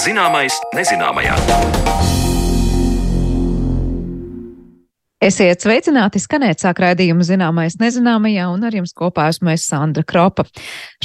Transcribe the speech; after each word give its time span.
Zināmais 0.00 0.54
nezināmajā. 0.72 1.34
Esiet 5.20 5.60
sveicināti, 5.60 6.16
skanēt 6.16 6.62
sāk 6.62 6.78
raidījumu 6.80 7.20
zināmais 7.28 7.74
nezināmajā, 7.76 8.46
un 8.54 8.62
ar 8.64 8.72
jums 8.72 8.94
kopā 8.96 9.26
esmu 9.28 9.50
es 9.52 9.66
Sandra 9.68 10.00
Kropa. 10.08 10.46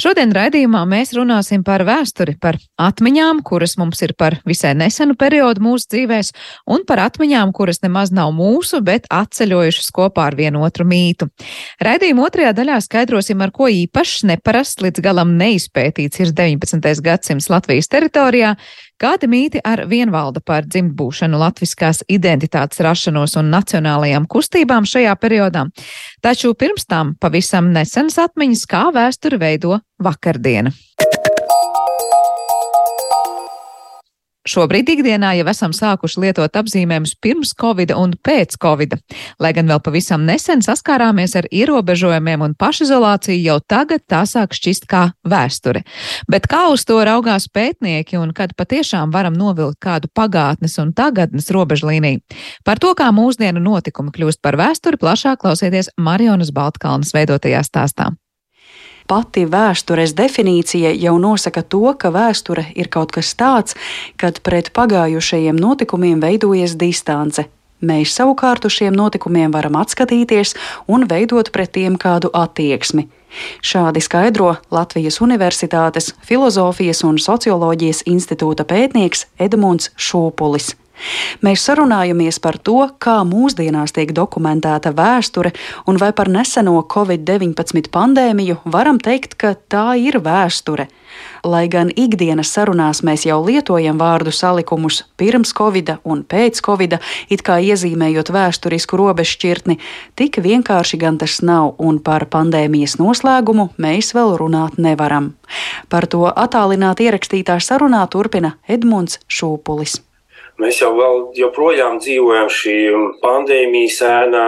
Šodien 0.00 0.30
raidījumā 0.32 0.80
mēs 0.88 1.12
runāsim 1.12 1.60
par 1.60 1.84
vēsturi, 1.84 2.38
par 2.40 2.56
atmiņām, 2.80 3.42
kuras 3.44 3.76
mums 3.76 4.00
ir 4.06 4.14
par 4.16 4.38
visai 4.48 4.72
nesenu 4.80 5.18
periodu 5.20 5.60
mūsu 5.66 5.90
dzīvēs, 5.92 6.32
un 6.72 6.86
par 6.88 7.02
atmiņām, 7.04 7.52
kuras 7.52 7.82
nemaz 7.84 8.14
nav 8.16 8.32
mūsu, 8.32 8.80
bet 8.80 9.04
atceļojušas 9.12 9.92
kopā 10.00 10.30
ar 10.30 10.38
vienu 10.40 10.64
otru 10.64 10.88
mītu. 10.88 11.28
Raidījuma 11.84 12.24
otrajā 12.30 12.54
daļā 12.56 12.80
skaidrosim, 12.88 13.44
ar 13.44 13.52
ko 13.52 13.68
īpašs, 13.68 14.24
neparasts, 14.32 14.80
līdz 14.80 15.04
galam 15.04 15.36
neizpētīts 15.36 16.24
ir 16.24 16.32
19. 16.32 17.04
gadsimts 17.04 17.52
Latvijas 17.52 17.92
teritorijā, 17.92 18.56
Kādi 18.96 19.28
mīti 19.28 19.60
ar 19.60 19.82
vienvalda 19.90 20.40
par 20.40 20.64
dzimtbūšanu, 20.64 21.36
latviskās 21.36 22.00
identitātes 22.08 22.80
rašanos 22.80 23.36
un 23.36 23.50
nacionālajām 23.52 24.24
kustībām 24.24 24.88
šajā 24.88 25.12
periodā? 25.20 25.66
Taču 26.24 26.54
pirms 26.56 26.88
tam 26.88 27.12
pavisam 27.20 27.68
nesenas 27.76 28.16
atmiņas, 28.24 28.64
kā 28.72 28.86
vēsturi 28.96 29.42
veido 29.42 29.82
vakardiena. 30.00 30.72
Šobrīd 34.46 34.86
ikdienā 34.94 35.32
jau 35.40 35.46
esam 35.50 35.72
sākuši 35.74 36.20
lietot 36.22 36.54
apzīmējumus 36.60 37.16
pirms 37.22 37.50
Covid 37.58 37.90
un 37.98 38.12
pēc 38.22 38.54
Covid. 38.62 38.94
Lai 39.42 39.50
gan 39.56 39.66
vēl 39.66 39.80
pavisam 39.82 40.22
nesen 40.28 40.62
saskārāmies 40.62 41.34
ar 41.38 41.48
ierobežojumiem 41.50 42.44
un 42.46 42.54
pašizolāciju, 42.58 43.40
jau 43.42 43.56
tagad 43.66 44.04
tā 44.06 44.22
sāk 44.28 44.54
šķist 44.54 44.86
kā 44.90 45.08
vēsture. 45.26 45.82
Bet 46.30 46.46
kā 46.50 46.66
uz 46.70 46.86
to 46.86 47.00
raugās 47.06 47.48
pētnieki 47.50 48.20
un 48.20 48.30
kad 48.36 48.54
patiešām 48.54 49.10
varam 49.14 49.34
novilkt 49.34 49.80
kādu 49.82 50.10
pagātnes 50.14 50.78
un 50.82 50.92
tagadnes 50.94 51.50
robežlīniju? 51.50 52.22
Par 52.62 52.78
to, 52.78 52.94
kā 52.94 53.10
mūsdienu 53.14 53.62
notikumi 53.62 54.14
kļūst 54.14 54.42
par 54.46 54.60
vēsturi, 54.60 55.00
plašāk 55.02 55.42
klausieties 55.42 55.90
Marionas 55.98 56.54
Baltkalnas 56.54 57.10
veidotajā 57.16 57.66
stāstā. 57.66 58.12
Pati 59.06 59.44
vēstures 59.46 60.16
definīcija 60.18 60.90
jau 60.98 61.14
nosaka 61.22 61.62
to, 61.62 61.92
ka 61.94 62.10
vēsture 62.10 62.64
ir 62.74 62.88
kaut 62.90 63.12
kas 63.14 63.34
tāds, 63.38 63.76
kad 64.18 64.40
pret 64.42 64.72
pagājušajiem 64.74 65.58
notikumiem 65.58 66.22
veidojas 66.22 66.74
distance. 66.80 67.46
Mēs 67.86 68.14
savukārt 68.16 68.64
uz 68.66 68.72
šiem 68.78 68.96
notikumiem 68.96 69.52
varam 69.52 69.76
atskatīties 69.78 70.54
un 70.90 71.04
veidot 71.06 71.52
pret 71.52 71.74
tiem 71.76 71.98
kādu 72.00 72.32
attieksmi. 72.32 73.06
Šādi 73.60 74.00
skaidro 74.00 74.56
Latvijas 74.72 75.20
Universitātes 75.20 76.14
Filozofijas 76.24 77.04
un 77.04 77.20
Socioloģijas 77.20 78.02
institūta 78.08 78.64
pētnieks 78.64 79.26
Edmunds 79.38 79.92
Šūpulis. 79.94 80.72
Mēs 81.44 81.64
sarunājamies 81.68 82.38
par 82.42 82.58
to, 82.58 82.78
kā 83.02 83.18
mūsdienās 83.28 83.92
tiek 83.96 84.12
dokumentēta 84.16 84.94
vēsture, 84.96 85.52
un 85.86 86.00
vai 86.00 86.12
par 86.16 86.30
neseno 86.32 86.78
Covid-19 86.94 87.90
pandēmiju 87.92 88.62
varam 88.64 89.00
teikt, 89.02 89.36
ka 89.36 89.54
tā 89.68 89.88
ir 90.00 90.20
vēsture. 90.24 90.88
Lai 91.46 91.66
gan 91.70 91.90
ikdienas 91.96 92.50
sarunās 92.52 93.02
mēs 93.06 93.26
jau 93.28 93.38
lietojam 93.44 93.98
vārdu 94.00 94.32
salikumus 94.34 95.04
pirms 95.16 95.52
Covid 95.56 95.96
un 96.04 96.24
pēc 96.24 96.60
Covid, 96.64 96.98
it 97.30 97.44
kā 97.46 97.58
iezīmējot 97.62 98.32
vēsturisku 98.34 98.98
robežšķirtni, 99.00 99.78
tik 100.18 100.40
vienkārši 100.42 101.00
gan 101.00 101.20
tas 101.22 101.38
nav, 101.42 101.74
un 101.78 102.00
par 102.00 102.26
pandēmijas 102.32 102.98
noslēgumu 103.00 103.70
mēs 103.78 104.12
vēl 104.16 104.36
runāt 104.40 104.80
nevaram. 104.82 105.34
Par 105.88 106.08
to 106.10 106.26
attālināti 106.26 107.06
ierakstītā 107.06 107.60
sarunā 107.62 108.02
turpina 108.10 108.56
Edmunds 108.66 109.20
Šūpulis. 109.28 110.00
Mēs 110.62 110.80
jau 110.80 110.94
vēl 110.96 111.18
joprojām 111.36 111.98
dzīvojam 112.00 112.48
šī 112.48 112.76
pandēmijas 113.20 113.98
ēnā. 114.08 114.44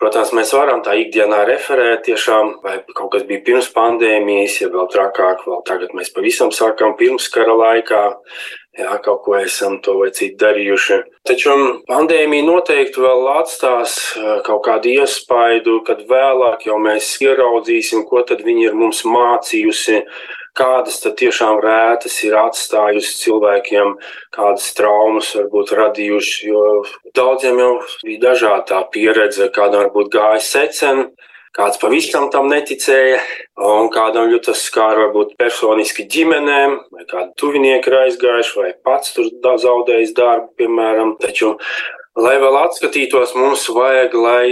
Protams, 0.00 0.30
mēs 0.32 0.54
varam 0.56 0.78
tā 0.80 0.94
ikdienā 0.96 1.42
referēt, 1.44 2.06
tiešām, 2.06 2.54
vai 2.64 2.78
kaut 2.96 3.10
kas 3.12 3.26
bija 3.28 3.42
pirms 3.44 3.66
pandēmijas, 3.74 4.54
ja 4.62 4.70
vēl 4.72 4.86
trakāk, 4.88 5.42
vēl 5.44 5.60
tagad 5.68 5.92
mēs 5.98 6.08
pavisam 6.14 6.54
sākam 6.56 6.94
pirms 6.96 7.28
kara 7.34 7.52
laikā. 7.58 8.00
Jā, 8.78 8.94
kaut 9.04 9.24
ko 9.26 9.34
esam 9.36 9.80
to 9.84 9.96
vai 9.98 10.08
citu 10.14 10.38
darījuši. 10.40 11.00
Taču 11.26 11.52
pandēmija 11.90 12.46
noteikti 12.46 13.02
vēl 13.02 13.26
atstās 13.34 13.96
kaut 14.46 14.62
kādu 14.68 14.94
iespaidu, 14.94 15.80
kad 15.84 16.06
vēlāk 16.08 16.68
jau 16.70 16.78
mēs 16.80 17.10
ieraudzīsim, 17.20 18.06
ko 18.08 18.22
tad 18.24 18.46
viņi 18.46 18.70
ir 18.70 18.78
mums 18.78 19.02
mācījusi 19.04 20.04
kādas 20.58 21.00
tiešām 21.02 21.60
rētas 21.62 22.18
ir 22.26 22.36
atstājusi 22.40 23.16
cilvēkiem, 23.24 23.96
kādas 24.34 24.70
traumas 24.76 25.32
varbūt 25.36 25.74
radījuši, 25.78 26.50
jo 26.50 26.64
daudziem 27.16 27.58
jau 27.62 27.72
bija 28.04 28.24
dažāda 28.30 28.84
pieredze, 28.92 29.50
kādam 29.54 29.86
varbūt 29.86 30.12
gāja 30.14 30.40
secen, 30.44 31.10
kāds 31.56 31.80
pavisam 31.82 32.28
tam 32.30 32.48
neticēja, 32.50 33.20
un 33.70 33.90
kādam 33.92 34.30
tas 34.44 34.62
skāra 34.66 35.06
varbūt 35.06 35.36
personiski 35.40 36.06
ģimenēm, 36.10 36.76
vai 36.94 37.06
kādi 37.10 37.34
tuvinieki 37.40 37.90
ir 37.90 37.98
aizgājuši, 38.04 38.58
vai 38.60 38.70
pats 38.86 39.16
tur 39.16 39.30
zaudējis 39.64 40.14
darbu, 40.18 40.52
piemēram. 40.60 41.16
Taču 41.20 41.56
Lai 42.18 42.40
vēl 42.42 42.56
atskatītos, 42.58 43.36
mums 43.38 43.68
vajag, 43.70 44.14
lai 44.18 44.46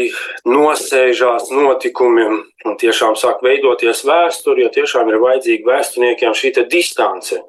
nosēžās 0.46 1.48
notikumi 1.50 2.28
un 2.30 2.76
tiešām 2.78 3.16
sāk 3.18 3.42
veidoties 3.42 4.04
vēsture, 4.06 4.62
jo 4.62 4.70
tiešām 4.76 5.10
ir 5.10 5.18
vajadzīga 5.18 5.66
vēsturniekiem 5.66 6.36
šī 6.38 6.52
distance, 6.70 7.40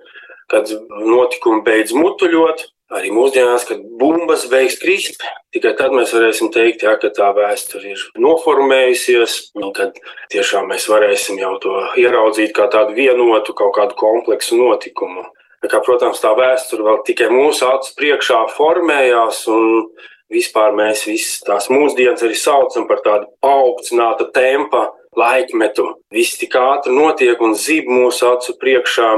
kad 0.50 0.74
notikumi 0.90 1.62
beidz 1.62 1.94
mutuļot. 1.94 2.66
Arī 2.90 3.12
mūsdienās, 3.14 3.68
kad 3.70 3.84
bumbas 4.02 4.48
beigs 4.50 4.80
krist, 4.82 5.22
tikai 5.54 5.76
tad 5.78 5.94
mēs 5.94 6.10
varēsim 6.10 6.50
teikt, 6.50 6.82
jā, 6.88 6.96
ka 6.98 7.12
tā 7.14 7.28
vēsture 7.38 7.92
ir 7.92 8.06
noformējusies, 8.18 9.36
un 9.62 9.70
kad 9.78 9.94
tiešām 10.34 10.72
mēs 10.72 10.88
varēsim 10.90 11.38
jau 11.38 11.52
to 11.62 11.76
ieraudzīt 12.02 12.56
kā 12.58 12.66
tādu 12.74 12.98
vienotu, 12.98 13.54
kaut 13.54 13.76
kādu 13.78 13.94
kompleksu 13.94 14.58
notikumu. 14.58 15.28
Kā, 15.60 15.82
protams, 15.84 16.22
tā 16.24 16.32
vēsture 16.38 16.86
vēl 16.86 17.02
tikai 17.08 17.28
mūsu 17.34 17.66
acu 17.68 17.92
priekšā 18.00 18.46
formējās, 18.56 19.42
un 19.52 19.90
vispār 20.32 20.72
mēs 20.78 21.04
visas 21.10 21.42
tās 21.44 21.68
mūsdienas 21.74 22.24
arī 22.24 22.38
saucam 22.40 22.86
par 22.88 23.02
tādu 23.04 23.28
paaugstināta 23.44 24.30
tempa 24.32 24.86
laikmetu. 25.20 25.90
Viss 26.16 26.40
tik 26.40 26.56
ātri 26.56 26.96
notiek 26.96 27.42
un 27.44 27.58
zib 27.60 27.90
mūsu 27.92 28.30
acu 28.30 28.56
priekšā. 28.62 29.10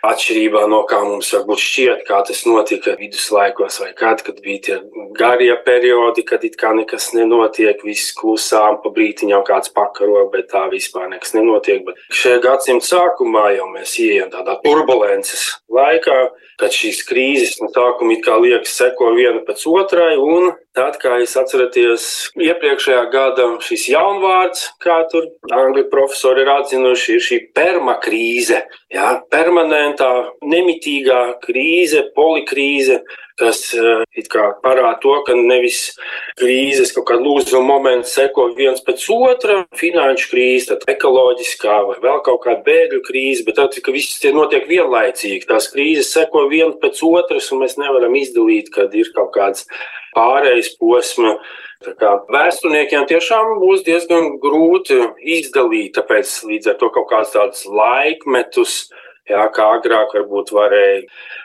Atšķirībā 0.00 0.62
no 0.72 0.80
kā 0.88 1.02
mums 1.04 1.28
varbūt 1.34 1.60
šķiet, 1.60 2.04
kā 2.08 2.22
tas 2.24 2.38
notika 2.48 2.94
viduslaikos, 2.96 3.80
vai 3.82 3.90
kad, 3.96 4.22
kad 4.24 4.38
bija 4.40 4.62
tie 4.64 4.78
garie 5.18 5.52
periodi, 5.66 6.24
kad 6.24 6.44
it 6.48 6.56
kā 6.60 6.70
nekas 6.76 7.10
nenotiek, 7.12 7.82
viss 7.84 8.14
klusām, 8.16 8.78
pa 8.80 8.92
brītiņām 8.96 9.44
kāds 9.44 9.72
pakaro, 9.76 10.22
bet 10.32 10.48
tā 10.54 10.64
vispār 10.72 11.10
nekas 11.12 11.36
nenotiek. 11.36 11.84
Bet 11.84 12.00
šajā 12.16 12.40
gadsimta 12.46 12.88
sākumā 12.88 13.50
jau 13.58 13.68
mēs 13.74 13.98
ieejam 14.00 14.32
tādā 14.32 14.56
turbulences 14.64 15.50
laikā, 15.68 16.18
kad 16.60 16.76
šīs 16.76 17.04
krīzes 17.08 17.60
no 17.60 17.68
sākuma 17.74 18.16
it 18.16 18.24
kā 18.24 18.40
liekas 18.40 18.72
seko 18.80 19.12
viena 19.16 19.44
pēc 19.44 19.66
otrai, 19.68 20.14
un 20.16 20.54
tad, 20.76 20.98
kā 21.02 21.18
jūs 21.20 21.36
atceraties, 21.40 22.08
iepriekšējā 22.40 23.04
gada 23.12 23.46
šis 23.64 23.88
jaunvārds, 23.92 24.68
kā 24.82 25.02
tur 25.12 25.28
angļu 25.52 25.86
profesori 25.92 26.44
ir 26.46 26.52
atzinuši, 26.56 27.16
ir 27.16 27.26
šī 27.28 27.40
permakrīze, 27.56 28.64
jā, 28.94 29.12
permanenta 29.32 29.90
momentā 29.90 30.30
nemitīgā 30.42 31.40
krīze, 31.44 32.04
polikrīze, 32.14 33.00
kas 33.40 33.62
eh, 33.74 34.04
parāda 34.62 34.96
to, 35.02 35.14
ka 35.26 35.36
nevis 35.36 35.94
krīzes 36.38 36.92
kaut 36.96 37.08
kāda 37.10 37.24
lūzuma 37.24 37.62
moments 37.66 38.12
seko 38.16 38.50
viens 38.56 38.82
pēc 38.84 39.06
otra, 39.14 39.60
finanšu 39.80 40.30
krīze, 40.32 40.68
tad 40.72 40.84
ekoloģiskā 40.94 41.78
vai 41.88 41.96
vēl 42.04 42.20
kaut 42.26 42.44
kāda 42.44 42.64
bēgļu 42.66 43.00
krīze, 43.08 43.46
bet 43.46 43.58
tad, 43.60 43.78
ka 43.80 43.94
viss 43.94 44.20
tie 44.22 44.34
notiek 44.36 44.68
vienlaicīgi, 44.70 45.48
tās 45.48 45.70
krīzes 45.72 46.12
seko 46.14 46.46
viena 46.52 46.76
pēc 46.82 47.02
otras, 47.06 47.50
un 47.54 47.64
mēs 47.64 47.78
nevaram 47.80 48.14
izdalīt, 48.20 48.70
kad 48.74 48.94
ir 48.94 49.10
kaut 49.16 49.32
kāds 49.36 49.66
pārējais 50.16 50.74
posms. 50.80 51.58
Vēsturniekiem 51.80 53.06
tiešām 53.08 53.54
būs 53.62 53.86
diezgan 53.86 54.34
grūti 54.42 54.98
izdalīt, 55.38 55.94
tāpēc 55.96 56.34
līdz 56.50 56.74
ar 56.74 56.76
to 56.82 56.90
kaut 56.92 57.08
kāds 57.08 57.32
tāds 57.32 57.62
laikmetus, 57.64 58.90
Jā, 59.30 59.44
kā 59.54 59.68
agrāk 59.76 60.16
varbūt 60.16 60.50
varēja. 60.56 61.04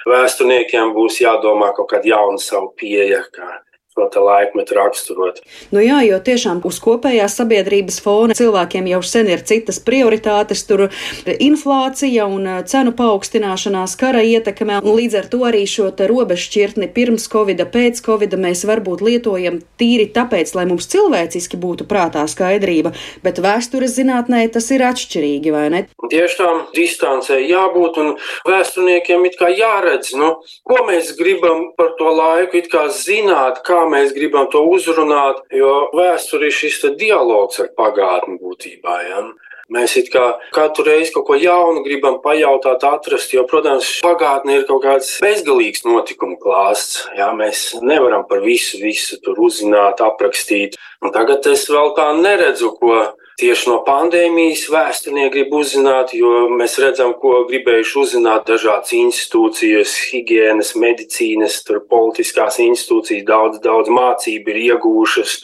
Vēsturniekiem 0.10 0.94
būs 0.96 1.22
jādomā 1.22 1.72
kaut 1.78 1.92
kāda 1.94 2.16
jauna 2.16 2.42
savu 2.42 2.72
pieeja, 2.80 3.22
kā 3.36 3.65
šo 3.96 4.24
laikmetu 4.24 4.76
raksturot. 4.76 5.40
Nu 5.72 5.80
jā, 5.80 6.02
jo 6.04 6.20
tiešām 6.20 6.60
uz 6.68 6.80
kopējās 6.84 7.38
sabiedrības 7.40 8.02
fona 8.04 8.36
cilvēkiem 8.36 8.90
jau 8.92 9.02
sen 9.06 9.30
ir 9.32 9.44
citas 9.48 9.80
prioritātes, 9.80 10.66
tur 10.68 10.90
inflācija 11.26 12.28
un 12.28 12.48
uh, 12.48 12.62
cenu 12.68 12.92
paaugstināšanās, 12.98 13.96
kara 14.00 14.24
ietekme, 14.26 14.82
un 14.84 15.00
līdz 15.00 15.20
ar 15.22 15.30
to 15.32 15.44
arī 15.48 15.64
šo 15.70 15.90
te 15.96 16.10
robežšķirtni 16.12 16.90
pirms 16.96 17.30
covida, 17.32 17.68
pēc 17.70 18.02
covida 18.06 18.40
mēs 18.40 18.66
varbūt 18.68 19.04
lietojam 19.06 19.62
tīri 19.80 20.10
tāpēc, 20.16 20.52
lai 20.58 20.68
mums 20.68 20.90
cilvēciski 20.92 21.60
būtu 21.62 21.88
prātā 21.88 22.26
skaidrība, 22.28 22.92
bet 23.24 23.40
vēstures 23.44 23.96
zinātnē 23.96 24.44
tas 24.52 24.68
ir 24.76 24.84
atšķirīgi, 24.90 25.56
vai 25.56 25.66
ne? 25.72 25.84
Tieši 26.12 26.40
tā 26.42 26.52
distancē 26.76 27.40
jābūt 27.42 28.02
un 28.02 28.14
vēsturniekiem 28.48 29.26
it 29.30 29.40
kā 29.40 29.50
jāredz, 29.56 30.12
nu, 30.20 30.36
ko 30.68 30.84
mēs 30.90 31.16
gribam 31.20 31.72
par 31.80 31.96
to 32.00 32.12
laiku 32.12 32.60
it 32.60 32.70
kā 32.72 32.88
zināt, 32.92 33.64
kā 33.66 33.85
mēs 33.90 34.14
gribam 34.16 34.50
to 34.52 34.62
uzrunāt, 34.70 35.42
jo 35.54 35.90
vēsture 35.96 36.50
ir 36.50 36.56
šis 36.56 36.84
dialogs 37.00 37.60
ar 37.64 37.72
pagātni 37.78 38.40
būtībā. 38.42 38.96
Ja? 39.10 39.26
Mēs 39.66 39.96
kā 40.14 40.24
katru 40.54 40.84
reizi 40.86 41.10
kaut 41.16 41.26
ko 41.26 41.36
jaunu 41.42 41.82
gribam 41.82 42.20
pajautāt, 42.22 42.84
atrast, 42.86 43.32
jo, 43.34 43.48
protams, 43.50 43.88
pagātnē 44.06 44.60
ir 44.60 44.68
kaut 44.68 44.84
kāds 44.84 45.16
bezgalīgs 45.24 45.82
notikumu 45.88 46.38
klāsts. 46.38 47.08
Jā, 47.18 47.32
mēs 47.34 47.72
nevaram 47.82 48.28
par 48.30 48.44
visu, 48.46 48.78
visu 48.84 49.18
tur 49.26 49.42
uzzināt, 49.48 50.04
aprakstīt. 50.06 50.78
Un 51.02 51.16
tagad 51.16 51.50
es 51.50 51.66
vēl 51.72 51.96
tā 51.98 52.12
neredzu, 52.20 52.76
ko 52.78 53.00
Tieši 53.36 53.68
no 53.68 53.82
pandēmijas 53.84 54.62
vēsturnieki 54.72 55.32
grib 55.34 55.56
uzzināt, 55.58 56.14
jo 56.16 56.46
mēs 56.56 56.78
redzam, 56.80 57.10
ko 57.20 57.42
gribējuši 57.50 57.98
uzzināt 58.00 58.46
dažādas 58.48 58.94
institūcijas, 58.96 59.96
higiēnas, 60.08 60.70
medicīnas, 60.80 61.58
politiskās 61.92 62.62
institūcijas, 62.64 63.26
daudz, 63.28 63.60
daudz 63.66 63.92
mācību 63.92 64.54
ir 64.54 64.62
iegūšas 64.70 65.36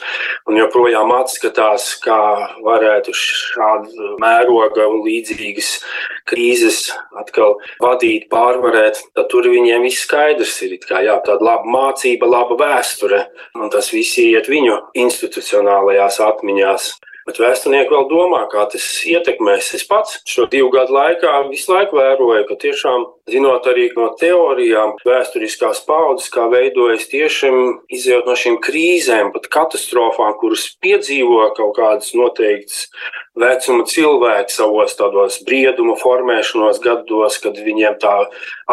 un 0.48 0.62
joprojām 0.62 1.12
atskatās, 1.18 1.90
kā 2.00 2.16
varētu 2.64 3.12
šādu 3.12 4.16
mēroga 4.24 4.88
un 4.88 5.04
līdzīgas 5.04 5.74
krīzes 6.32 6.80
atkal 7.20 7.58
vadīt, 7.76 8.30
pārvarēt. 8.32 9.04
Tad 9.12 9.28
tur 9.28 9.52
viņiem 9.52 9.84
viss 9.84 10.08
skaidrs 10.08 10.62
ir. 10.64 10.78
Kā, 10.80 11.04
jā, 11.04 11.20
tāda 11.28 11.44
laba 11.44 11.76
mācība, 11.76 12.32
laba 12.38 12.56
vēsture, 12.56 13.26
un 13.60 13.68
tas 13.68 13.92
viss 13.92 14.16
iet 14.24 14.48
viņu 14.48 14.80
institucionālajās 15.04 16.22
atmiņās. 16.32 16.94
Bet 17.28 17.38
vēsturnieki 17.38 17.94
vēl 17.94 18.08
domā, 18.10 18.40
kā 18.50 18.64
tas 18.72 18.86
ietekmēs. 19.06 19.68
Es 19.78 19.84
pats 19.86 20.18
šo 20.26 20.48
divu 20.50 20.72
gadu 20.74 20.96
laikā 20.96 21.36
visu 21.50 21.70
laiku 21.74 22.00
vēroju, 22.00 22.46
ka 22.48 22.58
tiešām 22.64 23.06
zinot 23.30 23.66
arī 23.70 23.88
no 23.96 24.08
teorijām, 24.18 24.96
vēsturiskās 25.06 25.82
paudzes, 25.86 26.30
kā 26.32 26.48
veidojas 26.50 27.06
tieši 27.10 27.50
izjūt 27.94 28.28
no 28.28 28.34
šīm 28.38 28.58
krīzēm, 28.64 29.30
pat 29.34 29.46
katastrofām, 29.52 30.34
kuras 30.40 30.66
piedzīvo 30.82 31.44
kaut 31.56 31.76
kādas 31.78 32.10
noteiktas 32.18 32.88
vecuma 33.38 33.86
cilvēki 33.88 34.52
savos 34.52 34.96
tādos 34.98 35.38
brieduma 35.46 35.94
formēšanos 36.00 36.82
gados, 36.84 37.38
kad 37.40 37.56
viņiem 37.56 37.96
tā 38.02 38.16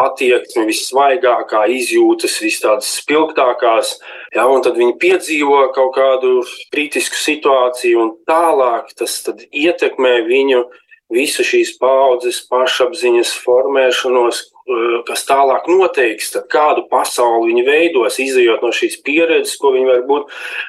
attieksme 0.02 0.66
vissvaigākā, 0.68 1.64
izjūtas 1.78 2.36
vis 2.42 2.60
tādas 2.60 2.90
spilgtākās, 2.98 3.96
ja, 4.34 4.44
un 4.50 4.66
tad 4.66 4.76
viņi 4.80 4.98
piedzīvo 5.00 5.62
kaut 5.76 5.94
kādu 5.96 6.40
kritisku 6.74 7.16
situāciju, 7.22 8.02
un 8.02 8.14
tālāk 8.28 8.92
tas 8.98 9.22
ietekmē 9.30 10.18
viņu 10.28 10.64
visu 11.10 11.46
šīs 11.46 11.74
paudzes 11.80 12.40
pašapziņas 12.50 13.34
formēšanos, 13.44 14.44
Eh, 14.70 15.00
kas 15.08 15.24
tālāk 15.26 15.66
noteiks, 15.70 16.28
kādu 16.52 16.84
pasauli 16.90 17.48
viņi 17.50 17.62
veidos, 17.66 18.18
izējot 18.22 18.62
no 18.62 18.70
šīs 18.76 18.98
pieredzes, 19.06 19.56
ko 19.58 19.72
viņi 19.74 19.88
varbūt 19.88 20.28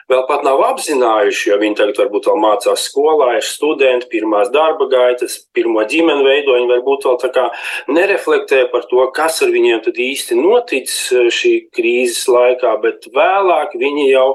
vēl 0.09 0.23
pat 0.29 0.45
nav 0.47 0.63
apzinājuši, 0.71 1.49
jo 1.51 1.57
viņi 1.61 1.77
tagad 1.77 1.99
varbūt 2.01 2.29
vēl 2.31 2.39
mācās 2.41 2.87
skolā, 2.87 3.35
ir 3.37 3.45
studenti, 3.45 4.09
pirmās 4.15 4.49
darba 4.53 4.87
gaitas, 4.89 5.37
pirmo 5.53 5.85
ģimeni 5.91 6.25
veido, 6.25 6.57
viņi 6.57 6.71
varbūt 6.71 7.07
vēl 7.09 7.51
nereflektē 7.93 8.63
par 8.71 8.87
to, 8.89 9.05
kas 9.13 9.41
ar 9.45 9.53
viņiem 9.53 9.83
īsti 9.91 10.39
noticis 10.39 11.11
eh, 11.11 11.29
šī 11.29 11.55
krīzes 11.75 12.25
laikā, 12.31 12.77
bet 12.81 13.11
vēlāk 13.13 13.77
viņi 13.77 14.09
jau 14.15 14.29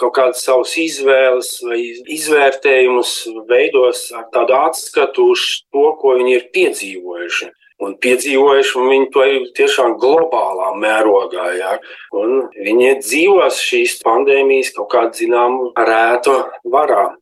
kaut 0.00 0.14
kādas 0.16 0.42
savas 0.46 0.74
izvēles 0.80 1.52
vai 1.66 1.78
izvērtējumus 2.16 3.14
veidos 3.50 4.08
ar 4.16 4.28
tādu 4.34 4.56
atskatu 4.58 5.30
uz 5.34 5.46
to, 5.72 5.86
ko 6.00 6.16
viņi 6.18 6.36
ir 6.38 6.50
piedzīvojuši 6.54 7.50
un 7.84 7.94
piedzīvojuši, 8.02 8.74
un 8.80 8.90
viņi 8.92 9.08
to 9.14 9.24
ir 9.28 9.46
tiešām 9.58 9.96
globālā 10.02 10.72
mērogā. 10.82 11.46
Ja? 11.58 11.76
Un 12.16 12.48
viņi 12.56 12.98
dzīvos 13.04 13.60
šīs 13.62 13.98
pandēmijas 14.06 14.72
kaut 14.76 14.90
kādu 14.94 15.22
zināmu 15.22 15.70
rētu 15.76 16.40
varā. 16.72 17.12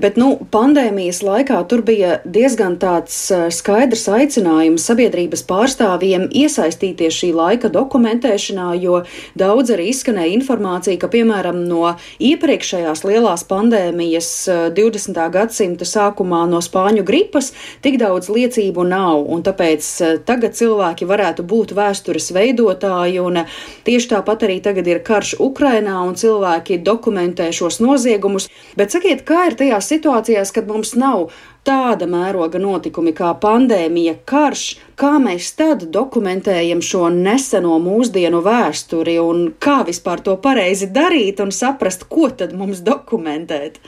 Bet 0.00 0.16
nu, 0.16 0.30
pandēmijas 0.48 1.20
laikā 1.20 1.58
tur 1.68 1.82
bija 1.84 2.18
diezgan 2.24 2.78
eh, 2.80 3.48
skaidrs 3.52 4.06
aicinājums 4.08 4.86
sabiedrības 4.88 5.42
pārstāvjiem 5.48 6.24
iesaistīties 6.32 7.18
šī 7.20 7.28
laika 7.36 7.68
dokumentēšanā, 7.72 8.70
jo 8.80 9.02
daudz 9.36 9.74
arī 9.74 9.90
izskanēja 9.92 10.32
informācija, 10.38 10.96
ka 11.00 11.10
piemēram 11.12 11.60
no 11.68 11.92
iepriekšējās 12.16 13.04
lielās 13.04 13.44
pandēmijas 13.50 14.30
20. 14.78 15.12
Eh, 15.12 15.28
gadsimta 15.36 15.88
sākumā 15.88 16.46
no 16.48 16.62
spāņu 16.64 17.04
gripas 17.04 17.52
tik 17.84 18.00
daudz 18.00 18.32
liecību 18.32 18.88
nav, 18.88 19.20
un 19.28 19.44
tāpēc 19.44 19.90
eh, 20.00 20.16
tagad 20.24 20.56
cilvēki 20.56 21.08
varētu 21.12 21.44
būt 21.44 21.76
vēstures 21.76 22.30
veidotāji, 22.32 23.20
un 23.20 23.42
tieši 23.84 24.14
tāpat 24.14 24.48
arī 24.48 24.62
tagad 24.64 24.88
ir 24.88 25.04
karš 25.04 25.36
Ukrainā, 25.44 26.00
un 26.08 26.16
cilvēki 26.16 26.80
dokumentē 26.88 27.52
šos 27.52 27.82
noziegumus. 27.84 28.48
Bet 28.80 28.96
sakiet, 28.96 29.26
kā 29.28 29.44
ir 29.50 29.57
tajās 29.58 29.90
situācijās, 29.90 30.52
kad 30.54 30.68
mums 30.70 30.94
nav 30.98 31.28
tāda 31.68 32.08
mēroga 32.08 32.60
notikumi 32.62 33.12
kā 33.16 33.34
pandēmija, 33.42 34.16
karš, 34.28 34.64
kā 34.98 35.16
mēs 35.22 35.50
tad 35.58 35.84
dokumentējam 35.94 36.80
šo 36.84 37.08
neseno 37.12 37.76
mūsdienu 37.82 38.40
vēsturi 38.44 39.18
un 39.22 39.48
kā 39.60 39.82
vispār 39.88 40.24
to 40.24 40.38
pareizi 40.40 40.88
darīt 40.94 41.42
un 41.44 41.52
saprast, 41.54 42.08
ko 42.08 42.30
tad 42.30 42.54
mums 42.56 42.80
dokumentēt? 42.86 43.82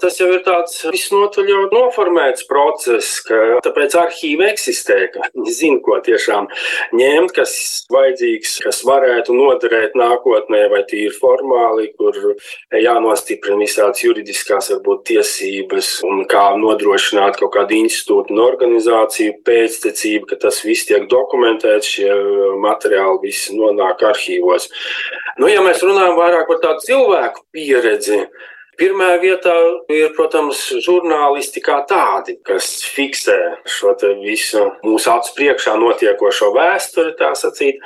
Tas 0.00 0.16
jau 0.16 0.30
ir 0.32 0.40
tāds 0.46 0.78
visnotaļ 0.88 1.48
jau 1.50 1.62
noformēts 1.74 2.46
process, 2.48 3.18
ka 3.26 3.58
tāpēc 3.64 3.96
arhīvi 4.00 4.46
eksistē, 4.48 4.96
ka 5.12 5.26
viņi 5.34 5.54
zina, 5.56 5.80
ko 5.84 5.98
tiešām 6.04 6.48
ņemt, 6.96 7.34
kas 7.36 7.52
vajadzīgs, 7.92 8.54
kas 8.64 8.80
varētu 8.88 9.36
noderēt 9.36 9.96
nākotnē, 10.00 10.62
vai 10.72 10.82
tīri 10.88 11.12
formāli, 11.16 11.90
kur 12.00 12.16
jānostiprina 12.72 13.60
visādas 13.60 14.00
juridiskās 14.04 14.70
varbūt 14.74 15.04
tiesības 15.10 15.90
un 16.08 16.24
kā 16.30 16.46
nodrošināt 16.60 17.40
kaut 17.40 17.52
kādu 17.58 17.76
institūtu 17.82 18.32
un 18.32 18.44
organizāciju 18.46 19.40
pēctecību, 19.44 20.30
ka 20.30 20.40
tas 20.46 20.62
viss 20.64 20.88
tiek 20.88 21.04
dokumentēts, 21.12 21.92
šie 21.96 22.14
materiāli 22.62 23.26
visi 23.26 23.58
nonāk 23.58 24.06
arhīvos. 24.08 24.70
Nu, 25.40 25.50
ja 25.50 25.60
mēs 25.64 25.84
runājam 25.84 26.16
vairāk 26.16 26.48
par 26.48 26.64
tādu 26.64 26.88
cilvēku 26.88 27.44
pieredzi, 27.52 28.24
Pirmā 28.80 29.10
vietā 29.20 29.52
ir, 29.92 30.14
protams, 30.16 30.62
žurnālisti 30.80 31.60
kā 31.60 31.82
tādi, 31.88 32.38
kas 32.46 32.78
fiksē 32.88 33.36
šo 33.68 33.92
visu 34.22 34.70
mūsu 34.86 35.10
acu 35.12 35.34
priekšā 35.36 35.74
notiekošo 35.82 36.48
vēsturi, 36.56 37.12
tā 37.18 37.34
sacīt 37.36 37.84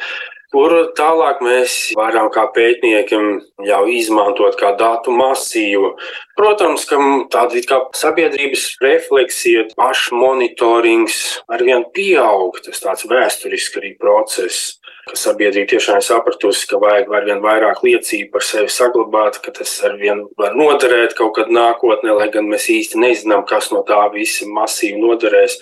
kur 0.55 0.71
tālāk 0.95 1.41
mēs 1.43 1.75
varam 1.99 2.29
kā 2.31 2.45
pētniekiem 2.55 3.25
jau 3.67 3.81
izmantot 3.91 4.55
kā 4.61 4.71
datu 4.79 5.11
masīvu. 5.15 5.97
Protams, 6.39 6.87
ka 6.87 7.01
tāda 7.35 7.63
kā 7.67 7.81
sabiedrības 7.99 8.69
refleksija, 8.85 9.67
pašmonitorings 9.75 11.21
arvien 11.51 11.83
pieaug, 11.97 12.61
tas 12.63 12.83
tāds 12.87 13.09
vēsturisks 13.11 13.81
arī 13.83 13.97
process 13.99 14.77
sabiedrība 15.13 15.75
tiešām 15.75 16.01
ir 16.01 16.07
sapratusi, 16.07 16.67
ka 16.71 16.81
vajag 16.81 17.11
arvien 17.13 17.43
vairāk 17.45 17.83
liecību 17.85 18.31
par 18.33 18.45
sevi 18.47 18.73
saglabāt, 18.73 19.41
ka 19.45 19.53
tas 19.59 19.73
arvien 19.85 20.25
var 20.41 20.57
noderēt 20.57 21.17
kaut 21.19 21.35
kad 21.39 21.53
nākotnē, 21.53 22.15
lai 22.17 22.31
gan 22.33 22.49
mēs 22.49 22.71
īsti 22.73 23.01
nezinām, 23.03 23.45
kas 23.49 23.71
no 23.75 23.85
tā 23.87 24.01
visa 24.15 24.49
masīvi 24.49 25.03
noderēs. 25.03 25.59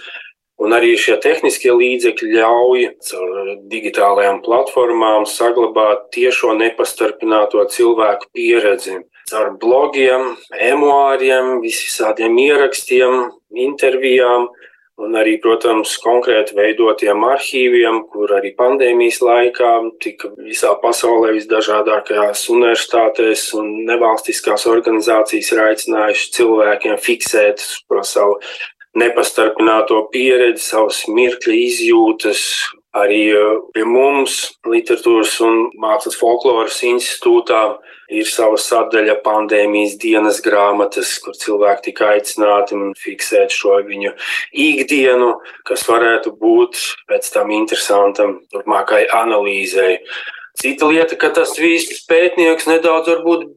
Un 0.62 0.74
arī 0.76 0.92
šie 1.00 1.16
tehniskie 1.18 1.72
līdzekļi 1.74 2.36
ļauj 2.36 2.82
caur 3.08 3.38
digitālajām 3.72 4.42
platformām 4.44 5.24
saglabāt 5.26 6.12
tiešo 6.14 6.52
nepastarpināto 6.54 7.64
cilvēku 7.72 8.28
pieredzi. 8.36 9.00
Caur 9.32 9.56
blogiem, 9.58 10.36
emuāriem, 10.54 11.56
visādiem 11.64 12.36
ierakstiem, 12.44 13.32
intervijām, 13.64 14.50
Un 15.02 15.16
arī, 15.18 15.34
protams, 15.42 15.96
konkrēti 16.02 16.54
veidotiem 16.54 17.24
arhīviem, 17.26 18.04
kur 18.12 18.30
arī 18.36 18.52
pandēmijas 18.58 19.18
laikā 19.24 19.70
tika 20.02 20.30
visā 20.38 20.70
pasaulē 20.82 21.32
visdažādākajās 21.38 22.44
universitātēs 22.54 23.48
un 23.58 23.72
nevalstiskās 23.88 24.68
organizācijas 24.70 25.50
ir 25.54 25.64
aicinājuši 25.64 26.30
cilvēkiem 26.38 27.00
fiksēt 27.02 27.64
savu 28.06 28.38
nepastarpināto 29.02 30.04
pieredzi, 30.12 30.62
savas 30.68 31.02
mirkļa 31.08 31.58
izjūtas, 31.64 32.44
Arī 32.92 33.22
pie 33.72 33.86
mums, 33.88 34.58
Literatūras 34.68 35.38
un 35.40 35.70
Mākslas 35.80 36.18
folkloras 36.20 36.82
institūtā, 36.84 37.62
ir 38.12 38.28
sava 38.28 38.58
sadaļa 38.60 39.16
pandēmijas 39.24 39.96
dienas 40.02 40.42
grāmatas, 40.44 41.14
kur 41.24 41.36
cilvēki 41.38 41.86
tika 41.88 42.10
aicināti 42.12 42.76
fiksēt 43.00 43.54
šo 43.54 43.78
viņu 43.86 44.12
ikdienu, 44.52 45.32
kas 45.68 45.86
varētu 45.88 46.34
būt 46.36 46.82
pēc 47.08 47.32
tam 47.32 47.54
interesantam 47.56 48.40
turpmākai 48.52 49.06
analīzei. 49.22 49.96
Cita 50.52 50.84
lieta, 50.84 51.16
ka 51.16 51.30
tas 51.32 51.54
viss 51.56 52.02
pētnieks 52.04 52.66
nedaudz 52.68 53.08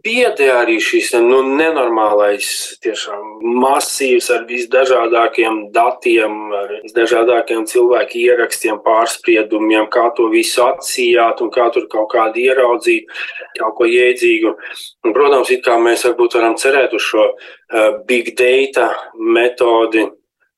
biedē 0.06 0.48
arī 0.56 0.78
šis 0.80 1.12
nu, 1.20 1.42
nenormālais, 1.60 2.48
tiešām 2.86 3.44
masīvs 3.60 4.30
ar 4.32 4.46
visdažādākiem 4.48 5.60
datiem, 5.76 6.38
visdažādākiem 6.86 7.68
cilvēku 7.68 8.22
ierakstiem, 8.24 8.80
pārspriedumiem, 8.88 9.90
kā 9.92 10.08
to 10.16 10.30
visu 10.32 10.64
atsījāt 10.64 11.44
un 11.44 11.52
kā 11.52 11.68
tur 11.76 11.90
kaut 11.92 12.14
kādu 12.16 12.40
ieraudzīt, 12.48 13.12
kaut 13.60 13.76
ko 13.76 13.92
jēdzīgu. 13.92 14.56
Un, 15.04 15.14
protams, 15.14 15.52
it 15.52 15.68
kā 15.68 15.76
mēs 15.76 16.08
varbūt 16.08 16.40
varam 16.40 16.56
cerēt 16.56 16.96
uz 16.96 17.04
šo 17.12 17.28
uh, 17.28 18.00
big 18.08 18.32
data 18.40 18.94
metodi, 19.20 20.08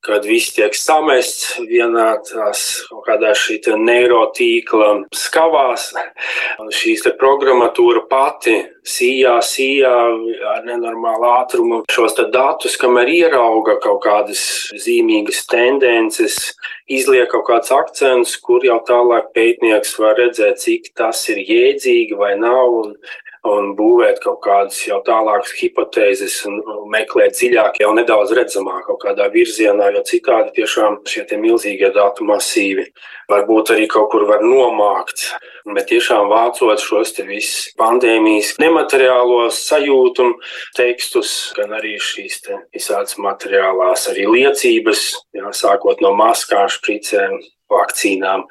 kad 0.08 0.26
viss 0.28 0.54
tiek 0.56 0.76
samests 0.78 1.58
vienā 1.68 2.08
tās 2.28 2.64
kaut 2.88 3.04
kādā 3.10 3.34
šī 3.38 3.60
neirotīkla 3.78 4.90
skavās, 5.16 5.90
un 6.62 6.72
šīs 6.74 7.04
te 7.06 7.14
programmatūra 7.20 8.06
pati 8.10 8.56
sījā, 8.88 9.36
sījā 9.44 9.94
ar 10.54 10.66
nenormālu 10.68 11.28
ātrumu 11.34 11.82
šos 11.92 12.16
datus, 12.34 12.78
kamēr 12.80 13.12
ierauga 13.12 13.78
kaut 13.84 14.02
kādas 14.06 14.42
zīmīgas 14.80 15.44
tendences, 15.52 16.40
izliek 16.88 17.30
kaut 17.32 17.48
kāds 17.50 17.74
akcents, 17.76 18.38
kur 18.40 18.64
jau 18.66 18.80
tālāk 18.88 19.34
pētnieks 19.36 19.98
var 20.00 20.18
redzēt, 20.22 20.62
cik 20.64 20.94
tas 20.98 21.26
ir 21.34 21.44
jēdzīgi 21.44 22.18
vai 22.18 22.36
nav. 22.40 22.80
Un, 22.84 22.96
un 23.46 23.74
būvēt 23.78 24.22
kaut 24.24 24.40
kādas 24.46 24.80
jau 24.88 25.00
tālākas 25.06 25.54
hipotēzes 25.60 26.40
un 26.50 26.62
meklēt 26.94 27.38
dziļāk, 27.38 27.82
jau 27.84 27.94
nedaudz 27.98 28.34
redzamāk 28.38 28.88
kaut 28.88 29.04
kādā 29.06 29.30
virzienā, 29.34 29.92
jo 29.96 30.04
citādi 30.08 30.56
tiešām 30.62 31.02
šie 31.08 31.28
milzīgie 31.38 31.92
datu 31.96 32.28
masīvi 32.28 32.88
varbūt 33.32 33.74
arī 33.76 33.88
kaut 33.92 34.10
kur 34.12 34.26
var 34.28 34.44
nomākt. 34.46 35.28
Bet 35.68 35.90
tiešām 35.92 36.30
vācot 36.32 36.80
šos 36.80 37.12
te 37.18 37.26
visus 37.28 37.74
pandēmijas 37.80 38.54
nemateriālos 38.62 39.60
sajūtu 39.68 40.30
tekstus, 40.78 41.34
gan 41.58 41.76
arī 41.76 41.98
šīs 42.00 42.40
te 42.46 42.62
visādas 42.76 43.18
materiālās 43.20 44.08
arī 44.14 44.30
liecības, 44.32 45.04
jā, 45.36 45.52
sākot 45.52 46.04
no 46.04 46.14
maskām, 46.16 46.70
špricēm, 46.72 47.36
vakcīnām 47.72 48.46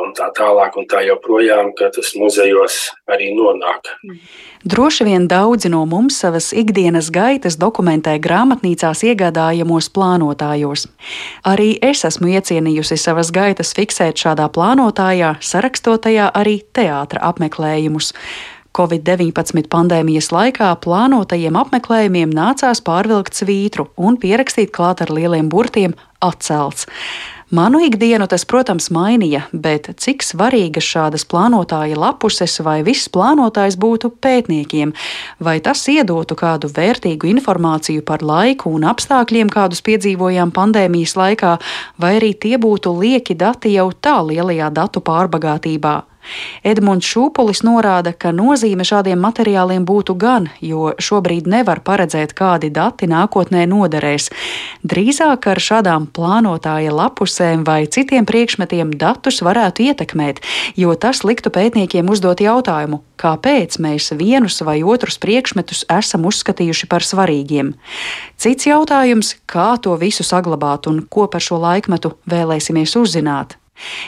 un 0.00 0.12
tā 0.16 0.28
tālāk, 0.36 0.76
un 0.76 0.86
tā 0.88 1.02
joprojām, 1.06 1.72
ka 1.76 1.88
tas 1.94 2.12
muzejos 2.18 2.78
arī 3.10 3.30
nonāk. 3.36 3.92
Droši 4.66 5.06
vien 5.08 5.28
daudzi 5.30 5.70
no 5.72 5.84
mums 5.88 6.18
savas 6.20 6.50
ikdienas 6.56 7.08
gaitas 7.14 7.58
dokumentē 7.60 8.16
grāmatnīcās 8.22 9.04
iegādājamos 9.06 9.88
plānotājos. 9.94 10.88
Arī 11.46 11.76
es 11.84 12.04
esmu 12.08 12.32
iecienījusi 12.34 12.98
savas 13.00 13.32
gaitas 13.32 13.72
fiksēt 13.76 14.20
šādā 14.20 14.48
plānotājā, 14.52 15.36
sarakstotajā 15.40 16.32
arī 16.34 16.60
teātra 16.76 17.24
apmeklējumus. 17.30 18.12
Covid-19 18.76 19.70
pandēmijas 19.72 20.28
laikā 20.34 20.74
plānotajiem 20.84 21.56
apmeklējumiem 21.56 22.34
nācās 22.36 22.82
pārvilkt 22.84 23.38
svītru 23.38 23.86
un 23.96 24.18
pierakstīt 24.20 24.74
klāt 24.76 25.00
ar 25.00 25.14
lieliem 25.16 25.48
burtiem 25.48 25.96
atcelts. 26.20 26.84
Manu 27.50 27.78
ikdienu 27.78 28.26
tas, 28.26 28.42
protams, 28.42 28.88
mainīja, 28.90 29.44
bet 29.54 29.86
cik 30.02 30.24
svarīgas 30.26 30.82
šādas 30.82 31.22
plānotāja 31.30 31.94
lapuses 31.94 32.58
vai 32.66 32.80
viss 32.82 33.06
plānotājs 33.14 33.76
būtu 33.78 34.10
pētniekiem, 34.18 34.90
vai 35.38 35.60
tas 35.62 35.84
iedotu 35.86 36.34
kādu 36.34 36.66
vērtīgu 36.66 37.30
informāciju 37.30 38.02
par 38.02 38.26
laiku 38.26 38.74
un 38.74 38.88
apstākļiem, 38.90 39.52
kādus 39.54 39.84
piedzīvojām 39.86 40.50
pandēmijas 40.50 41.14
laikā, 41.14 41.54
vai 42.02 42.16
arī 42.18 42.32
tie 42.34 42.56
būtu 42.58 42.96
lieki 42.98 43.38
dati 43.38 43.76
jau 43.76 43.92
tā 43.94 44.18
lielajā 44.26 44.72
datu 44.74 45.04
pārbagātībā. 45.06 46.00
Edmunds 46.66 47.06
Šūpulis 47.06 47.62
norāda, 47.66 48.12
ka 48.12 48.32
nozīme 48.34 48.84
šādiem 48.86 49.20
materiāliem 49.22 49.86
būtu 49.86 50.16
gan, 50.18 50.48
jo 50.60 50.92
šobrīd 50.98 51.48
nevar 51.50 51.82
paredzēt, 51.86 52.34
kādi 52.36 52.70
dati 52.74 53.08
nākotnē 53.10 53.66
noderēs. 53.70 54.30
Drīzāk 54.86 55.48
ar 55.52 55.62
šādām 55.62 56.08
plānotāja 56.12 56.94
lapusēm 56.94 57.64
vai 57.66 57.84
citiem 57.86 58.26
priekšmetiem 58.28 58.94
datus 58.98 59.42
varētu 59.46 59.86
ietekmēt, 59.90 60.42
jo 60.76 60.94
tas 60.94 61.22
liktu 61.26 61.52
pētniekiem 61.54 62.08
uzdot 62.12 62.42
jautājumu, 62.44 63.02
kāpēc 63.20 63.78
mēs 63.82 64.12
vienus 64.18 64.60
vai 64.66 64.80
otrus 64.82 65.20
priekšmetus 65.22 65.84
esam 65.92 66.26
uzskatījuši 66.28 66.90
par 66.90 67.06
svarīgiem. 67.06 67.74
Cits 68.36 68.68
jautājums, 68.68 69.36
kā 69.48 69.74
to 69.82 69.96
visu 70.00 70.26
saglabāt 70.26 70.90
un 70.90 71.04
ko 71.08 71.28
par 71.30 71.44
šo 71.44 71.60
laikmetu 71.62 72.16
vēlēsimies 72.30 72.96
uzzināt. 73.00 73.56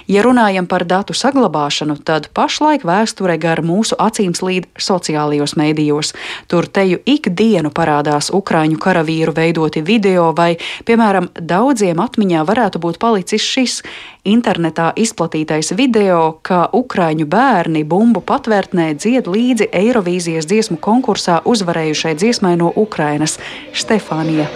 Ja 0.09 0.23
runājam 0.25 0.67
par 0.67 0.85
datu 0.89 1.15
saglabāšanu, 1.17 1.99
tad 2.05 2.31
pašlaik 2.37 2.85
vēsture 2.89 3.37
gar 3.41 3.61
mūsu 3.65 3.99
acīm 4.01 4.35
slīd 4.37 4.69
sociālajos 4.81 5.57
mēdījos. 5.61 6.15
Tur 6.49 6.67
teju 6.67 7.01
ikdienu 7.05 7.73
parādās 7.75 8.31
ukraiņu 8.35 8.79
karavīru 8.81 9.35
veidoti 9.37 9.83
video, 9.85 10.31
vai, 10.37 10.57
piemēram, 10.89 11.29
daudziem 11.37 12.01
atmiņā 12.01 12.45
varētu 12.49 12.81
būt 12.83 13.01
palicis 13.03 13.45
šis 13.45 13.83
internetā 14.29 14.91
izplatītais 14.97 15.73
video, 15.77 16.39
kā 16.43 16.67
ukraiņu 16.73 17.29
bērni 17.29 17.85
bumbu 17.89 18.25
patvērtnē 18.25 18.91
dzied 18.97 19.29
līdzi 19.29 19.71
Eirovīzijas 19.73 20.49
dziesmu 20.49 20.81
konkursā 20.85 21.43
uzvarējušai 21.49 22.17
dziesmai 22.19 22.57
no 22.61 22.73
Ukrainas- 22.77 23.39
Stefānija. 23.83 24.49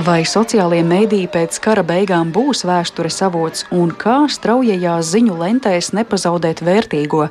Vai 0.00 0.22
sociālie 0.24 0.80
mediji 0.86 1.26
pēc 1.28 1.58
kara 1.60 1.82
beigām 1.84 2.30
būs 2.32 2.62
vēstures 2.64 3.18
avots 3.26 3.66
un 3.74 3.90
kā 3.92 4.22
straujajās 4.32 5.10
ziņu 5.12 5.34
lentēs 5.36 5.90
nepazaudēt 5.92 6.62
vērtīgo? 6.64 7.26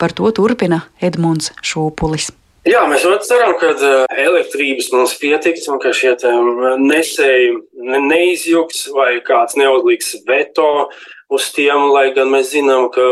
Par 0.00 0.14
to 0.16 0.30
turpina 0.32 0.78
Edmunds 1.04 1.50
Šūpulis. 1.60 2.30
Jā, 2.68 2.86
mēs 2.88 3.04
ceram, 3.28 3.52
ka 3.60 3.74
eh, 3.74 4.16
elektrības 4.24 4.88
mums 4.94 5.18
pietiks 5.20 5.68
un 5.68 5.82
ka 5.82 5.92
šie 5.92 6.14
nesēji 6.80 7.52
neizjūgs 7.76 8.86
vai 8.96 9.10
kāds 9.26 9.58
neuzliks 9.60 10.14
veto 10.28 10.88
uz 11.28 11.50
tiem, 11.52 11.90
lai 11.92 12.08
gan 12.16 12.30
mēs 12.32 12.52
zinām, 12.54 12.88
ka 12.92 13.04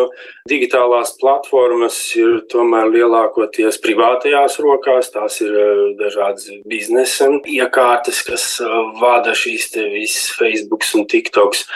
digitālās 0.48 1.12
platformas 1.20 1.98
ir 2.16 2.40
tomēr 2.50 2.88
lielākoties 2.94 3.78
privātajās 3.84 4.58
rokās. 4.64 5.12
Tās 5.12 5.40
ir 5.44 5.52
eh, 5.52 5.82
dažādas 6.00 6.48
biznesa 6.68 7.28
iekārtas, 7.44 8.22
kas 8.26 8.48
eh, 8.64 8.76
vada 9.02 9.36
šīs 9.36 9.68
visas 9.92 10.30
Facebook 10.38 10.86
un 10.96 11.06
TikToks. 11.12 11.66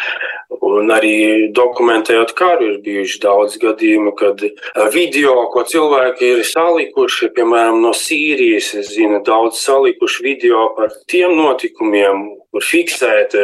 Un 0.60 0.90
arī 0.92 1.50
dokumentējot 1.54 2.32
karu, 2.36 2.72
ir 2.72 2.80
bijuši 2.84 3.20
daudz 3.22 3.58
gadījumu, 3.60 4.14
kad 4.16 4.40
eh, 4.46 4.56
video, 4.94 5.36
ko 5.52 5.66
cilvēki 5.68 6.34
ir 6.38 6.44
salikuši, 6.48 7.34
piemēram, 7.36 7.82
no 7.84 7.92
Sīrijas, 7.96 8.72
es 8.80 8.94
zinu, 8.96 9.20
daudz 9.26 9.60
salikuši 9.60 10.24
video 10.24 10.70
par 10.78 10.96
tiem 11.10 11.36
notikumiem, 11.36 12.30
kur 12.50 12.64
fiksēt 12.64 13.36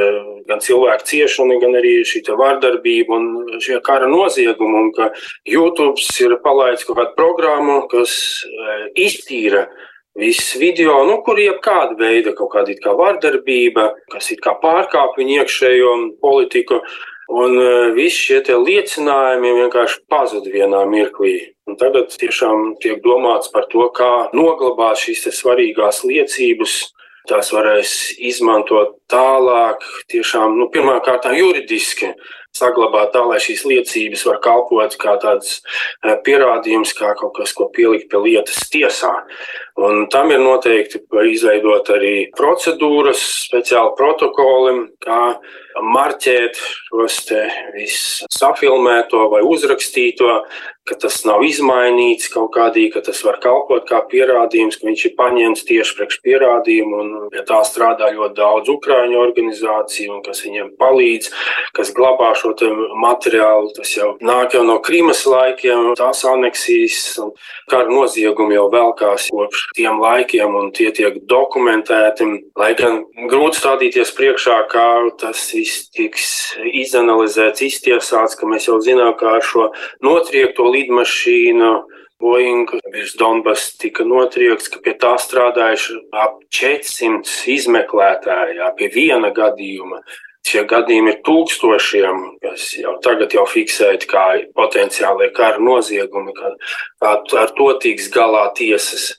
gan 0.48 0.62
cilvēku 0.64 1.08
ciešanu, 1.10 1.58
gan 1.62 1.76
arī 1.78 1.98
šī 2.06 2.22
vardarbība 2.38 3.18
un 3.18 3.58
šie 3.62 3.80
kara 3.84 4.08
noziegumi. 4.10 4.84
Un 4.84 4.92
ka 4.96 5.10
YouTube 5.48 6.00
ir 6.22 6.38
palaidis 6.44 6.86
kaut 6.86 7.00
kādu 7.00 7.14
programmu, 7.18 7.82
kas 7.90 8.16
e, 8.46 8.78
iztīra 9.06 9.66
visus 10.16 10.54
video, 10.60 11.02
nu, 11.08 11.18
kur 11.24 11.40
jebkāda 11.40 11.98
veida 11.98 12.32
kaut 12.36 12.54
kāda 12.54 12.76
kā 12.80 12.94
vardarbība, 12.96 13.90
kas 14.12 14.30
ir 14.32 14.40
kā 14.44 14.56
pārkāpj 14.62 15.20
viņu 15.20 15.36
iekšējo 15.42 15.92
politiku. 16.24 16.80
Un 17.26 17.56
uh, 17.58 17.88
visi 17.90 18.38
šie 18.38 18.54
liecinājumi 18.54 19.56
vienkārši 19.56 20.04
pazuda 20.06 20.46
vienā 20.46 20.84
mirklī. 20.86 21.56
Un 21.66 21.74
tagad 21.74 22.12
tiešām 22.14 22.76
tiek 22.78 23.00
domāts 23.02 23.50
par 23.50 23.66
to, 23.72 23.88
kā 23.90 24.28
noglabāt 24.30 25.00
šīs 25.02 25.26
svarīgās 25.34 26.04
liecības, 26.06 26.76
tās 27.28 27.52
varēs 27.54 27.92
izmantot 28.18 28.96
tālāk, 29.12 29.84
tiešām, 30.12 30.56
nu, 30.58 30.68
pirmkārt, 30.72 31.28
juridiski, 31.36 32.12
saglabāt 32.56 33.12
tā, 33.14 33.22
lai 33.28 33.38
šīs 33.42 33.64
liecības 33.68 34.24
var 34.28 34.40
kalpot 34.44 34.96
kā 35.00 35.16
tāds 35.22 35.60
pierādījums, 36.26 36.94
kā 36.96 37.12
kaut 37.18 37.34
kas, 37.36 37.52
ko 37.56 37.68
pielikt 37.74 38.08
pie 38.12 38.22
lietas 38.22 38.62
tiesā. 38.72 39.12
Un 39.76 40.06
tam 40.12 40.32
ir 40.32 40.40
noteikti 40.40 41.02
izveidot 41.32 41.90
arī 41.92 42.14
procedūras, 42.36 43.22
speciāli 43.48 43.92
protokoli, 43.98 44.76
kā 45.04 45.20
marķēt 45.84 46.56
šos 46.56 47.18
te 47.28 47.42
visu 47.74 48.30
safilmēto 48.32 49.26
vai 49.32 49.42
uzrakstīto, 49.44 50.40
ka 50.86 50.94
tas 51.02 51.18
nav 51.26 51.42
izmainīts 51.42 52.30
kaut 52.30 52.52
kādī, 52.54 52.86
ka 52.94 53.02
tas 53.04 53.18
var 53.26 53.40
kalpot 53.42 53.86
kā 53.88 53.98
pierādījums, 54.10 54.78
ka 54.78 54.86
viņš 54.86 55.04
ir 55.08 55.14
paņemts 55.18 55.64
tieši 55.66 55.96
priekš 55.98 56.20
pierādījumu, 56.22 57.00
un 57.02 57.30
pie 57.32 57.42
tā 57.48 57.58
strādā 57.66 58.12
ļoti 58.14 58.38
daudz 58.38 58.70
ukrāņu 58.70 59.18
organizāciju, 59.18 60.20
kas 60.26 60.44
viņiem 60.46 60.72
palīdz, 60.78 61.32
kas 61.76 61.90
glabā 61.96 62.30
šo 62.38 62.54
materiālu. 63.02 63.72
Tas 63.76 63.96
jau 63.96 64.12
nāk 64.22 64.54
jau 64.54 64.62
no 64.66 64.78
Krīmas 64.84 65.24
laikiem, 65.26 65.90
tās 65.98 66.22
aneksijas, 66.28 67.02
un 67.24 67.32
kara 67.70 67.90
noziegumi 67.90 68.56
jau 68.56 68.68
velkās 68.72 69.26
kopš 69.34 69.66
tiem 69.76 69.98
laikiem, 70.02 70.54
un 70.54 70.70
tie 70.76 70.92
tiek 70.94 71.18
dokumentēti. 71.26 72.28
Lai 72.56 72.72
gan 72.78 73.02
grūti 73.30 73.58
stādīties 73.58 74.14
priekšā, 74.16 74.60
kā 74.70 74.86
tas 75.18 75.42
viss 75.50 75.90
tiks 75.94 76.30
izanalizēts, 76.70 77.64
iztiesāts, 77.66 78.38
ka 78.38 78.48
mēs 78.48 78.70
jau 78.70 78.78
zinām, 78.84 79.12
kā 79.18 79.36
ar 79.40 79.44
šo 79.44 79.68
notriekto 80.04 80.70
lidmašīnu. 80.76 81.72
Boeing 82.16 82.70
virs 82.94 83.12
Donbass 83.20 83.74
tika 83.76 84.04
notriekts, 84.08 84.70
ka 84.72 84.80
pie 84.80 84.94
tā 84.96 85.12
strādājuši 85.20 85.98
ap 86.16 86.38
400 86.48 87.50
izmeklētāji, 87.52 88.62
pie 88.78 88.88
viena 88.94 89.28
gadījuma. 89.36 90.00
Šie 90.46 90.62
gadījumi 90.70 91.10
ir 91.10 91.18
tūkstošiem, 91.26 92.22
kas 92.44 92.68
jau 92.78 92.94
tagad 93.02 93.34
jau 93.34 93.44
fiksēti 93.50 94.08
kā 94.08 94.24
potenciāli 94.56 95.32
kara 95.34 95.58
noziegumi, 95.58 96.32
ka 96.36 96.52
ar 97.10 97.52
to 97.58 97.68
tiks 97.82 98.06
galā 98.14 98.46
tiesas. 98.56 99.10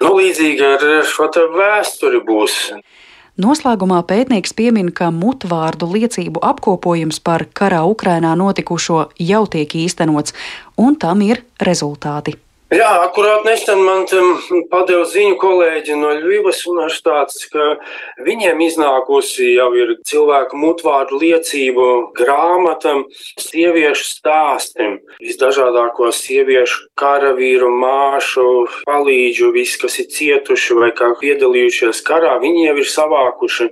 Nu, 0.00 0.14
līdzīgi 0.16 0.64
ar 0.64 0.86
šo 1.10 1.26
vēsturi 1.56 2.22
būs. 2.24 2.60
Noslēgumā 3.40 4.02
pētnieks 4.04 4.52
piemin, 4.52 4.90
ka 4.92 5.06
mutvārdu 5.14 5.86
liecību 5.94 6.42
apkopojums 6.44 7.22
par 7.24 7.46
karā 7.56 7.80
Ukrainā 7.88 8.34
notikušo 8.36 8.98
jau 9.16 9.42
tiek 9.54 9.76
īstenots, 9.80 10.36
un 10.76 10.98
tam 11.00 11.24
ir 11.24 11.40
rezultāti. 11.70 12.36
Jā, 12.70 12.86
akurāt 13.02 13.42
nesen 13.42 13.80
man 13.82 14.04
padeva 14.70 15.02
ziņu 15.10 15.34
kolēģi 15.42 15.96
no 15.98 16.12
Ļuvas 16.20 16.60
universitātes, 16.70 17.48
ka 17.50 17.64
viņiem 18.22 18.62
iznākusi 18.62 19.48
jau 19.56 19.72
ir 19.74 19.96
cilvēku 20.06 20.54
mutvārdu 20.54 21.18
liecību 21.18 21.86
grāmata 22.14 22.92
sieviešu 23.42 24.06
stāstiem. 24.12 25.00
Visdažādāko 25.18 26.12
sieviešu 26.14 26.92
karavīru, 27.02 27.72
māšu, 27.74 28.46
palīdžu, 28.86 29.50
visi, 29.58 29.82
kas 29.82 29.98
ir 30.04 30.06
cietuši 30.14 30.78
vai 30.78 30.92
kā 30.94 31.10
piedalījušies 31.18 32.04
karā, 32.06 32.38
viņi 32.38 32.68
jau 32.68 32.78
ir 32.78 32.90
savākuši 32.94 33.70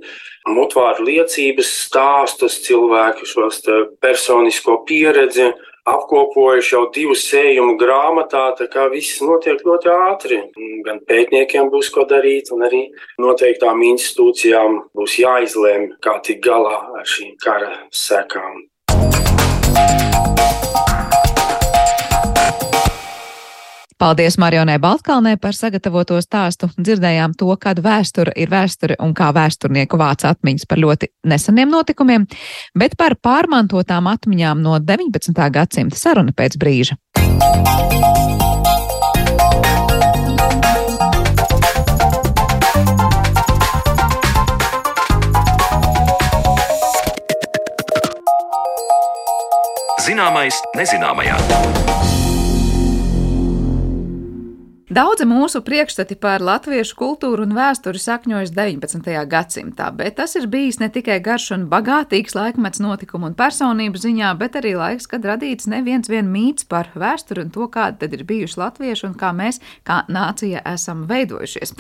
mutvārdu 0.59 1.07
liecības 1.07 1.71
stāstus, 1.85 2.59
cilvēku 2.67 3.31
šos 3.31 3.63
personisko 4.03 4.81
pieredzi 4.91 5.53
apkopojuši 5.95 6.75
jau 6.75 6.85
divu 6.95 7.17
sējumu 7.19 7.77
grāmatā, 7.81 8.45
tā 8.59 8.69
kā 8.73 8.87
viss 8.93 9.21
notiek 9.25 9.63
ļoti 9.67 9.93
ātri. 9.95 10.41
Gan 10.87 11.03
pētniekiem 11.09 11.71
būs 11.73 11.93
ko 11.95 12.07
darīt, 12.09 12.53
un 12.55 12.65
arī 12.69 12.85
noteiktām 13.23 13.83
institūcijām 13.93 14.83
būs 14.97 15.19
jāizlēm, 15.23 15.93
kā 16.05 16.19
tikt 16.25 16.45
galā 16.47 16.81
ar 17.01 17.07
šīm 17.09 17.37
kara 17.43 17.75
sekām. 17.95 18.67
Paldies 23.99 24.37
Marionai 24.39 24.79
Baltkalnē 24.79 25.33
par 25.43 25.57
sagatavoto 25.59 26.21
stāstu. 26.23 26.69
Dzirdējām 26.79 27.33
to, 27.35 27.51
kad 27.59 27.81
vēsture 27.83 28.31
ir 28.39 28.51
vēsture 28.53 28.95
un 29.03 29.11
kā 29.11 29.33
vēsturnieku 29.35 29.99
vāc 29.99 30.23
atmiņas 30.29 30.69
par 30.71 30.79
ļoti 30.79 31.09
neseniem 31.27 31.73
notikumiem, 31.75 32.29
bet 32.79 32.95
par 32.95 33.17
pārmantotām 33.19 34.07
atmiņām 34.07 34.63
no 34.63 34.79
19. 34.79 35.35
gadsimta 35.51 35.99
saruna 35.99 36.31
pēc 36.31 36.55
brīža. 36.63 36.95
Zināmais 50.07 50.63
nezināmajā. 50.79 52.18
Daudzi 54.89 55.27
mūsu 55.29 55.61
priekšstati 55.61 56.17
par 56.17 56.41
latviešu 56.41 56.95
kultūru 56.97 57.43
un 57.45 57.51
vēsturi 57.53 58.01
sakņojas 58.01 58.55
19. 58.57 59.11
gadsimtā, 59.29 59.91
bet 59.93 60.15
tas 60.17 60.33
ir 60.41 60.47
bijis 60.49 60.79
ne 60.81 60.87
tikai 60.89 61.19
garš 61.21 61.51
un 61.59 61.67
bagātīgs 61.69 62.33
laikmets 62.33 62.81
notikumu 62.81 63.29
un 63.29 63.35
personību 63.37 64.01
ziņā, 64.01 64.31
bet 64.41 64.57
arī 64.57 64.73
laiks, 64.81 65.05
kad 65.13 65.27
radīts 65.29 65.69
neviens 65.69 66.09
vien 66.09 66.31
mīts 66.33 66.65
par 66.65 66.89
vēsturi 66.97 67.45
un 67.45 67.51
to, 67.53 67.67
kāda 67.75 68.01
tad 68.01 68.15
ir 68.17 68.23
bijuši 68.31 68.57
latvieši 68.63 69.05
un 69.11 69.19
kā 69.21 69.35
mēs, 69.37 69.61
kā 69.85 69.99
nācija, 70.09 70.65
esam 70.73 71.05
veidojušies. 71.11 71.75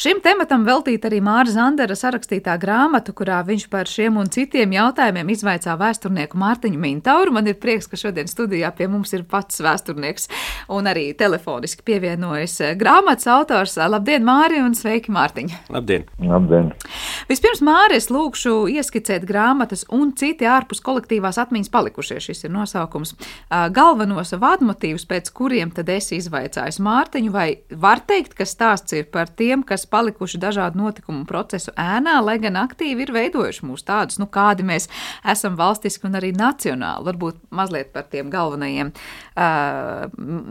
Šim 0.00 0.24
tematam 0.24 0.64
veltīt 0.64 1.04
arī 1.04 1.20
Māra 1.20 1.52
Zandera 1.52 1.92
sarakstītā 2.00 2.56
grāmata, 2.64 3.12
kurā 3.12 3.42
viņš 3.44 3.68
par 3.68 3.92
šiem 3.92 4.16
un 4.24 4.32
citiem 4.32 4.72
jautājumiem 4.78 5.34
izvaicā 5.36 5.76
vēsturnieku 5.84 6.40
Mārtiņu 6.40 6.80
Mintauru. 6.80 7.36
Man 7.36 7.52
ir 7.52 7.60
prieks, 7.60 7.92
ka 7.92 8.00
šodien 8.00 8.32
studijā 8.32 8.72
pie 8.72 8.88
mums 8.88 9.12
ir 9.12 9.28
pats 9.28 9.60
vēsturnieks 9.60 10.32
un 10.72 10.88
arī 10.88 11.10
telefoniski 11.12 11.84
pievienojas 11.84 12.53
šīs 12.54 12.60
eh, 12.62 12.74
grāmatas 12.78 13.26
autors. 13.30 13.76
Labdien, 13.76 14.24
Māri, 14.24 14.60
un 14.62 14.74
sveiki, 14.74 15.12
Mārtiņa! 15.12 15.64
Labdien! 15.74 16.04
Labdien. 16.18 16.72
Vispirms, 17.28 17.62
Māri, 17.64 17.98
es 17.98 18.10
lūkšu 18.10 18.68
ieskicēt 18.70 19.24
grāmatas 19.26 19.84
un 19.90 20.12
citi 20.14 20.46
ārpus 20.46 20.82
kolektīvās 20.84 21.38
atmiņas 21.38 21.72
palikušie. 21.72 22.20
Šis 22.20 22.44
ir 22.46 22.52
nosaukums. 22.54 23.14
Galvenos 23.50 24.34
vadmotīvus, 24.38 25.06
pēc 25.08 25.30
kuriem 25.34 25.72
tad 25.74 25.88
es 25.92 26.12
izvaicāju 26.14 26.82
Mārtiņu, 26.84 27.32
vai 27.34 27.48
var 27.70 28.02
teikt, 28.06 28.34
ka 28.38 28.46
stāsts 28.48 28.94
ir 28.96 29.08
par 29.12 29.28
tiem, 29.28 29.62
kas 29.66 29.86
palikuši 29.90 30.40
dažādu 30.42 30.80
notikumu 30.80 31.24
procesu 31.28 31.74
ēnā, 31.78 32.18
lai 32.24 32.38
gan 32.42 32.58
aktīvi 32.60 33.06
ir 33.06 33.14
veidojuši 33.14 33.66
mūs 33.66 33.86
tādus, 33.86 34.18
nu 34.20 34.28
kādi 34.30 34.66
mēs 34.66 34.88
esam 35.30 35.58
valstiski 35.58 36.08
un 36.08 36.18
arī 36.20 36.32
nacionāli. 36.36 37.06
Varbūt 37.08 37.40
mazliet 37.54 37.92
par 37.94 38.08
tiem 38.10 38.30
galvenajiem 38.32 38.92
uh, 38.94 40.08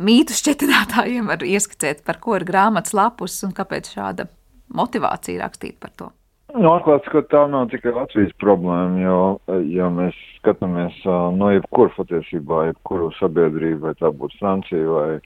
mītu 0.07 0.37
šķetinātājiem 0.37 1.29
var 1.29 1.43
ieskicēt 1.45 1.92
pastāstiet, 1.93 2.05
par 2.05 2.19
ko 2.19 2.35
ir 2.35 2.45
grāmatas 2.45 2.93
lapus 2.93 3.43
un 3.43 3.53
kāpēc 3.53 3.93
šāda 3.93 4.27
motivācija 4.73 5.41
rakstīt 5.41 5.79
par 5.79 5.91
to? 5.97 6.11
Nu, 6.53 6.69
atklāts, 6.75 7.09
ka 7.09 7.23
tā 7.31 7.47
nav 7.49 7.69
tikai 7.71 7.93
Latvijas 7.93 8.33
problēma, 8.37 8.99
jo, 9.01 9.39
ja 9.73 9.89
mēs 9.89 10.13
skatāmies 10.39 10.93
no 11.03 11.49
jebkura 11.49 11.89
patiesībā, 11.97 12.67
jebkuru 12.67 13.11
sabiedrību, 13.17 13.87
vai 13.87 13.93
tā 13.97 14.11
būtu 14.11 14.37
Francija 14.37 14.85
vai, 14.85 15.19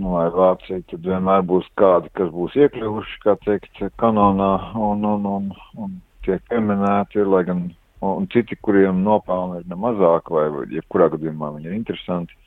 vai 0.00 0.30
Vācija, 0.32 0.80
tad 0.88 1.04
vienmēr 1.04 1.42
būs 1.44 1.68
kādi, 1.76 2.08
kas 2.14 2.30
būs 2.32 2.56
iekļuvuši, 2.56 3.20
kā 3.26 3.36
teikt, 3.44 3.82
kanonā 4.00 4.72
un, 4.74 5.04
un, 5.04 5.26
un, 5.26 5.52
un 5.76 6.00
tiek 6.24 6.40
pieminēti, 6.48 7.20
lai 7.28 7.44
gan, 7.44 7.66
un 8.00 8.28
citi, 8.32 8.56
kuriem 8.56 9.04
nopelni 9.04 9.60
ir 9.60 9.68
nemazāk, 9.68 10.32
vai 10.32 10.48
jebkurā 10.72 11.10
gadījumā 11.12 11.52
viņi 11.58 11.68
ir 11.68 11.76
interesanti 11.76 12.40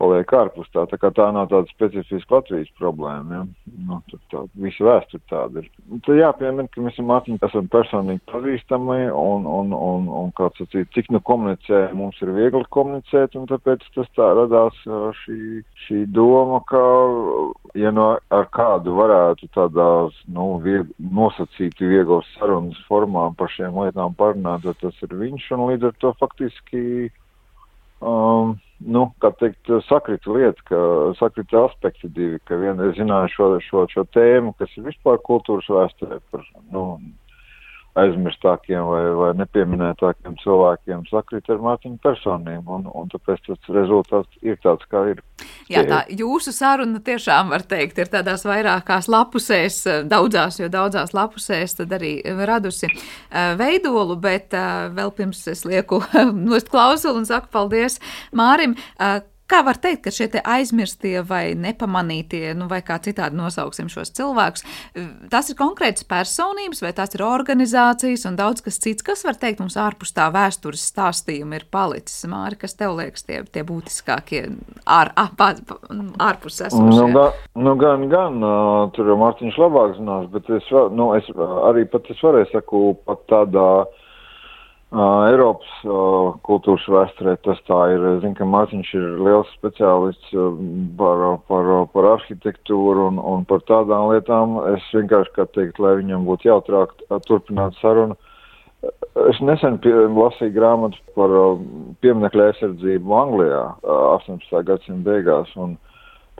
paliek 0.00 0.32
ārpus 0.38 0.68
tā. 0.74 0.84
Tā 0.90 1.10
tā 1.14 1.26
nav 1.34 1.48
tāda 1.50 1.68
specifiska 1.70 2.38
Latvijas 2.38 2.70
problēma. 2.78 3.40
Ja? 3.40 3.72
Nu, 3.88 3.98
tā, 4.10 4.18
tā, 4.32 4.42
visa 4.60 4.86
vēsture 4.86 5.22
tāda 5.30 5.62
ir. 5.62 5.70
Tad 6.06 6.20
jāpiemina, 6.20 6.68
ka 6.72 6.84
mēs 6.84 7.00
Mārtiņu 7.06 7.40
esam 7.46 7.68
personīgi 7.72 8.22
pazīstami 8.30 9.08
un, 9.12 9.46
un, 9.48 9.72
un, 9.76 10.08
un 10.20 10.32
kā 10.36 10.48
sacīt, 10.56 10.90
cik 10.96 11.10
nu 11.14 11.20
komunicē, 11.26 11.82
mums 11.96 12.18
ir 12.24 12.32
viegli 12.36 12.64
komunicēt, 12.74 13.36
un 13.38 13.48
tāpēc 13.50 13.84
tas 13.96 14.08
tā 14.18 14.30
radās 14.38 14.80
šī, 15.22 15.38
šī 15.86 16.02
doma, 16.16 16.62
ka, 16.68 16.82
ja 17.78 17.92
no 17.94 18.08
ar 18.34 18.48
kādu 18.54 18.96
varētu 18.98 19.50
tādās, 19.56 20.16
nu, 20.32 20.56
vieg, 20.64 20.88
nosacīti 20.98 21.88
vieglas 21.88 22.28
sarunas 22.36 22.80
formām 22.90 23.36
par 23.38 23.52
šiem 23.54 23.76
lietām 23.84 24.16
parunāt, 24.18 24.66
tad 24.66 24.82
tas 24.82 25.06
ir 25.06 25.14
viņš, 25.16 25.52
un 25.56 25.68
līdz 25.70 25.90
ar 25.90 26.02
to 26.02 26.12
faktiski 26.20 26.82
um, 28.00 28.56
nu, 28.80 29.04
kā 29.22 29.30
teikt, 29.40 29.70
sakrita 29.88 30.32
lieta, 30.32 30.66
ka 30.68 30.80
sakrita 31.20 31.66
aspekti 31.66 32.10
divi, 32.12 32.40
ka 32.48 32.58
viena 32.60 32.88
ir 32.88 32.96
zināja 32.98 33.30
šo, 33.32 33.50
šo, 33.64 33.86
šo 33.92 34.06
tēmu, 34.16 34.54
kas 34.60 34.72
ir 34.76 34.88
vispār 34.90 35.20
kultūras 35.26 35.68
vēsturē 35.72 36.20
par, 36.32 36.44
nu, 36.74 36.86
aizmirstākiem 38.00 38.82
vai, 38.90 39.02
vai 39.16 39.30
nepieminētākiem 39.40 40.36
cilvēkiem 40.42 41.04
sakrit 41.10 41.48
ar 41.52 41.62
Mārtiņu 41.64 41.98
personību, 42.04 42.78
un, 42.78 42.88
un 42.92 43.12
tāpēc 43.12 43.42
tas 43.48 43.70
rezultāts 43.76 44.40
ir 44.44 44.58
tāds, 44.64 44.86
kā 44.90 45.04
ir. 45.12 45.22
Jā, 45.72 45.84
tā 45.88 46.02
jūsu 46.12 46.52
saruna 46.54 47.00
tiešām 47.04 47.52
var 47.52 47.64
teikt 47.68 48.00
ir 48.02 48.10
tādās 48.12 48.46
vairākās 48.48 49.08
lapusēs, 49.12 49.82
daudzās, 50.10 50.60
jo 50.60 50.70
daudzās 50.72 51.14
lapusēs 51.16 51.78
tad 51.80 51.94
arī 51.96 52.18
radusi 52.48 52.90
veidolu, 53.60 54.18
bet 54.20 54.56
vēl 54.96 55.14
pirms 55.16 55.46
es 55.52 55.64
lieku 55.68 56.02
nost 56.48 56.72
klausulu 56.72 57.22
un 57.22 57.28
saku 57.28 57.50
paldies 57.52 58.00
Mārim. 58.36 58.76
Kā 59.46 59.60
var 59.62 59.78
teikt, 59.78 60.02
ka 60.06 60.10
šie 60.10 60.26
aizmirstie 60.42 61.20
vai 61.26 61.54
nepamanītie, 61.54 62.50
nu, 62.58 62.66
vai 62.70 62.80
kā 62.86 62.96
citādi 63.02 63.38
nosauksim 63.38 63.86
šos 63.92 64.10
cilvēkus, 64.16 64.64
tas 65.30 65.50
ir 65.52 65.58
konkrētas 65.58 66.06
personības, 66.08 66.82
vai 66.82 66.90
tās 66.96 67.14
ir 67.14 67.22
organizācijas 67.22 68.26
un 68.26 68.38
daudz 68.40 68.64
kas 68.66 68.80
cits, 68.82 69.06
kas 69.06 69.22
var 69.26 69.38
teikt 69.38 69.62
mums 69.62 69.78
ārpus 69.78 70.10
tā 70.16 70.26
vēstures 70.34 70.82
stāstījuma 70.90 71.60
ir 71.60 71.66
palicis? 71.70 72.24
Māri, 72.26 72.58
kas 72.58 72.74
tev 72.74 72.96
liekas 72.98 73.22
tie, 73.28 73.44
tie 73.54 73.62
būtiskākie 73.66 74.42
ār, 74.82 75.12
ār, 75.14 75.62
ārpus 76.26 76.58
esošie? 76.66 76.88
Nu, 76.90 77.06
ga, 77.14 77.28
nu 77.54 77.76
gan, 77.78 78.08
gan, 78.10 78.42
tur 78.96 79.12
jau 79.12 79.18
Mārtiņš 79.20 79.60
labāk 79.62 79.94
zinās, 80.00 80.26
bet 80.34 80.50
es, 80.58 80.74
nu, 80.98 81.12
es 81.14 81.30
arī 81.70 81.86
pat 81.92 82.10
es 82.10 82.26
varēju 82.26 82.50
saku 82.50 82.82
pat 83.06 83.22
tādā. 83.30 83.68
Uh, 83.86 84.02
Uh, 84.94 85.24
Eiropas 85.26 85.70
uh, 85.82 86.36
kultūras 86.46 86.84
vēsturē 86.86 87.32
tas 87.42 87.58
tā 87.66 87.78
ir. 87.90 88.04
Es 88.12 88.20
zinu, 88.22 88.36
ka 88.38 88.46
Mārtiņš 88.46 88.92
ir 88.94 89.06
liels 89.26 89.48
speciālists 89.56 90.36
uh, 90.38 90.52
par, 91.00 91.24
par, 91.50 91.70
par 91.90 92.06
arhitektūru 92.12 93.08
un, 93.10 93.18
un 93.18 93.42
par 93.50 93.64
tādām 93.66 94.12
lietām. 94.12 94.54
Es 94.70 94.86
vienkārši, 94.94 95.32
kā 95.34 95.48
teikt, 95.56 95.80
lai 95.82 95.96
viņam 95.98 96.28
būtu 96.28 96.46
jautrāk 96.52 96.94
turpināt 97.26 97.74
sarunu. 97.80 98.14
Es 99.26 99.42
nesen 99.42 99.80
pie, 99.82 99.90
lasīju 99.90 100.54
grāmatu 100.54 101.02
par 101.18 101.34
uh, 101.34 101.58
pieminekļa 102.06 102.46
aizsardzību 102.52 103.18
Anglijā 103.24 103.64
uh, 103.82 104.00
18. 104.20 104.62
gadsimta 104.70 105.10
beigās. 105.10 105.50
Un, 105.58 105.74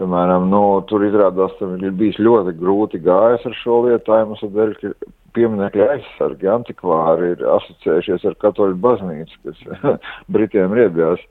piemēram, 0.01 0.49
nu, 0.53 0.63
tur 0.91 1.05
izrādās, 1.07 1.55
ka 1.59 1.69
ir 1.79 1.95
bijis 1.97 2.19
ļoti 2.23 2.57
grūti 2.61 3.01
gājis 3.05 3.47
ar 3.49 3.57
šo 3.63 3.81
lietu, 3.87 4.05
tā 4.09 4.21
iemesla 4.23 4.51
dēļ, 4.55 4.75
ka 4.81 4.93
pieminekļa 5.37 5.89
aizsargi, 5.97 6.49
antikvāri 6.53 7.33
ir 7.35 7.45
asociējušies 7.57 8.25
ar 8.31 8.39
katoļu 8.45 8.79
baznīcu, 8.85 9.43
kas 9.45 9.91
Britiem 10.33 10.75
riebjās 10.77 11.23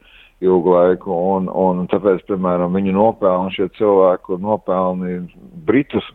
ilgu 0.44 0.76
laiku, 0.76 1.16
un, 1.36 1.48
un 1.50 1.86
tāpēc, 1.92 2.26
piemēram, 2.30 2.76
viņu 2.76 2.94
nopelni 2.98 3.56
šie 3.56 3.70
cilvēku 3.78 4.40
nopelni 4.44 5.22
Britus 5.68 6.08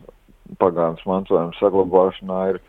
pagātnes 0.60 1.06
mantojuma 1.06 1.54
saglabāšanā 1.58 2.40
ir 2.52 2.60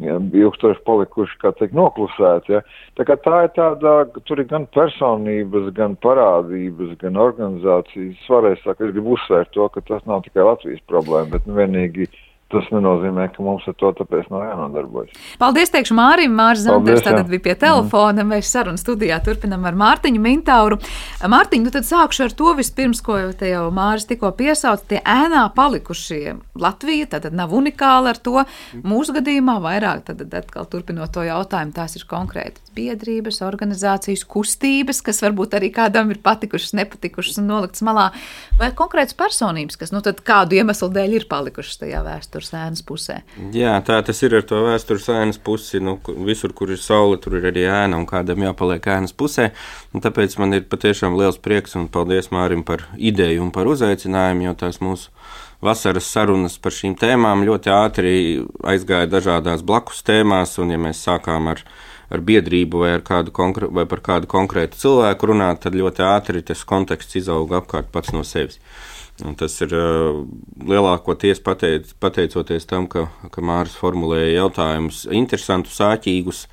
ilgstoši 0.00 0.80
palikuši, 0.86 1.38
kā 1.42 1.52
teikt, 1.58 1.74
noklusēti. 1.76 2.56
Ja. 2.56 2.62
Tā 2.96 3.04
tā 3.04 3.42
ir 3.44 3.52
tāda, 3.56 3.94
tur 4.24 4.40
ir 4.40 4.48
gan 4.48 4.66
personības, 4.72 5.70
gan 5.76 5.96
parādības, 6.00 6.96
gan 7.02 7.18
organizācijas. 7.20 8.20
Svarēs, 8.26 8.64
es 8.64 8.80
gribu 8.80 9.16
uzsvērt 9.16 9.52
to, 9.52 9.68
ka 9.68 9.84
tas 9.88 10.04
nav 10.08 10.24
tikai 10.24 10.46
Latvijas 10.48 10.82
problēma, 10.88 11.34
bet 11.36 11.46
nu, 11.46 11.58
vienīgi 11.60 12.08
Tas 12.52 12.66
nenozīmē, 12.68 13.30
ka 13.32 13.40
mums 13.40 13.64
ar 13.70 13.72
to 13.80 13.88
tāpēc 13.96 14.26
nav 14.28 14.42
jānodarbojas. 14.44 15.14
Paldies, 15.40 15.70
teikšu 15.72 15.94
Mārim. 15.96 16.34
Mārs 16.36 16.60
Zanders 16.66 17.00
tātad 17.00 17.30
bija 17.30 17.40
pie 17.46 17.54
telefona. 17.56 18.20
Mm. 18.20 18.34
Mēs 18.34 18.50
sarunu 18.52 18.80
studijā 18.80 19.16
turpinam 19.24 19.64
ar 19.64 19.78
Mārtiņu 19.80 20.20
Mintauru. 20.20 20.76
Mārtiņu, 21.32 21.64
nu 21.64 21.72
tad 21.72 21.88
sākšu 21.88 22.26
ar 22.26 22.34
to 22.36 22.52
vispirms, 22.58 23.00
ko 23.04 23.16
te 23.40 23.54
jau 23.54 23.62
Māris 23.72 24.04
tikko 24.10 24.34
piesauca. 24.36 24.84
Tie 24.90 25.00
ēnā 25.00 25.46
palikušie 25.56 26.34
Latvija, 26.60 27.08
tātad 27.14 27.32
nav 27.38 27.54
unikāla 27.56 28.12
ar 28.12 28.20
to. 28.20 28.44
Mūsu 28.84 29.16
gadījumā 29.16 29.56
vairāk, 29.64 30.04
tad 30.10 30.20
atkal 30.28 30.68
turpinot 30.68 31.14
to 31.16 31.24
jautājumu, 31.24 31.72
tās 31.78 31.96
ir 31.96 32.04
konkrētas 32.10 32.76
biedrības, 32.76 33.40
organizācijas, 33.48 34.26
kustības, 34.28 35.00
kas 35.04 35.24
varbūt 35.24 35.56
arī 35.56 35.72
kādam 35.72 36.12
ir 36.12 36.20
patikušas, 36.24 36.76
nepatikušas 36.76 37.40
un 37.40 37.48
noliktas 37.48 37.84
malā, 37.84 38.10
vai 38.60 38.72
konkrētas 38.76 39.16
personības, 39.16 39.80
kas, 39.80 39.92
nu 39.92 40.04
tad 40.04 40.20
kādu 40.24 40.60
iemeslu 40.60 40.88
dēļ 40.92 41.18
ir 41.20 41.28
palikušas 41.32 41.80
tajā 41.84 42.00
vēsturē 42.06 42.41
vēstures 42.42 42.54
ēnas 42.58 42.82
pusē. 42.82 43.22
Jā, 43.54 43.80
tā 43.84 44.02
tas 44.02 44.22
ir 44.22 44.34
ar 44.36 44.42
to 44.42 44.62
vēstures 44.66 45.08
ēnas 45.08 45.38
pusi. 45.38 45.80
Nu, 45.80 45.98
visur, 46.26 46.52
kur 46.52 46.70
ir 46.70 46.78
saule, 46.78 47.18
tur 47.18 47.38
ir 47.38 47.50
arī 47.50 47.66
ēna, 47.66 47.96
un 47.96 48.06
kādam 48.06 48.42
jāpaliek 48.42 48.82
ēnas 48.82 49.12
pusē. 49.12 49.52
Un 49.92 50.02
tāpēc 50.02 50.38
man 50.38 50.54
ir 50.54 50.66
patiešām 50.66 51.16
liels 51.16 51.38
prieks 51.38 51.76
un 51.76 51.88
paldies 51.88 52.30
Mārim 52.32 52.64
par 52.64 52.88
ideju 52.96 53.42
un 53.42 53.52
par 53.52 53.66
uzaicinājumu, 53.66 54.48
jo 54.48 54.54
tās 54.54 54.80
mūsu 54.80 55.10
vasaras 55.62 56.08
sarunas 56.10 56.58
par 56.58 56.72
šīm 56.72 56.96
tēmām 56.98 57.44
ļoti 57.46 57.70
ātri 57.70 58.14
aizgāja 58.64 59.06
dažādās 59.06 59.62
blakus 59.62 60.02
tēmās, 60.02 60.58
un 60.58 60.74
ja 60.74 60.78
mēs 60.78 61.04
sākām 61.06 61.52
ar 61.52 61.62
ar 62.12 62.20
biedrību 62.20 62.82
vai, 62.82 62.90
ar 62.98 63.00
kādu 63.00 63.32
vai 63.72 63.86
par 63.88 64.02
kādu 64.04 64.28
konkrētu 64.28 64.76
cilvēku 64.76 65.30
runāt, 65.30 65.62
tad 65.64 65.72
ļoti 65.72 66.04
ātri 66.04 66.42
tas 66.44 66.60
konteksts 66.68 67.16
izauga 67.16 67.62
apkārt 67.62 67.88
pats 67.88 68.12
no 68.12 68.20
sevis. 68.20 68.58
Un 69.22 69.36
tas 69.38 69.54
ir 69.62 69.70
lielākoties 70.66 71.42
pateic, 71.46 71.92
pateicoties 72.02 72.66
tam, 72.66 72.88
ka, 72.90 73.06
ka 73.30 73.44
Mārcis 73.44 73.78
formulēja 73.78 74.40
jautājumus 74.40 75.04
interesantus, 75.14 75.76
sāķīgus, 75.78 76.46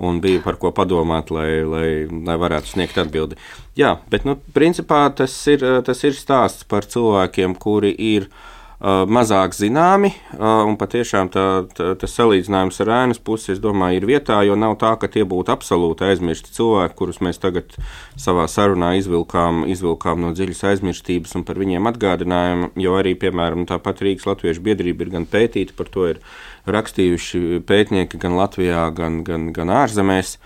un 0.00 0.22
bija 0.24 0.40
par 0.42 0.56
ko 0.62 0.72
padomāt, 0.74 1.30
lai, 1.34 1.60
lai, 1.68 1.88
lai 2.08 2.38
varētu 2.40 2.72
sniegt 2.72 2.98
atbildi. 3.02 3.36
Jā, 3.78 3.98
bet 4.10 4.24
nu, 4.24 4.38
principā 4.56 5.04
tas 5.16 5.36
ir, 5.52 5.62
tas 5.86 6.00
ir 6.08 6.16
stāsts 6.16 6.64
par 6.70 6.88
cilvēkiem, 6.88 7.58
kuri 7.60 7.92
ir 8.14 8.30
uh, 8.30 8.53
mazāk 8.84 9.54
zināmi, 9.56 10.10
un 10.36 10.76
patiešām 10.76 11.30
tā, 11.32 11.44
tā, 11.72 11.92
tas 11.96 12.14
salīdzinājums 12.18 12.80
ar 12.84 12.90
ēnas 12.98 13.20
pusi, 13.24 13.54
es 13.54 13.60
domāju, 13.62 14.02
ir 14.02 14.06
vietā, 14.10 14.42
jo 14.44 14.58
nav 14.60 14.76
tā, 14.80 14.90
ka 15.00 15.08
tie 15.08 15.24
būtu 15.24 15.54
absolūti 15.54 16.04
aizmirsti 16.04 16.52
cilvēki, 16.52 16.96
kurus 16.98 17.22
mēs 17.24 17.40
tagad 17.40 17.72
savā 18.20 18.44
sarunā 18.50 18.92
izvilkām, 18.98 19.62
izvilkām 19.72 20.20
no 20.20 20.34
dziļas 20.36 20.60
aizmirstības 20.72 21.32
un 21.38 21.46
par 21.48 21.60
viņiem 21.62 21.88
atgādinājām, 21.94 22.66
jo 22.84 22.98
arī, 22.98 23.14
piemēram, 23.16 23.64
tāpat 23.70 24.04
Rīgas 24.04 24.28
Latviešu 24.28 24.66
biedrība 24.66 25.06
ir 25.06 25.14
gan 25.16 25.26
pētīta, 25.32 25.76
par 25.78 25.88
to 25.88 26.10
ir 26.12 26.20
rakstījuši 26.68 27.64
pētnieki 27.64 28.20
gan 28.20 28.36
Latvijā, 28.36 28.84
gan, 28.96 29.22
gan, 29.24 29.48
gan 29.56 29.72
ārzemēs. 29.72 30.36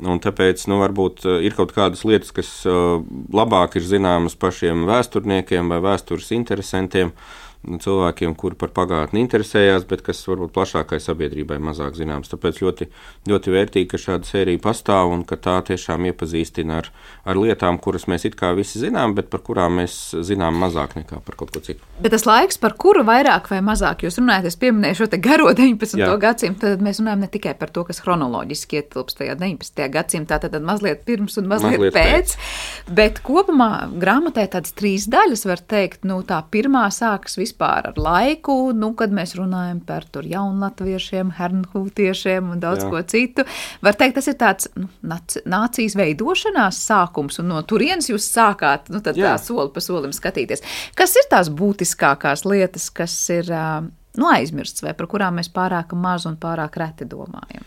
Un 0.00 0.16
tāpēc 0.24 0.62
nu, 0.72 0.78
varbūt 0.80 1.26
ir 1.44 1.52
kaut 1.52 1.74
kādas 1.76 2.06
lietas, 2.08 2.30
kas 2.32 2.48
labāk 2.64 3.76
ir 3.76 3.84
zināmas 3.84 4.32
pašiem 4.40 4.86
vēsturniekiem 4.88 5.68
vai 5.68 5.82
vēstures 5.84 6.30
interesantiem. 6.32 7.12
Uh, 7.12 7.41
cilvēkiem, 7.62 8.34
kuri 8.38 8.56
par 8.58 8.72
pagātni 8.74 9.22
interesējās, 9.22 9.84
bet 9.88 10.02
kas 10.06 10.20
varbūt 10.26 10.52
plašākai 10.54 10.98
sabiedrībai 11.02 11.60
mazāk 11.62 11.94
zināms. 11.98 12.30
Tāpēc 12.32 12.58
ļoti, 12.62 12.88
ļoti 13.30 13.54
vērtīgi, 13.54 13.88
ka 13.92 14.00
šāda 14.02 14.26
sērija 14.26 14.62
pastāv 14.62 15.12
un 15.14 15.22
ka 15.28 15.38
tā 15.38 15.60
tiešām 15.68 16.08
iepazīstina 16.10 16.80
ar, 16.82 16.90
ar 17.28 17.38
lietām, 17.38 17.78
kuras 17.82 18.08
mēs 18.10 18.26
it 18.26 18.36
kā 18.38 18.50
visi 18.58 18.82
zinām, 18.82 19.14
bet 19.14 19.30
par 19.30 19.44
kurām 19.46 19.78
mēs 19.78 19.94
zinām 20.26 20.58
mazāk 20.58 20.96
nekā 20.98 21.20
par 21.22 21.38
kaut 21.38 21.54
ko 21.54 21.62
citu. 21.62 21.86
Bet 22.02 22.14
tas 22.16 22.26
laiks, 22.26 22.58
par 22.58 22.74
kuru 22.74 23.04
vairāk 23.06 23.46
vai 23.52 23.62
mazāk 23.64 24.02
jūs 24.06 24.18
runājat, 24.18 24.50
es 24.50 24.58
pieminēju 24.58 25.02
šo 25.02 25.10
garo 25.22 25.52
19. 25.62 26.02
Jā. 26.02 26.10
gadsimtu, 26.18 26.64
tad 26.66 26.82
mēs 26.82 26.98
runājam 27.02 27.22
ne 27.22 27.30
tikai 27.30 27.54
par 27.58 27.70
to, 27.70 27.86
kas 27.86 28.02
chronoloģiski 28.02 28.82
ietilpst 28.82 29.20
tajā 29.22 29.38
19. 29.38 29.86
gadsimtā, 29.94 30.40
tad 30.42 30.58
mazliet 30.66 31.06
pirms 31.06 31.38
un 31.38 31.46
mazliet, 31.50 31.78
mazliet 31.78 31.94
pēc, 31.94 32.34
pēc, 32.34 32.90
bet 32.98 33.22
kopumā 33.22 33.86
grāmatē 34.02 34.48
tādas 34.50 34.74
trīs 34.74 35.06
daļas 35.12 35.46
var 35.46 35.62
teikt, 35.62 36.02
nu 36.08 36.18
tā 36.26 36.42
pirmā 36.50 36.88
sākas 36.94 37.38
vispār 37.38 37.51
vispār 37.52 37.90
ar 37.90 37.98
laiku, 38.00 38.72
nu, 38.72 38.92
kad 38.96 39.12
mēs 39.12 39.36
runājam 39.36 39.80
par 39.84 40.04
jaunlatviešiem, 40.12 41.32
hernhūtiešiem 41.36 42.52
un 42.54 42.60
daudz 42.62 42.84
Jā. 42.84 42.90
ko 42.90 43.02
citu. 43.02 43.44
Var 43.82 43.98
teikt, 43.98 44.16
tas 44.16 44.28
ir 44.28 44.38
tāds 44.40 44.68
nu, 44.76 44.88
nācijas 45.02 45.96
veidošanās 45.98 46.80
sākums, 46.86 47.38
un 47.42 47.52
no 47.52 47.62
turienes 47.62 48.08
jūs 48.10 48.30
sākāt 48.32 48.88
nu, 48.92 49.02
tā 49.04 49.14
soli 49.38 49.70
pa 49.72 49.80
solim 49.80 50.12
skatīties. 50.12 50.64
Kas 50.94 51.16
ir 51.16 51.28
tās 51.30 51.50
būtiskākās 51.52 52.46
lietas, 52.48 52.90
kas 52.90 53.14
ir 53.30 53.50
nu, 53.52 54.26
aizmirstas 54.32 54.84
vai 54.86 54.96
par 54.96 55.10
kurām 55.10 55.38
mēs 55.40 55.52
pārāk 55.52 55.94
maz 55.94 56.26
un 56.26 56.40
pārāk 56.40 56.80
reti 56.80 57.08
domājam? 57.08 57.64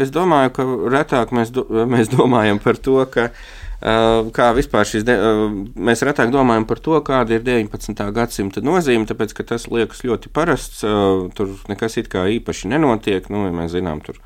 Es 0.00 0.12
domāju, 0.14 0.52
ka 0.54 0.64
retāk 0.92 1.32
mēs, 1.34 1.50
do, 1.50 1.64
mēs 1.90 2.12
domājam 2.12 2.60
par 2.62 2.78
to, 2.78 3.00
ka 3.10 3.32
kā 3.84 4.48
vispār 4.56 4.88
šis, 4.88 5.04
mēs 5.76 6.02
retāk 6.08 6.32
domājam 6.32 6.64
par 6.68 6.80
to, 6.80 6.96
kāda 7.04 7.36
ir 7.36 7.44
19. 7.44 8.00
gadsimta 8.16 8.64
nozīme, 8.64 9.04
tāpēc, 9.10 9.36
ka 9.36 9.44
tas 9.52 9.68
liekas 9.68 10.00
ļoti 10.06 10.32
parasts, 10.32 10.80
tur 11.36 11.54
nekas 11.68 11.98
it 12.00 12.08
kā 12.12 12.24
īpaši 12.38 12.72
nenotiek, 12.72 13.28
nu, 13.28 13.44
ja 13.50 13.56
mēs 13.56 13.74
zinām, 13.76 14.00
tur 14.04 14.20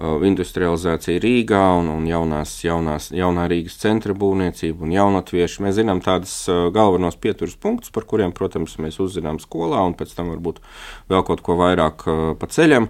industrializācija 0.00 1.20
Rīgā 1.20 1.62
un, 1.80 1.90
un 1.92 2.04
jaunās, 2.08 2.54
jaunās, 2.64 3.10
jaunā 3.12 3.44
Rīgas 3.50 3.76
centra 3.82 4.14
būvniecība 4.16 4.86
un 4.86 4.94
jaunatvieši. 4.94 5.60
Mēs 5.66 5.76
zinām 5.76 6.00
tādus 6.04 6.32
galvenos 6.72 7.18
pieturas 7.20 7.56
punktus, 7.60 7.92
par 7.92 8.06
kuriem, 8.08 8.32
protams, 8.36 8.78
mēs 8.80 8.96
uzzinām 9.02 9.40
skolā 9.42 9.82
un 9.84 9.96
pēc 9.98 10.14
tam 10.16 10.32
varbūt 10.32 10.62
vēl 11.10 11.26
kaut 11.28 11.44
ko 11.44 11.58
vairāk 11.60 12.06
pa 12.40 12.48
ceļam. 12.48 12.88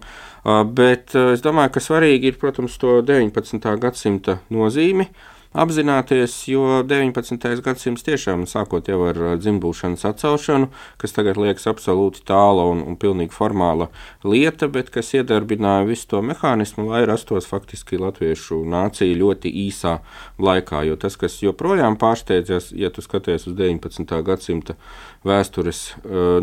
Bet 0.77 1.17
es 1.19 1.43
domāju, 1.43 1.75
ka 1.75 1.83
svarīgi 1.83 2.31
ir, 2.31 2.39
protams, 2.39 2.79
to 2.79 3.01
19. 3.03 3.75
gadsimta 3.83 4.39
nozīmi 4.55 5.11
apzināties, 5.51 6.35
jo 6.47 6.83
19. 6.87 7.63
gadsimts 7.65 8.05
tiešām 8.07 8.45
sākot 8.47 8.87
jau 8.87 9.01
ar 9.09 9.19
dzimbūšanas 9.41 10.05
atcelšanu, 10.07 10.69
kas 11.01 11.15
tagad 11.17 11.41
liekas 11.43 11.67
absolūti 11.71 12.23
tāla 12.29 12.69
un, 12.71 12.85
un 12.87 12.99
pilnīgi 13.01 13.35
formāla 13.35 13.89
lieta, 14.23 14.69
bet 14.71 14.93
kas 14.95 15.11
iedarbināja 15.19 15.89
visu 15.89 16.07
to 16.13 16.23
mehānismu, 16.23 16.87
lai 16.93 17.03
rastos 17.11 17.51
faktiski 17.51 17.99
latviešu 17.99 18.63
nācija 18.71 19.19
ļoti 19.19 19.51
īsā 19.67 19.97
laikā. 20.39 20.85
Jo 20.87 20.95
tas, 21.01 21.19
kas 21.19 21.41
joprojām 21.43 21.99
pārsteidzas, 21.99 22.71
ja 22.71 22.93
tu 22.95 23.03
skaties 23.03 23.49
uz 23.51 23.59
19. 23.59 24.07
gadsimta 24.27 24.79
vēstures 25.27 25.83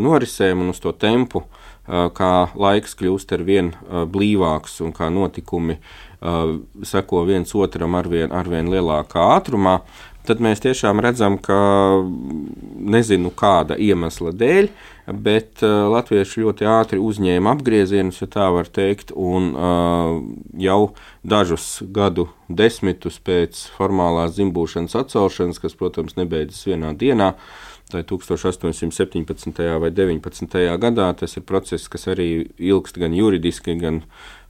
norisēm 0.04 0.60
un 0.66 0.74
uz 0.74 0.84
to 0.84 0.92
tempu, 0.92 1.46
kā 1.88 2.32
laiks 2.52 2.92
kļūst 3.00 3.32
ar 3.32 3.42
vien 3.48 3.72
blīvāks 3.88 4.82
un 4.84 4.92
kā 4.92 5.08
notikumi 5.08 5.78
uh, 5.78 6.07
seko 6.18 7.24
viens 7.28 7.54
otram 7.54 7.94
ar 7.94 8.08
vien, 8.10 8.32
ar 8.34 8.48
vien 8.50 8.70
lielākā 8.72 9.22
ātrumā, 9.36 9.78
tad 10.28 10.42
mēs 10.44 10.60
tiešām 10.60 11.00
redzam, 11.00 11.38
ka 11.40 11.56
nezinu 12.94 13.30
kāda 13.38 13.78
iemesla 13.80 14.34
dēļ, 14.36 14.68
bet 15.24 15.62
uh, 15.64 15.86
latvieši 15.88 16.42
ļoti 16.42 16.66
ātri 16.68 16.98
uzņēma 17.00 17.54
apgriezienus, 17.56 18.18
ja 18.20 18.28
tā 18.34 18.50
var 18.52 18.68
teikt, 18.68 19.14
un 19.16 19.54
uh, 19.54 20.18
jau 20.60 20.80
dažus 21.24 21.78
gadu 21.80 22.26
desmitus 22.48 23.16
pēc 23.24 23.62
formālās 23.78 24.36
dzimbūšanas 24.36 24.98
atcelšanas, 25.00 25.62
kas, 25.62 25.78
protams, 25.78 26.18
nebeidzas 26.20 26.66
vienā 26.68 26.92
dienā, 26.98 27.32
uh, 27.32 27.67
Tā 27.88 28.02
ir 28.02 28.04
1817. 28.04 29.62
vai 29.80 29.88
19. 29.88 30.56
gadā. 30.76 31.06
Tas 31.16 31.38
ir 31.38 31.44
process, 31.48 31.88
kas 31.88 32.04
arī 32.12 32.50
ilgst 32.60 32.98
gan 33.00 33.14
juridiski, 33.16 33.78
gan 33.80 34.02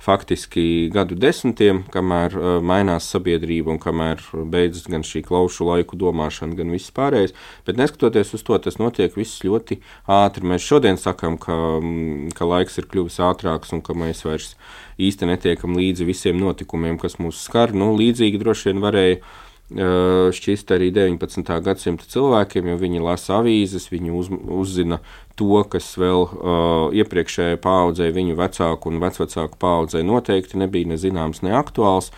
faktiski 0.03 0.89
gadu 0.95 1.15
desmitiem, 1.19 1.85
kamēr 1.95 2.35
uh, 2.35 2.49
mainās 2.63 3.07
sabiedrība 3.13 3.71
un 3.75 3.79
kamēr 3.83 4.25
beidzas 4.51 4.91
gan 4.91 5.07
šī 5.07 5.23
klaušu 5.27 5.69
laiku 5.71 5.99
domāšana, 5.99 6.59
gan 6.59 6.75
viss 6.75 6.95
pārējais. 6.95 7.35
Bet 7.67 7.79
neskatoties 7.79 8.35
uz 8.35 8.43
to, 8.47 8.59
tas 8.63 8.81
notiek 8.83 9.15
viss 9.19 9.45
ļoti 9.47 9.79
ātri. 10.19 10.47
Mēs 10.51 10.67
šodien 10.67 10.99
sakām, 10.99 11.39
ka, 11.39 11.55
mm, 11.79 12.35
ka 12.39 12.47
laiks 12.47 12.79
ir 12.83 12.91
kļuvis 12.91 13.23
ātrāks 13.23 13.75
un 13.75 13.87
ka 13.87 13.95
mēs 13.95 14.27
vairs 14.27 14.57
īsti 14.99 15.31
netiekam 15.31 15.79
līdzi 15.79 16.07
visiem 16.11 16.43
notikumiem, 16.43 16.99
kas 16.99 17.21
mūs 17.23 17.47
skar. 17.47 17.71
Nu, 17.71 17.95
līdzīgi 17.99 18.43
droši 18.43 18.73
vien 18.73 18.83
varēja 18.83 19.23
šķist 19.69 20.71
arī 20.73 20.89
19. 20.97 21.45
gadsimta 21.61 22.07
cilvēkiem, 22.09 22.71
jo 22.71 22.77
viņi 22.81 23.03
lasa 23.05 23.37
avīzes, 23.43 23.91
viņi 23.93 24.15
uz, 24.17 24.31
uzzina 24.33 24.97
to, 25.37 25.61
kas 25.69 25.91
vēl 26.01 26.25
uh, 26.25 26.97
iepriekšējai 26.97 27.61
paudzei, 27.61 28.09
viņu 28.15 28.39
vecāku 28.39 28.89
un 28.89 29.03
vecvecāku 29.03 29.61
paudzei 29.61 30.03
noteikti 30.07 30.59
nebija 30.59 30.89
ne 30.89 30.97
zināms, 30.97 31.43
ne 31.45 31.53
aktuāls. 31.59 32.09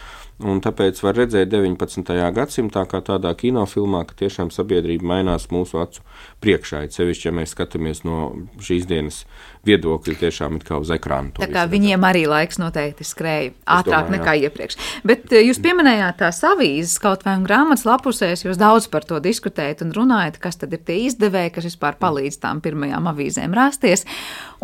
Un 0.40 0.62
tāpēc 0.64 1.00
var 1.05 1.18
redzēt 1.18 1.50
19. 1.53 2.14
gadsimtā, 2.37 2.87
kā 2.88 3.03
tādā 3.05 3.33
kinofilmā, 3.37 4.05
ka 4.09 4.16
tiešām 4.22 4.53
sabiedrība 4.55 5.09
mainās 5.12 5.50
mūsu 5.53 5.81
acu 5.83 6.05
priekšā. 6.40 6.85
Ir 6.87 6.94
sevišķi, 6.94 7.29
ja 7.29 7.35
mēs 7.37 7.53
skatāmies 7.55 8.05
no 8.09 8.20
šīs 8.64 8.87
dienas 8.88 9.24
viedokļa, 9.68 10.16
tiešām 10.22 10.57
ir 10.57 10.64
kā 10.64 10.79
uz 10.81 10.90
ekrāna. 10.94 11.35
Tā 11.37 11.48
kā 11.53 11.66
viņiem 11.68 12.05
arī 12.09 12.24
laiks 12.31 12.61
noteikti 12.61 13.05
skrēja 13.05 13.53
ātrāk 13.68 14.09
domāju, 14.09 14.16
nekā 14.16 14.37
jā. 14.38 14.48
iepriekš. 14.48 14.79
Bet 15.07 15.35
eh, 15.35 15.44
jūs 15.44 15.61
pieminējāt 15.61 16.20
tās 16.22 16.40
avīzes 16.48 16.96
kaut 17.03 17.26
vai 17.26 17.37
grāmatas 17.44 17.85
lapusēs, 17.88 18.46
jūs 18.46 18.61
daudz 18.61 18.88
par 18.92 19.05
to 19.09 19.20
diskutējat 19.20 19.85
un 19.85 19.92
runājat, 19.96 20.40
kas 20.40 20.61
tad 20.61 20.72
ir 20.76 20.81
tie 20.87 21.03
izdevēji, 21.11 21.53
kas 21.57 21.68
vispār 21.68 22.00
palīdz 22.00 22.40
tām 22.40 22.62
pirmajām 22.64 23.11
avīzēm 23.12 23.57
rasties. 23.57 24.07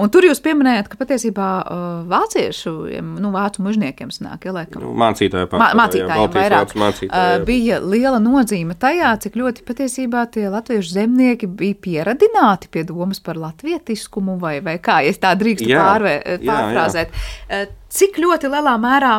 Un 0.01 0.12
tur 0.12 0.27
jūs 0.29 0.43
pieminējāt, 0.45 0.91
ka 0.93 0.99
patiesībā 1.01 1.51
uh, 1.61 1.85
vāciešu, 2.09 2.73
nu, 3.21 3.31
vācu 3.33 3.65
mužniekiem 3.65 4.11
sanāk, 4.12 4.49
ja 4.49 4.53
laikam. 4.57 4.83
Nu, 4.85 4.93
mācītāji 5.01 5.49
pārstāvjiem, 5.53 5.65
mācītājiem 5.79 6.35
vairāk. 6.35 6.74
Mācītāji, 6.79 7.11
uh, 7.40 7.44
bija 7.46 7.79
liela 7.83 8.20
nozīme 8.22 8.76
tajā, 8.79 9.14
cik 9.24 9.38
ļoti 9.40 9.64
patiesībā 9.66 10.26
tie 10.35 10.46
latviešu 10.52 10.94
zemnieki 10.94 11.48
bija 11.48 11.79
pieradināti 11.87 12.70
pie 12.72 12.85
domas 12.88 13.22
par 13.24 13.40
latvietiskumu 13.40 14.38
vai, 14.42 14.59
vai 14.64 14.79
kā, 14.83 15.00
ja 15.07 15.16
tā 15.26 15.35
drīkst 15.38 15.66
pārvē, 15.70 16.14
pārfrāzēt. 16.44 17.16
Jā, 17.16 17.64
jā. 17.64 17.66
Cik 17.96 18.20
ļoti 18.22 18.52
lielā 18.52 18.76
mērā 18.83 19.16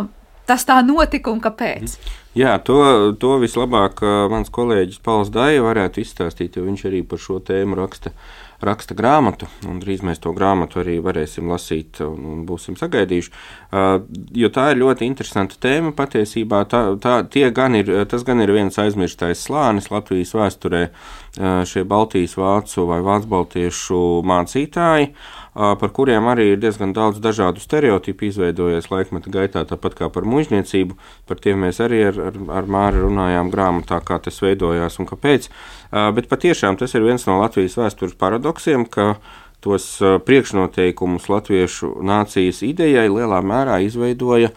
tas 0.47 0.63
tā 0.67 0.79
notika 0.85 1.33
un 1.33 1.43
kāpēc? 1.43 1.97
Jā, 2.37 2.59
to, 2.61 2.79
to 3.17 3.39
vislabāk 3.41 4.03
mans 4.29 4.51
kolēģis 4.53 5.01
Pauls 5.03 5.31
Dāja 5.33 5.63
varētu 5.65 6.03
izstāstīt, 6.03 6.59
jo 6.59 6.67
viņš 6.67 6.83
arī 6.87 7.01
par 7.07 7.19
šo 7.19 7.39
tēmu 7.41 7.79
raksta 7.79 8.13
uh, 8.13 8.46
raksta 8.63 8.95
grāmatu, 8.97 9.47
un 9.69 9.77
drīz 9.81 10.01
mēs 10.05 10.21
to 10.23 10.33
grāmatu 10.33 10.81
arī 10.81 10.97
varēsim 11.03 11.49
lasīt 11.51 12.01
un, 12.05 12.25
un 12.31 12.43
būsim 12.47 12.77
sagaidījuši. 12.79 13.31
Uh, 13.67 14.01
jo 14.37 14.49
tā 14.53 14.71
ir 14.71 14.81
ļoti 14.81 15.05
interesanta 15.05 15.59
tēma 15.61 15.93
patiesībā. 15.97 16.63
Tā, 16.71 16.81
tā, 17.03 17.19
gan 17.53 17.77
ir, 17.77 17.91
tas 18.09 18.25
gan 18.27 18.41
ir 18.41 18.53
viens 18.55 18.77
aizmirstais 18.81 19.45
slānis 19.45 19.91
Latvijas 19.93 20.33
vēsturē, 20.37 20.87
uh, 20.89 21.61
šie 21.69 21.85
Baltijas 21.87 22.37
vācu 22.39 22.87
vai 22.89 23.01
vācu 23.05 23.33
baltiešu 23.35 24.05
mācītāji. 24.25 25.11
Uh, 25.11 25.35
par 25.57 25.89
kuriem 25.89 26.27
arī 26.29 26.51
ir 26.53 26.59
diezgan 26.61 26.93
daudz 26.93 27.17
dažādu 27.21 27.61
stereotipu 27.61 28.27
izveidojies 28.27 28.91
laikmeta 28.91 29.31
gaitā, 29.33 29.63
tāpat 29.65 29.97
kā 29.97 30.09
par 30.13 30.25
mužniecību. 30.29 30.97
Par 31.29 31.41
tiem 31.41 31.63
mēs 31.65 31.81
arī 31.81 32.03
ar, 32.11 32.19
ar, 32.29 32.37
ar 32.59 32.69
Māri 32.69 33.01
runājām 33.01 33.49
grāmatā, 33.53 33.99
kā 34.05 34.19
tas 34.21 34.37
veidojās 34.43 34.99
un 35.01 35.09
kāpēc. 35.09 35.49
Bet 35.91 36.29
patiešām 36.29 36.77
tas 36.77 36.93
ir 36.93 37.05
viens 37.07 37.25
no 37.25 37.39
Latvijas 37.41 37.77
vēstures 37.79 38.17
paradoksiem, 38.19 38.46
ka 38.93 39.15
tos 39.63 39.97
priekšnoteikumus 40.01 41.29
latviešu 41.31 41.97
nācijas 42.05 42.63
idejai 42.63 43.07
lielā 43.09 43.41
mērā 43.43 43.79
izveidoja 43.85 44.53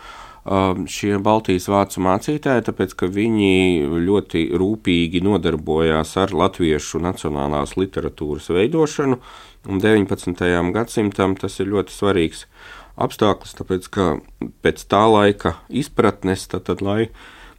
šie 0.89 1.19
Baltijas 1.21 1.67
vācu 1.69 2.01
mācītāji, 2.05 2.65
tāpēc 2.65 2.95
ka 2.97 3.09
viņi 3.13 3.89
ļoti 4.07 4.47
rūpīgi 4.57 5.21
nodarbojās 5.25 6.15
ar 6.23 6.33
latviešu 6.33 7.03
nacionālās 7.05 7.77
literatūras 7.77 8.49
veidošanu, 8.57 9.21
Un 9.69 9.81
19. 9.81 10.73
gadsimtam 10.73 11.35
tas 11.37 11.59
ir 11.61 11.69
ļoti 11.69 11.93
svarīgs 11.93 12.47
apstākļus, 13.01 13.53
tāpēc 13.59 13.89
ka 13.93 14.07
pēc 14.65 14.87
tā 14.89 15.03
laika 15.05 15.59
izpratnes, 15.69 16.47
tad, 16.49 16.65
tad 16.69 16.81
lai 16.85 17.11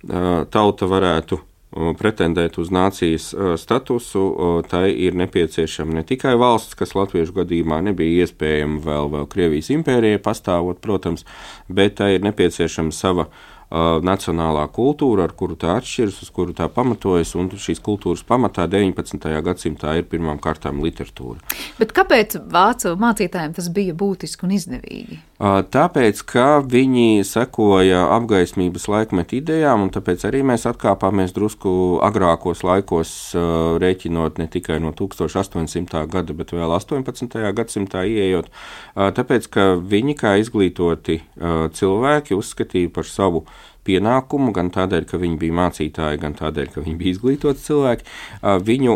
tauta 0.01 0.89
varētu 0.89 1.37
pretendēt 1.71 2.57
uz 2.59 2.71
nācijas 2.73 3.29
statusu, 3.61 4.23
tai 4.71 4.89
ir 4.91 5.15
nepieciešama 5.19 5.95
ne 5.99 6.03
tikai 6.07 6.33
valsts, 6.39 6.75
kas 6.79 6.95
latviešu 6.97 7.37
gadījumā 7.37 7.79
nebija 7.87 8.25
iespējama 8.25 8.81
vēl, 8.83 9.13
vēl 9.15 9.29
Krievijas 9.31 9.71
impērijai 9.77 10.19
pastāvot, 10.23 10.81
protams, 10.83 11.23
bet 11.71 11.95
tai 12.01 12.15
ir 12.17 12.27
nepieciešama 12.27 12.91
sava 12.95 13.29
uh, 13.29 13.39
nacionālā 13.71 14.65
kultūra, 14.75 15.25
ar 15.29 15.33
kuru 15.37 15.55
tā 15.55 15.77
atšķiras, 15.79 16.19
uz 16.25 16.29
kuru 16.29 16.53
tā 16.53 16.67
pamatojas, 16.67 17.35
un 17.39 17.49
šīs 17.49 17.79
kultūras 17.79 18.23
pamatā 18.27 18.67
19. 18.67 19.31
gadsimtā 19.45 19.95
ir 19.97 20.07
pirmām 20.11 20.39
kārtām 20.43 20.83
literatūra. 20.83 21.39
Bet 21.79 21.95
kāpēc 21.95 22.35
vācu 22.51 22.97
mācītājiem 22.99 23.55
tas 23.55 23.69
bija 23.71 23.95
būtiski 23.95 24.47
un 24.47 24.55
izdevīgi? 24.57 25.21
Uh, 25.41 25.63
tāpēc, 25.65 26.19
ka 26.29 26.59
viņi 26.61 27.23
sekoja 27.25 28.03
apgaismības 28.13 28.83
laikmetu 28.91 29.39
idejām, 29.39 29.87
un 29.87 29.89
tāpēc 29.89 30.27
arī 30.29 30.43
mēs 30.45 30.67
atkāpāmies 30.69 31.33
drusku 31.33 31.71
agrākos 32.05 32.61
laikos, 32.61 33.13
uh, 33.33 33.79
rēķinot 33.81 34.37
ne 34.37 34.45
tikai 34.53 34.77
no 34.83 34.91
1800. 34.93 36.03
gada, 36.13 36.35
bet 36.37 36.53
vēl 36.53 36.75
18. 36.77 37.41
gadsimtā 37.57 38.05
ieejot. 38.05 38.51
Uh, 38.93 39.09
tāpēc, 39.17 39.49
ka 39.49 39.65
viņi 39.81 40.17
kā 40.21 40.35
izglītoti 40.43 41.17
cilvēki 41.73 42.37
uzskatīja 42.37 42.93
par 42.93 43.09
savu 43.09 43.41
pienākumu, 43.87 44.51
gan 44.55 44.69
tādēļ, 44.73 45.05
ka 45.09 45.19
viņi 45.21 45.37
bija 45.41 45.57
mācītāji, 45.57 46.19
gan 46.21 46.35
tādēļ, 46.37 46.69
ka 46.73 46.83
viņi 46.85 46.97
bija 46.99 47.15
izglītoti 47.15 47.65
cilvēki. 47.65 48.07
Viņu 48.67 48.95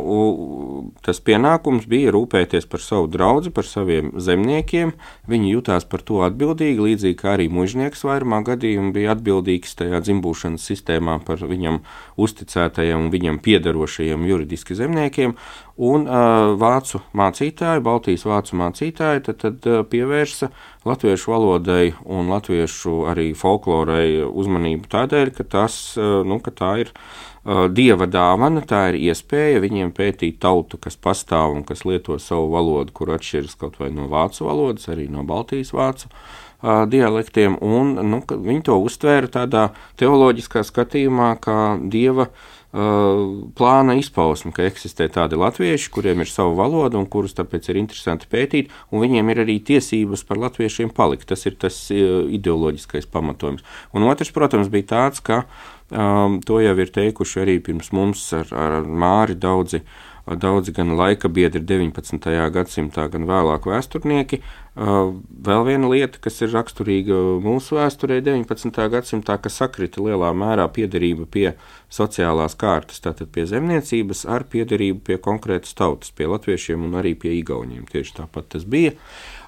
tas 1.05 1.21
pienākums 1.25 1.87
bija 1.89 2.13
rūpēties 2.15 2.69
par 2.69 2.83
savu 2.83 3.09
draugu, 3.11 3.51
par 3.55 3.67
saviem 3.69 4.13
zemniekiem. 4.21 4.93
Viņi 5.31 5.53
jutās 5.55 5.87
par 5.89 6.05
to 6.05 6.21
atbildīgi, 6.27 6.85
līdzīgi 6.89 7.19
kā 7.19 7.33
arī 7.35 7.49
mužnieks 7.53 8.05
vairumā 8.05 8.43
gadījumā 8.45 8.93
bija 8.95 9.15
atbildīgs 9.15 9.77
tajā 9.79 10.03
dzimbūšanas 10.05 10.65
sistēmā 10.69 11.19
par 11.25 11.41
viņam 11.45 11.81
uzticētajiem 12.21 13.07
un 13.07 13.13
viņam 13.13 13.41
piederošajiem 13.45 14.27
juridiski 14.29 14.77
zemniekiem. 14.77 15.35
Un 15.75 16.05
uh, 16.07 16.53
vācu 16.55 17.01
mācītāji, 17.19 17.83
Baltijas 17.83 18.23
vācu 18.23 18.55
mācītāji, 18.61 19.25
tad, 19.25 19.41
tad 19.41 19.65
uh, 19.67 19.81
pievērsa 19.83 20.47
latviešu 20.85 21.31
valodai 21.33 21.93
un 22.05 22.29
latviešu 22.29 23.05
arī 23.11 23.31
folklorai 23.37 24.23
uzmanību 24.25 24.89
tādēļ, 24.91 25.31
ka, 25.37 25.45
tas, 25.57 25.77
uh, 25.97 26.21
nu, 26.27 26.39
ka 26.43 26.53
tā 26.53 26.71
ir 26.85 26.91
uh, 26.93 27.65
dieva 27.73 28.07
dāvana, 28.09 28.63
tā 28.65 28.87
ir 28.93 28.99
iespēja 29.09 29.63
viņiem 29.65 29.93
pētīt 29.97 30.39
tautu, 30.45 30.79
kas 30.81 30.97
pastāv 30.97 31.57
un 31.57 31.65
kas 31.67 31.85
lieto 31.89 32.19
savu 32.21 32.51
valodu, 32.53 32.93
kur 32.95 33.15
atšķiras 33.17 33.57
kaut 33.61 33.79
vai 33.81 33.91
no 33.95 34.09
vācu 34.11 34.45
valodas, 34.47 34.89
arī 34.93 35.09
no 35.11 35.25
Baltijas 35.27 35.73
vācu 35.73 36.11
uh, 36.11 36.83
dialektiem, 36.89 37.57
un 37.61 37.95
nu, 38.05 38.21
viņi 38.29 38.67
to 38.69 38.77
uztvēra 38.85 39.31
tādā 39.41 39.69
teoloģiskā 40.01 40.65
skatījumā, 40.69 41.33
kā 41.41 41.59
dieva 41.81 42.29
uh, 42.29 42.51
plāna 42.75 43.93
izpausme, 43.95 44.51
ka 44.51 44.65
eksistē 44.67 45.07
tādi 45.13 45.37
latvieši, 45.39 45.91
kuriem 45.95 46.25
ir 46.25 46.27
sava 46.27 46.51
valoda 46.57 46.99
un 46.99 47.05
kurus 47.07 47.37
tāpēc 47.37 47.69
ir 47.71 47.79
interesanti 47.79 48.27
pētīt, 48.31 48.73
un 48.91 49.03
viņiem 49.05 49.31
ir 49.31 49.43
arī 49.45 49.55
tiesības 49.63 50.25
par 50.27 50.41
latviešiem 50.43 50.91
palikt. 50.95 51.29
Tas 51.31 51.47
ir 51.47 51.55
tas 51.61 51.77
ideoloģiskais 51.91 53.07
pamatojums. 53.11 53.63
Un 53.95 54.09
otrs, 54.09 54.33
protams, 54.35 54.71
bija 54.73 54.91
tāds, 54.91 55.23
ka 55.23 55.45
Um, 55.91 56.39
to 56.41 56.57
jau 56.63 56.73
ir 56.81 56.89
teikuši 56.89 57.43
arī 57.43 57.59
pirms 57.61 57.91
mums 57.93 58.21
ar, 58.33 58.49
ar 58.57 58.87
Māri 58.89 59.35
daudzi 59.37 59.83
daudzi 60.25 60.73
gan 60.73 60.95
laika 60.97 61.29
biedri 61.29 61.61
19. 61.61 62.17
gadsimtā, 62.53 63.05
gan 63.13 63.27
vēlāk 63.29 63.67
vēsturnieki. 63.69 64.39
Vēl 64.75 65.61
viena 65.67 65.87
lieta, 65.91 66.17
kas 66.19 66.41
ir 66.41 66.49
raksturīga 66.51 67.19
mūsu 67.45 67.77
vēsturē, 67.77 68.17
19. 68.25 68.79
gadsimtā, 68.91 69.37
kas 69.41 69.59
sakrita 69.61 70.01
lielā 70.01 70.31
mērā 70.35 70.65
piederība 70.73 71.27
pie 71.29 71.45
sociālās 71.93 72.57
kārtas, 72.59 72.99
tātad 73.05 73.29
pie 73.31 73.45
zemniecības, 73.47 74.25
ar 74.25 74.47
piederību 74.49 75.05
pie 75.05 75.19
konkrētas 75.21 75.77
tautas, 75.77 76.09
pie 76.11 76.27
latviešiem 76.31 76.83
un 76.89 76.97
arī 76.99 77.13
pie 77.13 77.37
igauniem. 77.37 77.85
Tieši 77.91 78.17
tāpat 78.23 78.49
tas 78.57 78.65
bija. 78.65 78.97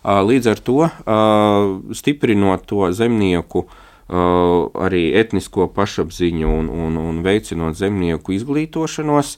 Līdz 0.06 0.54
ar 0.54 0.64
to 0.64 0.80
stiprinot 1.98 2.70
to 2.70 2.86
zemnieku 2.96 3.66
arī 4.08 5.04
etnisko 5.20 5.68
pašapziņu 5.76 6.48
un, 6.48 6.70
un, 6.72 6.98
un 6.98 7.22
veicinot 7.26 7.76
zemnieku 7.76 8.38
izglītošanos, 8.38 9.36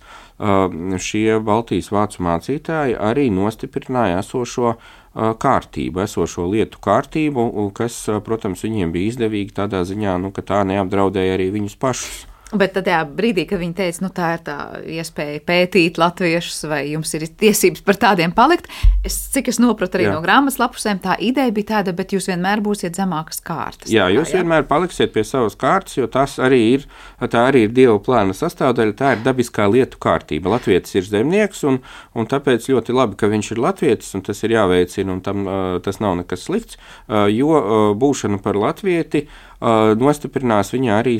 šie 1.02 1.40
Baltijas 1.44 1.90
vācu 1.92 2.24
mācītāji 2.24 2.96
arī 2.96 3.30
nostiprināja 3.34 4.22
esošo 4.22 4.76
kārtību, 5.16 6.04
esošo 6.06 6.46
lietu 6.52 6.78
kārtību, 6.86 7.50
kas, 7.74 7.98
protams, 8.24 8.64
viņiem 8.64 8.94
bija 8.94 9.10
izdevīgi 9.16 9.58
tādā 9.58 9.82
ziņā, 9.84 10.20
nu, 10.22 10.32
ka 10.32 10.46
tā 10.46 10.62
neapdraudēja 10.70 11.40
arī 11.40 11.50
viņus 11.58 11.80
pašus. 11.82 12.29
Bet 12.50 12.74
tajā 12.74 13.04
brīdī, 13.14 13.44
kad 13.46 13.60
viņi 13.62 13.76
teica, 13.78 14.02
nu, 14.02 14.10
tā 14.10 14.28
ir 14.34 14.40
tā 14.48 14.56
iespēja 14.98 15.42
pētīt 15.46 16.00
latviešus, 16.02 16.64
vai 16.72 16.80
jums 16.90 17.12
ir 17.14 17.28
tiesības 17.30 17.84
par 17.86 18.00
tādiem 18.02 18.32
palikt, 18.34 18.66
es, 19.06 19.20
cik 19.36 19.52
es 19.52 19.60
saprotu 19.62 20.00
arī 20.00 20.08
jā. 20.08 20.14
no 20.16 20.24
grāmatas 20.24 20.58
lapusēm, 20.58 20.98
tā 21.04 21.14
ideja 21.22 21.54
bija 21.54 21.76
tāda, 21.76 21.94
bet 21.94 22.16
jūs 22.16 22.26
vienmēr 22.32 22.64
būsiet 22.66 22.98
zemākas 22.98 23.44
kārtas. 23.46 23.92
Jā, 23.94 24.08
jūs 24.10 24.34
jā? 24.34 24.42
vienmēr 24.42 24.66
paliksiet 24.70 25.14
pie 25.14 25.22
savas 25.28 25.54
kārtas, 25.62 26.00
jo 26.00 26.08
tas 26.10 26.40
arī 26.42 26.60
ir, 26.72 26.88
tā 27.22 27.44
arī 27.52 27.68
ir 27.68 27.76
Dieva 27.76 28.00
plāna 28.02 28.34
sastāvdaļa, 28.34 28.96
tā 28.98 29.12
ir 29.14 29.22
dabiskā 29.28 29.70
lietu 29.70 30.02
kārtība. 30.02 30.56
Latvijas 30.56 30.96
ir 30.98 31.06
zemnieks, 31.06 31.62
un, 31.70 31.78
un 32.18 32.30
tāpēc 32.34 32.66
ļoti 32.72 32.98
labi, 32.98 33.20
ka 33.20 33.30
viņš 33.30 33.52
ir 33.54 33.62
latviečs, 33.68 34.16
un 34.18 34.26
tas 34.26 34.42
ir 34.42 34.58
jāveicina, 34.58 35.14
un 35.14 35.22
tam 35.22 35.46
tas 35.86 36.02
nav 36.02 36.18
nekas 36.24 36.50
slikts, 36.50 36.82
jo 37.30 37.94
būšana 38.02 38.42
par 38.42 38.58
latvieti 38.58 39.28
nostiprinās 39.60 40.72
viņā 40.72 41.00
arī 41.02 41.18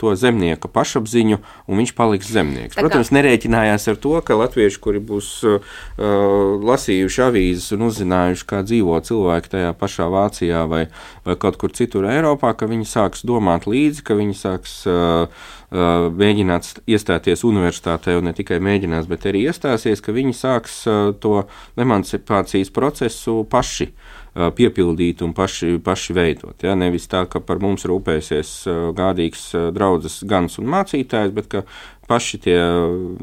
to 0.00 0.14
zemnieka 0.16 0.70
pašapziņu, 0.72 1.38
un 1.68 1.80
viņš 1.82 1.92
paliks 1.98 2.30
zemnieks. 2.32 2.78
Protams, 2.78 3.10
nerēķinājās 3.12 3.88
ar 3.92 3.98
to, 4.00 4.14
ka 4.24 4.38
latvieši, 4.40 4.80
kuri 4.80 5.02
būs 5.04 5.32
lasījuši 6.64 7.24
avīzes 7.26 7.74
un 7.76 7.84
uzzinājuši, 7.90 8.46
kā 8.48 8.62
dzīvo 8.64 8.96
cilvēki 9.04 9.52
tajā 9.56 9.74
pašā 9.76 10.08
Vācijā 10.14 10.64
vai, 10.70 10.86
vai 11.28 11.36
kaut 11.36 11.60
kur 11.60 11.74
citur 11.76 12.08
Eiropā, 12.08 12.54
ka 12.56 12.70
viņi 12.70 12.88
sāks 12.88 13.26
domāt 13.28 13.68
līdzi, 13.68 14.06
ka 14.06 14.16
viņi 14.16 14.38
sāks 14.38 14.80
mēģināt 15.74 16.86
iestāties 16.86 17.44
universitātē, 17.44 18.14
un 18.16 18.28
ne 18.30 18.34
tikai 18.36 18.60
mēģinās, 18.62 19.08
bet 19.10 19.26
arī 19.26 19.44
iestāsies, 19.50 20.00
ka 20.04 20.14
viņi 20.14 20.32
sāks 20.38 20.84
to 21.20 21.36
emancipācijas 21.80 22.70
procesu 22.72 23.42
paši 23.50 23.90
piepildīt 24.34 25.22
un 25.22 25.34
paši, 25.34 25.78
paši 25.84 26.14
veidot. 26.16 26.56
Ja? 26.66 26.74
Nevis 26.78 27.06
tā, 27.10 27.24
ka 27.30 27.38
par 27.44 27.60
mums 27.62 27.86
rūpēsies 27.86 28.54
gādīgs 28.98 29.50
draugs, 29.74 30.22
gans 30.26 30.58
un 30.58 30.70
mācītājs, 30.72 31.34
bet 31.36 31.50
ka 31.52 31.62
paši 32.08 32.38
tie, 32.44 32.56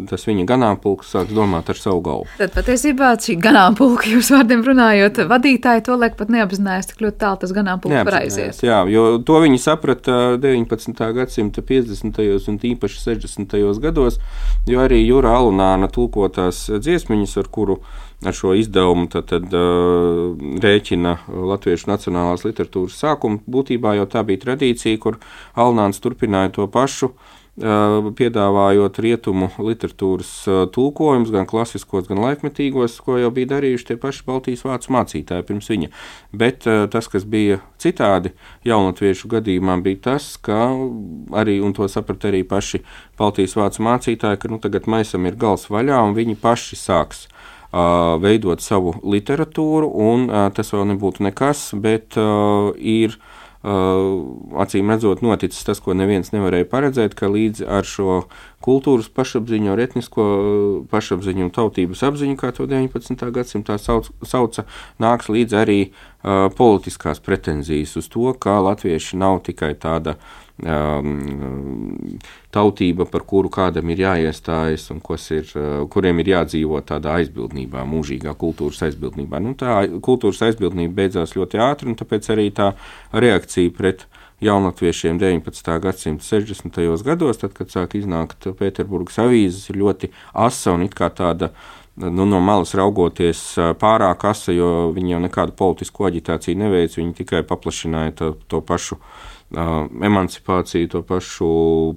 tas 0.09 0.23
viņa 0.25 0.45
ganāmpulks 0.49 1.11
sāks 1.13 1.35
domāt 1.35 1.69
ar 1.69 1.77
savu 1.77 2.01
galvu. 2.05 2.29
Tad 2.39 2.53
patiesībā 2.55 3.11
šī 3.21 3.35
ganāmpulka, 3.41 4.09
jūs 4.09 4.31
vārdiem 4.33 4.63
runājot, 4.65 5.21
vadītāji 5.29 5.85
to 5.85 5.97
liek 6.01 6.15
pat 6.17 6.31
neapzinājās, 6.33 6.89
cik 6.89 7.03
ļoti 7.05 7.21
tālu 7.21 7.41
tas 7.43 7.53
ganāmpulks 7.55 8.07
var 8.07 8.19
aiziet. 8.23 8.63
Jā, 8.65 8.81
jo 8.89 9.19
to 9.27 9.41
viņi 9.43 9.61
saprata 9.61 10.21
19. 10.41 11.03
gadsimta 11.17 11.61
50. 11.61 12.21
un 12.51 12.61
īpaši 12.71 13.03
60. 13.03 13.57
gados, 13.83 14.17
jo 14.69 14.81
arī 14.81 15.03
Jūra 15.03 15.35
Alunāna 15.37 15.91
tulkotās 15.91 16.65
dziesmiņas, 16.71 17.37
ar 17.41 17.51
kuru 17.53 17.81
ar 18.25 18.33
šo 18.37 18.53
izdevumu 18.53 19.07
tad, 19.09 19.27
tad, 19.31 19.49
uh, 19.55 20.37
rēķina 20.61 21.17
Latviešu 21.27 21.89
nacionālās 21.89 22.45
literatūras 22.45 22.99
sākumu. 23.01 23.41
Būtībā 23.49 23.95
jau 23.97 24.07
tā 24.09 24.25
bija 24.27 24.45
tradīcija, 24.45 25.01
kur 25.01 25.21
Alnāns 25.57 26.01
turpināja 26.03 26.53
to 26.59 26.67
pašu. 26.71 27.15
Uh, 27.61 28.07
piedāvājot 28.15 28.95
rietumu 29.03 29.49
literatūras 29.59 30.29
uh, 30.47 30.61
tulkojumus, 30.71 31.33
gan 31.33 31.43
klasiskos, 31.49 32.05
gan 32.07 32.21
laikmetīgos, 32.23 32.95
ko 33.03 33.17
jau 33.19 33.27
bija 33.35 33.49
darījuši 33.57 33.89
tie 33.89 33.97
paši 33.99 34.23
Baltijas 34.25 34.63
vācu 34.63 34.93
mācītāji 34.95 35.45
pirms 35.49 35.67
viņa. 35.73 35.89
Bet 36.31 36.63
uh, 36.69 36.85
tas, 36.93 37.09
kas 37.11 37.27
bija 37.27 37.59
citādi 37.81 38.31
jaunatviešu 38.65 39.33
gadījumā, 39.35 39.75
bija 39.83 39.99
tas, 40.13 40.29
ka 40.39 40.71
arī, 41.43 41.57
un 41.59 41.75
to 41.75 41.89
saprata 41.91 42.31
arī 42.31 42.45
paši 42.47 42.85
Baltijas 43.19 43.57
vācu 43.59 43.83
mācītāji, 43.89 44.39
ka 44.39 44.53
nu, 44.53 44.61
tagad 44.63 44.87
maisam 44.87 45.27
ir 45.27 45.35
gals 45.35 45.67
vaļā 45.73 45.99
un 46.07 46.15
viņi 46.17 46.39
paši 46.39 46.79
sāks 46.79 47.27
veidot 47.71 48.61
savu 48.63 48.95
literatūru, 49.03 49.87
un 49.87 50.27
tas 50.55 50.73
vēl 50.73 50.89
nebūtu 50.93 51.23
nekas, 51.23 51.69
bet 51.79 52.17
ir 52.77 53.15
acīm 53.61 54.89
redzot, 54.89 55.21
noticis 55.21 55.61
tas, 55.67 55.77
ko 55.79 55.93
neviens 55.93 56.31
nevarēja 56.33 56.65
paredzēt, 56.71 57.13
ka 57.13 57.29
līdz 57.29 57.61
ar 57.69 57.85
šo 57.85 58.23
kultūras 58.65 59.05
pašapziņu, 59.13 59.69
ar 59.69 59.81
etnisko 59.85 60.25
pašapziņu 60.89 61.45
un 61.45 61.53
tautības 61.53 62.01
apziņu, 62.09 62.39
kā 62.41 62.49
to 62.57 62.65
19. 62.65 63.21
gadsimtā 63.37 63.77
sauc, 63.77 64.09
sauca, 64.25 64.65
nāks 65.01 65.29
līdz 65.29 65.57
arī 65.61 65.79
uh, 65.91 66.49
politiskās 66.57 67.21
pretenzijas 67.21 67.93
uz 68.01 68.09
to, 68.09 68.33
ka 68.33 68.57
latvieši 68.65 69.21
nav 69.21 69.43
tikai 69.45 69.75
tāda 69.77 70.17
uh, 70.17 70.50
tautība, 72.51 73.07
par 73.09 73.25
kuru 73.27 73.49
kādam 73.49 73.89
ir 73.89 74.03
jāiestājas 74.03 74.89
un 74.93 75.01
ir, 75.01 75.51
uh, 75.55 75.87
kuriem 75.89 76.19
ir 76.19 76.31
jādzīvo 76.35 76.81
tādā 76.85 77.17
aizbildnībā, 77.19 77.83
mūžīgā 77.87 78.35
kultūras 78.37 78.81
aizbildnībā. 78.87 79.39
Nu, 79.41 79.55
tā 79.55 79.87
kultūras 80.01 80.41
aizbildnība 80.45 80.93
beidzās 81.01 81.35
ļoti 81.35 81.57
ātri, 81.57 81.89
un 81.89 81.95
tāpēc 81.95 82.29
arī 82.29 82.51
tā 82.51 82.73
reakcija 83.13 83.71
pret 83.77 84.07
jaunatviešiem 84.41 85.19
19. 85.21 85.79
gadsimta 85.81 86.25
60. 86.25 87.03
gados, 87.05 87.37
tad, 87.41 87.53
kad 87.53 87.69
sāk 87.69 87.95
iznākt 87.99 88.49
Pēterburgas 88.57 89.19
avīzes, 89.21 89.69
ir 89.69 89.81
ļoti 89.81 90.11
asa 90.33 90.73
un 90.73 90.87
it 90.87 90.97
kā 90.97 91.11
tāda 91.13 91.51
nu, 91.95 92.25
no 92.25 92.39
malas 92.41 92.73
raugoties 92.77 93.41
uh, 93.59 93.73
pārāk 93.77 94.25
asa, 94.29 94.53
jo 94.55 94.91
viņi 94.95 95.15
jau 95.15 95.21
nekādu 95.27 95.57
politisku 95.57 96.07
aģitāciju 96.09 96.57
neveic, 96.63 96.97
viņi 96.97 97.13
tikai 97.21 97.43
paplašināja 97.47 98.17
to, 98.17 98.33
to 98.49 98.61
pašu 98.65 98.97
emancipāciju, 99.51 100.89
to 100.91 101.01
pašu 101.07 101.49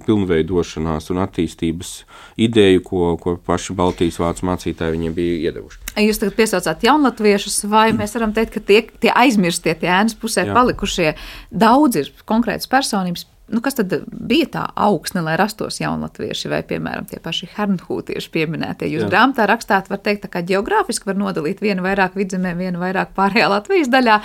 pilnveidošanās 0.05 1.11
un 1.13 1.21
attīstības 1.23 1.93
ideju, 2.41 2.83
ko, 2.85 3.03
ko 3.21 3.35
paši 3.45 3.75
Baltijas 3.77 4.19
vācu 4.19 4.47
mācītāji 4.49 4.97
viņiem 4.97 5.15
bija 5.15 5.37
iedevuši. 5.49 5.81
Jūs 6.05 6.19
tagad 6.19 6.35
piesaucāt 6.39 6.83
jaunatviešus, 6.87 7.61
vai 7.71 7.87
mēs 7.95 8.17
varam 8.17 8.33
teikt, 8.35 8.57
ka 8.57 8.63
tie, 8.67 8.81
tie 9.01 9.13
aizmirstie, 9.15 9.75
tie 9.79 9.91
ēnas 9.91 10.17
pusē 10.19 10.47
Jā. 10.49 10.57
palikušie 10.57 11.13
daudz 11.51 12.01
ir 12.03 12.11
konkrētas 12.27 12.67
personības 12.71 13.27
nu, 13.47 13.61
kas 13.61 13.77
tad 13.77 13.93
bija 14.09 14.47
tā 14.55 14.63
augsne, 14.87 15.21
lai 15.25 15.35
rastos 15.37 15.77
jaunatvieši 15.81 16.49
vai, 16.49 16.61
piemēram, 16.65 17.05
tie 17.09 17.19
paši 17.21 17.49
hernhūtieši 17.53 18.31
pieminētie? 18.33 18.89
Jūs 18.89 19.05
Jā. 19.05 19.09
grāmatā 19.11 19.45
rakstāt, 19.49 19.89
var 19.91 20.01
teikt, 20.01 20.25
tā 20.25 20.31
kā 20.33 20.41
geogrāfiski 20.45 21.09
var 21.11 21.19
nodalīt 21.19 21.61
vienu 21.61 21.85
vairāk 21.85 22.17
vidzemē, 22.17 22.55
vienu 22.57 22.81
vairāk 22.81 23.13
pārējā 23.17 23.49
Latvijas 23.51 23.91
daļā, 23.93 24.17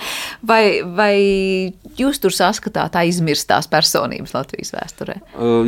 vai, 0.47 0.63
vai 0.97 1.13
jūs 1.99 2.21
tur 2.23 2.33
saskatāt 2.33 2.97
aizmirstās 3.01 3.69
personības 3.71 4.33
Latvijas 4.37 4.73
vēsturē? 4.73 5.19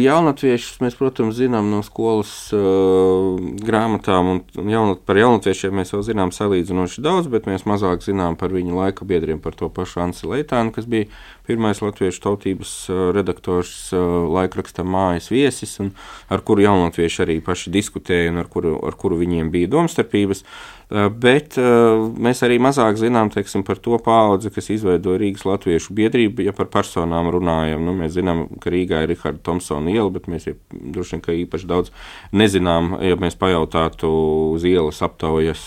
Jaunatviešus 0.02 0.82
mēs, 0.84 0.98
protams, 0.98 1.38
zinām 1.38 1.70
no 1.74 1.84
skolas 1.86 2.34
uh, 2.56 3.38
grāmatām, 3.62 4.34
un 4.58 4.74
jaunat, 4.74 5.06
par 5.06 5.22
jaunatviešiem 5.22 5.78
mēs 5.78 5.94
vēl 5.94 6.08
zinām 6.10 6.34
salīdzinoši 6.34 7.06
daudz, 7.06 7.30
bet 7.34 7.46
mēs 7.50 7.68
mazāk 7.70 8.02
zinām 8.06 8.40
par 8.40 8.56
viņu 8.56 8.82
laika 8.82 9.06
biedriem, 9.06 9.42
par 9.44 9.58
to 9.60 9.70
pašu 9.74 10.02
Ansi 10.08 10.30
Leitānu, 10.30 10.74
kas 10.74 10.90
bija 10.90 11.12
pirmais 11.48 11.82
latviešu 11.84 12.22
tautības 12.24 12.74
redaktors 13.16 13.74
laikraksta 13.94 14.86
mājas 14.88 15.30
viesis, 15.34 15.76
ar 16.32 16.44
kuru 16.46 16.64
jaunatvieši 16.66 17.24
arī 17.26 17.40
paši 17.44 17.74
diskutēja 17.74 18.32
un 18.32 18.42
ar 18.44 18.50
kuru, 18.52 18.78
ar 18.88 18.98
kuru 19.00 19.20
viņiem 19.20 19.52
bija 19.54 19.72
domstarpības. 19.74 20.46
Bet 20.94 21.56
mēs 21.58 22.44
arī 22.46 22.60
mazāk 22.62 23.00
zinām 23.02 23.32
teiksim, 23.34 23.64
par 23.66 23.80
to 23.82 23.98
paudzi, 23.98 24.52
kas 24.54 24.68
izveidoja 24.76 25.18
Rīgas 25.24 25.46
Latviešu 25.48 25.96
biedrību. 25.98 26.44
Ja 26.46 26.52
par 26.54 26.68
personām 26.70 27.32
runājam, 27.34 27.82
nu, 27.82 27.96
mēs 27.98 28.12
zinām, 28.14 28.44
ka 28.62 28.70
Rīgā 28.70 29.00
ir 29.02 29.10
Riharda 29.10 29.42
Thompsona 29.42 29.90
iela, 29.90 30.12
bet 30.14 30.28
mēs 30.30 30.46
ja, 30.52 30.54
droši 30.70 31.18
vien 31.18 31.40
īpaši 31.48 31.70
daudz 31.72 31.90
nezinām, 32.30 32.92
ja 33.02 33.18
mēs 33.18 33.40
pajautātu 33.42 34.12
uz 34.54 34.68
ielas 34.70 35.02
aptaujas 35.02 35.64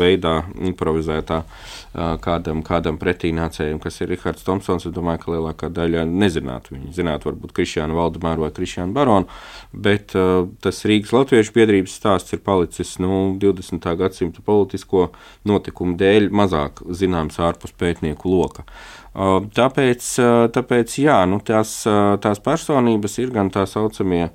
veidā, 0.00 0.46
improvizētā 0.70 1.42
kādam, 2.24 2.64
kādam 2.64 2.96
pretīnācējam, 3.02 3.82
kas 3.84 4.00
ir 4.00 4.14
Rihards 4.14 4.48
Thompsons. 4.48 4.88
Es 4.88 4.96
domāju, 4.96 5.24
ka 5.26 5.34
lielākā 5.34 5.72
daļa 5.76 6.06
nezinātu. 6.08 6.78
Viņi 6.78 6.94
zinātu 7.02 7.28
varbūt 7.28 7.52
Krišjānu 7.58 8.00
Valdemāru 8.00 8.46
vai 8.46 8.52
Krišjānu 8.56 8.96
Baronu, 8.96 9.28
bet 9.76 10.16
tas 10.64 10.82
Rīgas 10.88 11.12
Latviešu 11.18 11.52
biedrības 11.58 12.00
stāsts 12.00 12.32
ir 12.32 12.40
palicis 12.48 12.96
nu, 13.02 13.36
20. 13.42 13.92
gadsimta 14.00 14.40
politikā 14.40 14.69
politisko 14.70 15.10
notikumu 15.44 15.96
dēļ 15.98 16.30
mazāk 16.30 16.82
zināms 16.86 17.38
ārpus 17.38 17.72
pētnieku 17.76 18.30
loka. 18.30 18.64
Tāpēc, 19.14 20.06
tāpēc 20.54 20.98
jā, 20.98 21.26
nu, 21.26 21.40
tās, 21.40 21.82
tās 22.22 22.40
personības 22.40 23.18
ir 23.18 23.30
gan 23.34 23.50
tā 23.50 23.66
saucamie 23.66 24.30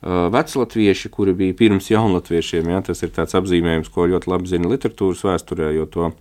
veclatvieši, 0.00 1.10
kuri 1.10 1.34
bija 1.34 1.54
pirms 1.54 1.90
jaunlatviešiem. 1.90 2.70
Ja, 2.70 2.80
tas 2.80 3.02
ir 3.02 3.10
tāds 3.10 3.34
apzīmējums, 3.36 3.90
ko 3.92 4.06
ļoti 4.08 4.30
labi 4.30 4.48
zina 4.48 4.70
literatūras 4.70 5.24
vēsturē, 5.26 5.74
jo 5.76 5.86
to 5.86 6.12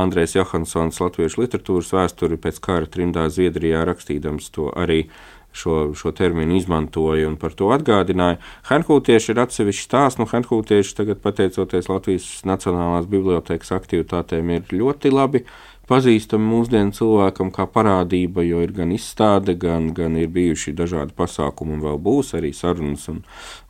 Andrēs 0.00 0.34
Johansons 0.34 0.98
latviešu 1.02 1.44
literatūras 1.44 1.92
vēsturi 1.92 2.40
pēc 2.40 2.58
kara 2.64 2.88
trimdā 2.88 3.28
Zviedrijā 3.30 3.84
rakstīdams 3.86 4.50
to 4.54 4.70
arī 4.72 5.04
šo, 5.52 5.92
šo 5.98 6.12
terminu 6.16 6.56
izmantoja 6.58 7.28
un 7.28 7.36
par 7.40 7.54
to 7.58 7.70
atgādināja. 7.74 8.38
Henkūtieši 8.70 9.32
ir 9.34 9.42
atsevišķs 9.44 9.88
stāsts. 9.88 10.20
Nu, 10.20 10.28
Henkūtieši 10.30 10.96
tagad, 11.00 11.22
pateicoties 11.24 11.90
Latvijas 11.90 12.28
Nacionālās 12.48 13.08
bibliotekas 13.10 13.74
aktivitātēm, 13.76 14.54
ir 14.56 14.74
ļoti 14.74 15.12
labi 15.14 15.44
pazīstami 15.90 16.46
mūsdienu 16.46 16.94
cilvēkam 16.94 17.50
kā 17.54 17.66
parādība, 17.70 18.44
jo 18.46 18.62
ir 18.64 18.72
gan 18.76 18.92
izstāde, 18.94 19.56
gan, 19.58 19.90
gan 19.96 20.16
ir 20.20 20.30
bijuši 20.32 20.74
dažādi 20.78 21.14
pasākumi, 21.18 21.76
un 21.76 21.82
vēl 21.84 21.98
būs 22.02 22.32
arī 22.38 22.52
sarunas 22.56 23.08
un, 23.12 23.20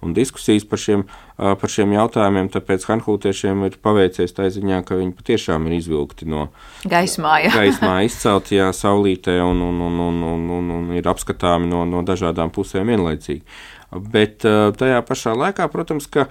un 0.04 0.14
diskusijas 0.16 0.66
par 0.68 0.82
šiem, 0.82 1.06
par 1.36 1.72
šiem 1.72 1.96
jautājumiem. 1.96 2.52
Tāpēc 2.52 2.86
Hanhūtiešiem 2.90 3.64
ir 3.68 3.80
paveicies 3.82 4.36
tā 4.36 4.50
ziņā, 4.52 4.82
ka 4.84 5.00
viņi 5.00 5.16
patiešām 5.16 5.68
ir 5.70 5.78
izvilkti 5.80 6.28
no 6.28 6.48
gaismā, 6.84 7.40
jā. 7.46 7.56
gaismā 7.56 7.96
izceltajā 8.10 8.70
saulītē 8.76 9.40
un, 9.46 9.64
un, 9.70 9.82
un, 9.88 10.00
un, 10.10 10.22
un, 10.34 10.48
un, 10.60 10.72
un 10.78 10.96
ir 10.96 11.08
apskatāmi 11.10 11.70
no, 11.72 11.86
no 11.88 12.04
dažādām 12.06 12.52
pusēm 12.54 12.92
vienlaicīgi. 12.92 13.44
Bet 13.90 14.44
tajā 14.78 15.00
pašā 15.02 15.32
laikā, 15.34 15.64
protams, 15.72 16.06
ka 16.06 16.28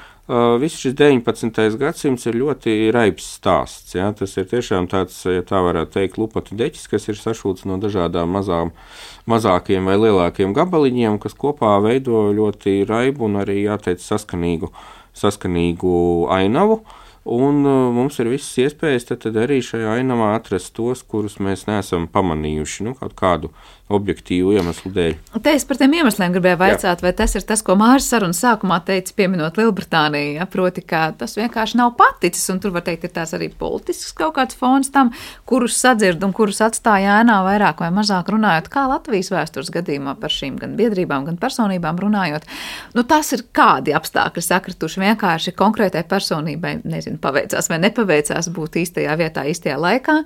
viss 0.62 0.80
šis 0.80 0.94
19. 0.96 1.76
gadsimts 1.82 2.24
ir 2.30 2.38
ļoti 2.40 2.76
raibs 2.96 3.26
stāsts. 3.36 3.98
Ja? 3.98 4.14
Tas 4.16 4.38
ir 4.40 4.48
tiešām 4.48 4.88
tāds, 4.92 5.18
ja 5.28 5.44
tā 5.44 5.60
varētu 5.66 5.98
teikt, 5.98 6.22
lupatu 6.22 6.56
deķis, 6.60 6.88
kas 6.88 7.10
ir 7.12 7.20
sašūts 7.20 7.68
no 7.68 7.76
dažādām 7.82 8.32
mazām, 8.32 8.72
mazākiem 9.28 9.92
vai 9.92 9.98
lielākiem 10.00 10.56
gabaliņiem, 10.56 11.20
kas 11.20 11.36
kopā 11.36 11.76
veido 11.84 12.30
ļoti 12.38 12.86
raibu 12.88 13.28
un 13.28 13.42
arī, 13.44 13.66
jāteic, 13.66 14.00
saskanīgu, 14.06 14.72
saskanīgu 15.20 16.00
ainavu. 16.40 16.80
Uh, 16.80 16.98
Un 17.30 17.66
uh, 17.66 17.92
mums 17.94 18.16
ir 18.24 18.30
visas 18.32 18.56
iespējas 18.64 19.10
tad, 19.10 19.20
tad 19.26 19.36
arī 19.38 19.60
šajā 19.62 20.00
ainavā 20.00 20.32
atrast 20.38 20.72
tos, 20.74 21.04
kurus 21.04 21.36
mēs 21.44 21.68
neesam 21.68 22.08
pamanījuši 22.10 22.88
nu, 22.88 22.96
kādu 23.20 23.52
objektīvu 23.90 24.54
iemeslu 24.58 24.92
dēļ. 24.94 25.16
Te 25.44 25.54
es 25.58 25.66
par 25.66 25.80
tiem 25.80 25.96
iemesliem 25.98 26.34
gribēju 26.36 26.60
vaicāt, 26.62 27.02
Jā. 27.02 27.06
vai 27.06 27.12
tas 27.18 27.34
ir 27.38 27.46
tas, 27.50 27.64
ko 27.66 27.74
Mārcis 27.80 28.12
sarunas 28.14 28.42
sākumā 28.44 28.78
teica, 28.86 29.16
pieminot 29.18 29.58
Lielbritāniju. 29.58 30.36
Ja, 30.38 30.46
proti, 30.50 30.84
ka 30.86 31.10
tas 31.18 31.34
vienkārši 31.40 31.80
nav 31.80 31.96
paticis, 31.98 32.46
un 32.54 32.62
tur 32.62 32.74
var 32.76 32.86
teikt, 32.86 33.08
ir 33.08 33.14
tās 33.16 33.34
arī 33.38 33.50
politisks 33.50 34.14
kaut 34.18 34.36
kāds 34.38 34.58
fons 34.60 34.92
tam, 34.94 35.10
kurus 35.50 35.80
sadzird 35.82 36.24
un 36.26 36.36
kurus 36.38 36.62
atstāja 36.66 37.20
ēnā 37.24 37.40
vairāk 37.48 37.82
vai 37.82 37.90
mazāk 37.96 38.30
runājot, 38.30 38.70
kā 38.74 38.86
Latvijas 38.92 39.32
vēstures 39.34 39.74
gadījumā 39.74 40.16
par 40.22 40.34
šīm 40.34 40.60
gan 40.62 40.78
biedrībām, 40.80 41.26
gan 41.26 41.42
personībām 41.42 41.98
runājot. 42.04 42.46
Nu, 42.94 43.06
tas 43.10 43.34
ir 43.34 43.48
kādi 43.56 43.96
apstākļi 43.98 44.46
sakrituši 44.46 45.04
vienkārši 45.08 45.56
konkrētai 45.58 46.06
personībai, 46.10 46.80
nezinu 46.86 47.18
paveicās 47.22 47.72
vai 47.74 47.82
nepaveicās 47.88 48.54
būt 48.54 48.82
īstajā 48.84 49.18
vietā, 49.20 49.48
īstajā 49.50 49.82
laikā. 49.82 50.22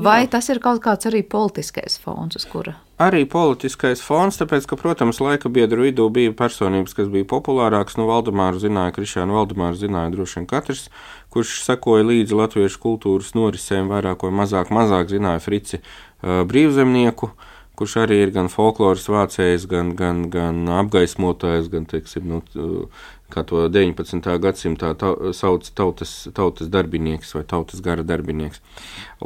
Vai 0.00 0.22
Jā. 0.22 0.36
tas 0.36 0.46
ir 0.52 0.60
kaut 0.62 0.78
kāds 0.84 1.08
arī 1.10 1.24
politiskais 1.26 1.98
fons, 1.98 2.38
uz 2.38 2.46
kura? 2.46 2.76
Arī 3.00 3.22
politiskais 3.24 4.02
fons, 4.04 4.36
tāpēc, 4.36 4.66
ka, 4.68 4.76
protams, 4.76 5.22
laika 5.24 5.48
biedru 5.48 5.86
vidū 5.86 6.04
bija 6.12 6.34
personības, 6.36 6.92
kas 6.98 7.06
bija 7.08 7.24
populārākas. 7.30 7.96
Nu, 7.96 8.04
Valdemāru 8.10 8.60
zināja, 8.60 8.92
Krišānu 8.92 9.38
Valdemāru 9.38 9.78
zināja 9.80 10.12
droši 10.12 10.40
vien 10.40 10.48
katrs, 10.50 10.82
kurš 11.32 11.62
sekoja 11.64 12.04
līdzi 12.04 12.36
latviešu 12.36 12.82
kultūras 12.82 13.32
norisēm, 13.38 13.88
vairāk 13.88 14.26
vai 14.26 14.34
mazāk, 14.42 14.68
mazāk 14.76 15.08
zināja 15.14 15.40
Frici 15.40 15.80
uh, 15.80 16.42
brīvzemnieku. 16.50 17.30
Kurš 17.80 17.96
arī 18.02 18.18
ir 18.26 18.34
gan 18.34 18.52
folkloras 18.52 19.08
vācējs, 19.08 19.64
gan, 19.70 19.94
gan, 19.96 20.26
gan 20.28 20.66
apgaismotājs, 20.82 21.70
gan, 21.72 21.88
teiksim, 21.88 22.26
nu, 22.28 22.42
kā 23.32 23.44
to 23.46 23.64
19. 23.72 24.26
gadsimtā 24.42 24.92
ta, 24.98 25.14
sauc 25.36 25.70
tautas, 25.76 26.12
tautas 26.36 26.70
darbinieks 26.72 27.34
vai 27.36 27.44
tautas 27.48 27.82
gara 27.84 28.04
darbinieks. 28.06 28.60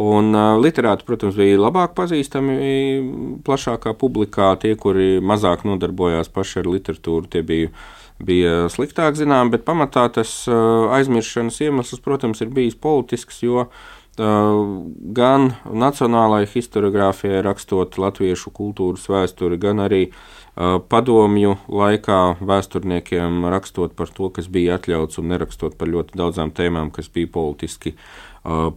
Un 0.01 0.33
uh, 0.35 0.55
literāti, 0.61 1.07
protams, 1.09 1.37
bija 1.39 1.59
labāk 1.61 1.97
pazīstami 1.99 3.41
plašākā 3.47 3.97
publikā, 3.99 4.55
tie, 4.63 4.77
kuri 4.79 5.19
mazāk 5.25 5.67
nodarbojās 5.69 6.33
paši 6.33 6.63
ar 6.63 6.73
literatūru, 6.77 7.31
tie 7.31 7.45
bija 7.47 7.75
bija 8.23 8.69
sliktāk 8.71 9.17
zinām, 9.19 9.51
bet 9.51 9.65
pamatā 9.67 10.07
tas 10.15 10.45
aizmirstības 10.49 11.61
iemesls, 11.67 12.03
protams, 12.05 12.43
ir 12.45 12.53
bijis 12.55 12.77
politisks, 12.79 13.43
jo 13.43 13.67
gan 14.15 15.49
nacionālajai 15.67 16.47
historiografijai 16.53 17.43
rakstot 17.43 17.99
latviešu 17.99 18.53
kultūras 18.55 19.09
vēsturi, 19.11 19.59
gan 19.59 19.83
arī 19.83 20.05
padomju 20.55 21.57
laikā 21.67 22.19
vēsturniekiem 22.39 23.43
rakstot 23.51 23.97
par 23.99 24.11
to, 24.15 24.31
kas 24.31 24.47
bija 24.47 24.79
atļauts 24.79 25.19
un 25.19 25.33
nerakstot 25.33 25.75
par 25.79 25.91
ļoti 25.91 26.19
daudzām 26.19 26.53
tēmām, 26.55 26.93
kas 26.95 27.11
bija 27.11 27.31
politiski, 27.35 27.95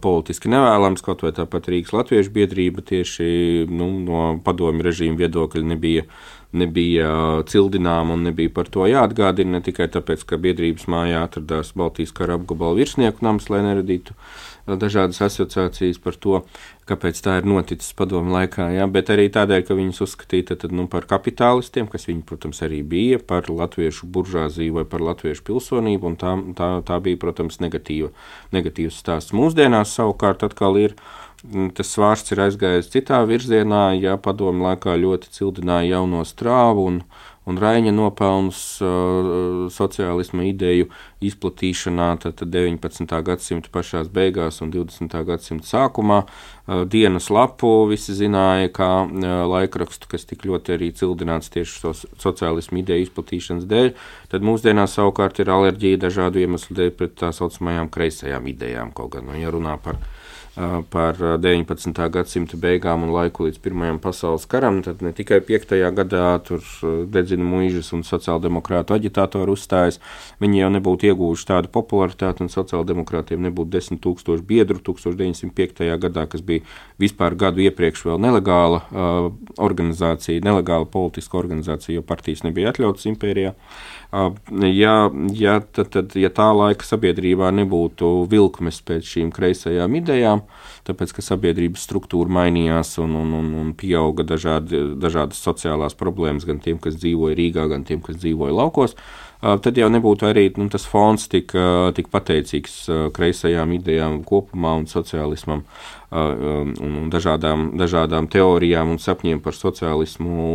politiski 0.02 0.50
nevēlams. 0.50 1.04
Kaut 1.06 1.22
vai 1.22 1.30
tāpat 1.36 1.70
Rīgas 1.70 1.94
Latviešu 1.94 2.34
biedrība 2.34 2.82
tieši 2.82 3.68
nu, 3.70 3.92
no 4.02 4.24
padomju 4.42 4.88
režīma 4.88 5.22
viedokļa 5.22 5.64
nebija, 5.70 6.08
nebija 6.58 7.12
cildināma 7.46 8.16
un 8.18 8.26
nebija 8.26 8.50
par 8.58 8.72
to 8.74 8.88
jāatgādina. 8.90 9.58
Ne 9.58 9.62
tikai 9.62 9.86
tāpēc, 9.94 10.26
ka 10.26 10.40
biedrības 10.42 10.90
mājā 10.90 11.22
atradās 11.28 11.76
Baltijas 11.78 12.14
kara 12.16 12.40
apgabala 12.40 12.80
virsnieku 12.80 13.22
nams, 13.22 13.46
lai 13.54 13.62
neradītu 13.68 14.18
dažādas 14.76 15.20
asociācijas 15.24 16.00
par 16.02 16.16
to, 16.20 16.40
kāpēc 16.88 17.20
tā 17.24 17.38
ir 17.40 17.48
noticis 17.48 17.94
padomu 17.96 18.34
laikā, 18.34 18.68
ja, 18.74 18.88
bet 18.90 19.12
arī 19.14 19.28
tādēļ, 19.32 19.62
ka 19.68 19.76
viņus 19.78 20.02
uzskatīja 20.04 20.50
tad, 20.52 20.74
nu, 20.76 20.88
par 20.90 21.06
kapitālistiem, 21.08 21.88
kas 21.92 22.08
viņi, 22.08 22.24
protams, 22.28 22.60
arī 22.66 22.82
bija, 22.82 23.20
par 23.20 23.48
latviešu 23.52 24.08
buržāziju 24.12 24.80
vai 24.80 24.84
par 24.88 25.04
latviešu 25.04 25.46
pilsonību, 25.48 26.12
un 26.12 26.18
tā, 26.20 26.34
tā, 26.58 26.70
tā 26.88 26.98
bija, 27.04 27.20
protams, 27.22 27.60
negatīva, 27.64 28.12
negatīvs 28.56 29.00
stāsts. 29.00 29.36
Mūsdienās 29.36 29.94
savukārt 29.96 30.44
atkal 30.48 30.80
ir 30.80 30.96
mm, 31.46 31.72
tas 31.78 31.94
svārsts 31.94 32.34
ir 32.34 32.44
aizgājis 32.48 32.92
citā 32.92 33.22
virzienā, 33.28 33.92
ja 34.00 34.18
padomu 34.20 34.68
laikā 34.68 34.98
ļoti 35.00 35.32
cildināja 35.38 35.98
jauno 35.98 36.24
strāvu 36.28 36.88
un, 36.92 37.02
un 37.48 37.58
Raņa 37.60 37.92
nopelnus 37.96 38.60
uh, 38.84 39.68
sociālisma 39.72 40.44
ideju 40.50 40.88
izplatīšanā 41.24 42.08
tad 42.22 42.42
19. 42.44 43.14
gadsimta 43.26 43.72
pašās 43.72 44.10
beigās 44.12 44.60
un 44.64 44.72
20. 44.74 45.16
gadsimta 45.28 45.66
sākumā. 45.68 46.20
Uh, 46.24 46.84
dienas 46.84 47.30
lapu 47.32 47.70
visi 47.90 48.14
zināja 48.18 48.68
kā 48.74 48.90
uh, 49.06 49.26
laikrakstu, 49.48 50.10
kas 50.12 50.28
tik 50.28 50.44
ļoti 50.48 50.76
arī 50.76 50.92
cildināts 50.98 51.52
tieši 51.54 51.80
so, 51.80 51.94
sociālisma 52.20 52.82
ideju 52.82 53.08
izplatīšanas 53.08 53.66
dēļ. 53.70 53.90
Tad 54.34 54.46
mūsdienās 54.46 54.98
savukārt 55.00 55.40
ir 55.40 55.52
alerģija 55.56 56.04
dažādu 56.04 56.44
iemeslu 56.44 56.76
dēļ 56.78 56.94
pret 57.00 57.16
tā 57.24 57.32
saucamajām 57.34 57.88
kreisajām 57.94 58.52
idejām. 58.52 58.92
Kaut 58.92 59.16
gan, 59.16 59.30
nu, 59.30 59.40
ja 59.40 59.54
runā 59.54 59.78
par 59.82 59.96
par 60.90 61.18
19. 61.38 61.92
gadsimta 62.10 62.58
beigām 62.58 63.04
un 63.06 63.12
laiku 63.14 63.46
līdz 63.46 63.60
Pirmajam 63.62 64.00
pasaules 64.02 64.46
karam. 64.50 64.80
Tad 64.82 65.02
ne 65.04 65.12
tikai 65.14 65.38
5. 65.46 65.74
gadā 65.94 66.24
tur 66.46 66.64
dedzina 67.12 67.46
mūžas 67.46 67.92
un 67.96 68.02
sociāldemokrātu 68.06 68.96
aģitātori 68.96 69.54
uzstājas, 69.54 70.00
viņi 70.42 70.62
jau 70.62 70.70
nebūtu 70.74 71.10
ieguvuši 71.10 71.48
tādu 71.52 71.72
popularitāti, 71.74 72.44
un 72.44 72.52
sociāldemokrātiem 72.52 73.46
nebūtu 73.48 73.72
10 73.76 74.02
tūkstoši 74.04 74.46
biedru 74.48 74.82
1905. 74.90 75.84
gadā, 76.02 76.26
kas 76.30 76.42
bija 76.42 76.66
vispār 76.98 77.38
gadu 77.38 77.62
iepriekš 77.66 78.06
vēl 78.10 78.22
nelegāla 78.26 78.82
uh, 78.82 79.30
organizācija, 79.62 80.42
nelegāla 80.44 80.90
politiska 80.90 81.38
organizācija, 81.38 82.00
jo 82.00 82.06
partijas 82.06 82.44
nebija 82.46 82.74
atļautas 82.74 83.06
impērijā. 83.12 83.54
Uh, 83.54 83.97
ja, 84.72 85.10
ja, 85.36 85.58
tad, 85.60 85.90
tad, 85.92 86.14
ja 86.16 86.30
tā 86.32 86.48
laika 86.56 86.86
sabiedrībā 86.86 87.50
nebūtu 87.52 88.24
vilkmes 88.30 88.80
pēc 88.88 89.04
šīm 89.04 89.32
kreisajām 89.36 89.98
idejām, 90.00 90.42
tāpēc 90.88 91.12
ka 91.18 91.24
sabiedrības 91.26 91.84
struktūra 91.84 92.32
mainījās 92.38 92.94
un, 93.04 93.18
un, 93.20 93.34
un, 93.36 93.50
un 93.60 93.74
pieauga 93.76 94.24
dažādi, 94.24 94.80
dažādas 94.96 95.42
sociālās 95.44 95.98
problēmas 95.98 96.48
gan 96.48 96.62
tiem, 96.64 96.80
kas 96.80 96.96
dzīvoja 96.96 97.36
Rīgā, 97.36 97.68
gan 97.68 97.84
tiem, 97.84 98.00
kas 98.04 98.16
dzīvoja 98.22 98.56
laukos. 98.56 98.96
Tad 99.38 99.76
jau 99.78 99.86
nebūtu 99.86 100.26
arī 100.26 100.48
nu, 100.58 100.66
tas 100.72 100.82
fons 100.90 101.28
tik, 101.30 101.52
tik 101.94 102.08
pateicīgs 102.10 102.88
kreisajām 103.14 103.76
idejām 103.76 104.24
kopumā 104.26 104.72
un 104.80 104.88
sociālismam 104.90 105.62
un, 106.10 106.72
un 106.82 107.10
dažādām, 107.12 107.68
dažādām 107.78 108.26
teorijām 108.32 108.94
un 108.94 108.98
sapņiem 108.98 109.38
par 109.44 109.54
sociālismu 109.54 110.48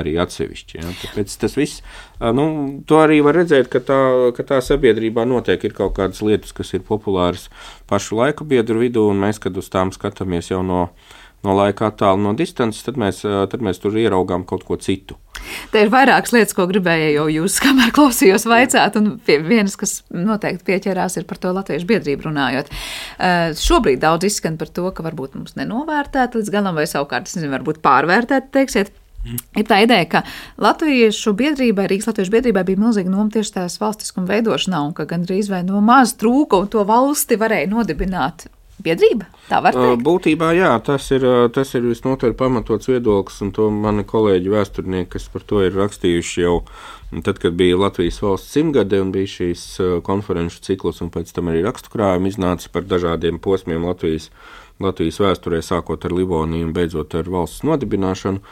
arī 0.00 0.16
atsevišķi. 0.24 0.80
Ja. 0.80 0.94
Tāpēc 1.04 1.36
tas 1.42 1.54
viss, 1.58 1.84
nu, 2.18 2.46
to 2.88 2.98
arī 3.04 3.20
var 3.22 3.38
redzēt, 3.38 3.70
ka 3.70 3.78
tā, 3.84 4.00
ka 4.34 4.46
tā 4.48 4.58
sabiedrībā 4.64 5.26
notiek 5.28 5.68
ir 5.68 5.76
kaut 5.76 5.94
kādas 6.00 6.24
lietas, 6.26 6.56
kas 6.56 6.74
ir 6.74 6.82
populāras 6.88 7.46
pašu 7.86 8.18
laiku 8.18 8.48
biedru 8.48 8.82
vidū, 8.82 9.06
un 9.12 9.22
mēs, 9.22 9.38
kad 9.42 9.54
uz 9.54 9.70
tām 9.70 9.94
skatāmies 9.94 10.50
jau 10.50 10.64
no 10.66 10.88
no 11.44 11.54
laika 11.56 11.90
attālu 11.90 12.22
no 12.24 12.32
distances, 12.36 12.84
tad 12.86 12.98
mēs, 13.00 13.22
tad 13.22 13.62
mēs 13.64 13.80
tur 13.82 13.96
ieraugām 13.98 14.46
kaut 14.48 14.64
ko 14.66 14.78
citu. 14.80 15.18
Te 15.70 15.82
ir 15.84 15.92
vairākas 15.92 16.32
lietas, 16.34 16.54
ko 16.56 16.66
gribēju 16.70 17.12
jau 17.18 17.26
jūs, 17.30 17.58
kamēr 17.64 17.92
klausījos, 17.96 18.46
vaicāt, 18.50 18.98
un 19.00 19.16
pie 19.26 19.38
vienas, 19.44 19.76
kas 19.78 20.00
noteikti 20.10 20.66
pieķerās, 20.70 21.18
ir 21.20 21.26
par 21.28 21.40
to 21.42 21.52
latviešu 21.56 21.88
biedrību 21.90 22.28
runājot. 22.30 22.70
Uh, 22.72 23.54
šobrīd 23.60 24.02
daudz 24.02 24.30
izskan 24.30 24.58
par 24.60 24.72
to, 24.72 24.88
ka 24.94 25.06
varbūt 25.06 25.38
mums 25.38 25.56
nenovērtēt 25.60 26.38
līdz 26.38 26.54
galam, 26.54 26.78
vai 26.78 26.88
savukārt, 26.90 27.28
es 27.28 27.38
nezinu, 27.38 27.54
varbūt 27.58 27.82
pārvērtēt, 27.84 28.52
teiksiet. 28.56 28.94
Ir 29.58 29.64
tā 29.66 29.80
ideja, 29.82 30.06
ka 30.06 30.20
Latviešu 30.62 31.32
biedrībai, 31.34 31.88
Rīgas 31.90 32.06
Latviešu 32.06 32.30
biedrībai 32.30 32.62
bija 32.68 32.78
milzīga 32.78 33.10
noma 33.10 33.26
tieši 33.34 33.56
tās 33.56 33.80
valstiskuma 33.82 34.28
veidošanā, 34.30 34.84
un 34.86 34.92
ka 34.94 35.08
gandrīz 35.10 35.50
vai 35.50 35.64
no 35.66 35.82
maz 35.82 36.14
trūka, 36.20 36.60
un 36.62 36.70
to 36.70 36.84
valsti 36.86 37.38
varēja 37.40 37.72
nodibināt 37.72 38.46
biedrība. 38.82 39.28
Tā 39.48 39.60
var 39.64 39.76
teikt. 39.76 40.02
Būtībā 40.06 40.50
jā, 40.56 40.72
tas 40.84 41.06
ir, 41.14 41.24
tas 41.54 41.72
ir 41.78 41.86
visnotaļ 41.86 42.34
pamatots 42.38 42.90
viedoklis, 42.90 43.40
un 43.44 43.52
to 43.56 43.70
mani 43.72 44.04
kolēģi 44.08 44.52
vēsturnieki, 44.52 45.10
kas 45.16 45.28
par 45.32 45.46
to 45.48 45.62
ir 45.64 45.76
rakstījuši 45.78 46.44
jau 46.44 46.58
tad, 47.24 47.38
kad 47.42 47.56
bija 47.58 47.78
Latvijas 47.78 48.20
valsts 48.22 48.52
simtgade 48.56 49.00
un 49.00 49.12
bija 49.14 49.30
šīs 49.36 49.66
konferenču 50.06 50.62
cikls, 50.66 51.00
un 51.04 51.12
pēc 51.14 51.32
tam 51.36 51.52
arī 51.52 51.64
rakstu 51.66 51.92
krājumi 51.94 52.32
iznāca 52.32 52.70
par 52.72 52.86
dažādiem 52.88 53.40
posmiem 53.42 53.86
Latvijas, 53.86 54.30
Latvijas 54.82 55.20
vēsturē, 55.22 55.62
sākot 55.64 56.04
ar 56.04 56.12
Livoniju 56.12 56.68
un 56.68 56.74
beidzot 56.76 57.14
ar 57.16 57.30
valsts 57.32 57.64
nodibināšanu. 57.64 58.42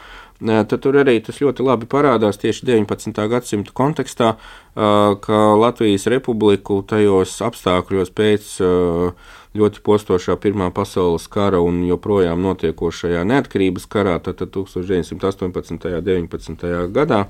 Tad 0.45 0.73
tur 0.83 0.97
arī 0.99 1.19
tas 1.23 1.37
ļoti 1.39 1.63
labi 1.63 1.87
parādās 1.87 2.41
tieši 2.41 2.65
19. 2.67 3.21
gadsimta 3.31 3.71
kontekstā, 3.75 4.33
ka 4.75 5.37
Latvijas 5.55 6.09
republiku 6.11 6.81
tajos 6.87 7.37
apstākļos 7.45 8.11
pēc 8.11 8.49
ļoti 9.55 9.81
postošā 9.85 10.35
Pirmā 10.41 10.69
pasaules 10.75 11.27
kara 11.31 11.61
un 11.63 11.81
joprojām 11.87 12.41
notiekošajā 12.43 13.23
neatkarības 13.27 13.87
karā, 13.91 14.17
tad 14.23 14.43
1918. 14.43 15.71
un 15.71 16.05
19. 16.05 16.67
gadā, 16.95 17.25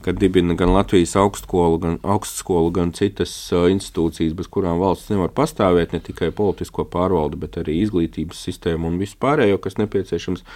kad 0.00 0.16
dibina 0.20 0.56
gan 0.56 0.72
Latvijas 0.72 1.12
augstskolu, 1.20 1.78
gan, 1.82 1.98
augstskolu, 2.02 2.72
gan 2.72 2.94
citas 2.96 3.32
institūcijas, 3.52 4.34
bez 4.36 4.48
kurām 4.48 4.80
valsts 4.80 5.12
nevar 5.12 5.32
pastāvēt, 5.36 5.92
ne 5.92 6.00
tikai 6.00 6.30
politisko 6.32 6.86
pārvaldu, 6.88 7.40
bet 7.40 7.60
arī 7.60 7.82
izglītības 7.84 8.40
sistēmu 8.48 8.88
un 8.88 9.00
visu 9.02 9.20
pārējo, 9.20 9.60
kas 9.60 9.76
nepieciešams 9.80 10.46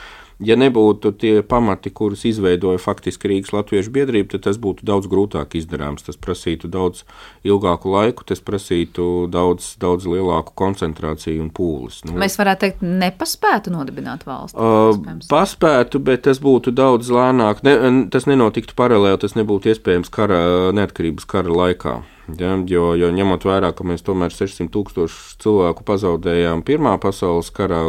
ja 0.43 0.57
nebūtu 0.59 1.13
tie 1.21 1.35
pamati, 1.47 1.93
kurus 1.95 2.25
izveidoja 2.29 2.81
faktiski 2.83 3.31
Rīgas 3.31 3.53
Latviešu 3.55 3.93
biedrība, 3.95 4.33
tad 4.35 4.47
tas 4.49 4.59
būtu 4.61 4.87
daudz 4.87 5.09
grūtāk 5.11 5.57
izdarāms. 5.59 6.07
Tas 6.07 6.19
prasītu 6.21 6.71
daudz 6.73 7.05
ilgāku 7.47 7.93
laiku, 7.93 8.27
tas 8.29 8.43
prasītu 8.45 9.27
daudz, 9.33 9.75
daudz 9.83 10.09
lielāku 10.11 10.55
koncentrāciju 10.59 11.45
un 11.45 11.53
pūles. 11.55 12.03
Nu, 12.09 12.17
Mēs 12.21 12.39
varētu 12.41 12.67
teikt, 12.67 12.83
nepaspētu 13.05 13.75
nodibināt 13.75 14.27
valsts. 14.29 14.59
Uh, 14.59 14.97
paspētu, 15.31 16.03
bet 16.03 16.27
tas 16.29 16.43
būtu 16.43 16.75
daudz 16.75 17.13
lēnāk. 17.15 17.63
Ne, 17.67 17.77
tas 18.13 18.29
nenotiktu 18.31 18.77
paralēli, 18.79 19.21
tas 19.23 19.39
nebūtu 19.39 19.75
iespējams 19.75 20.13
kara, 20.15 20.43
neatkarības 20.77 21.29
kara 21.31 21.63
laikā. 21.63 22.01
Ja, 22.25 22.55
jo, 22.57 22.95
jo 22.97 23.11
ņemot 23.13 23.45
vērā, 23.45 23.69
ka 23.77 23.85
mēs 23.85 24.05
tomēr 24.05 24.33
600 24.33 24.73
tūkstošu 24.73 25.37
cilvēku 25.45 25.85
pazaudējām 25.85 26.63
Pirmā 26.65 26.95
pasaules 27.03 27.51
karā, 27.53 27.83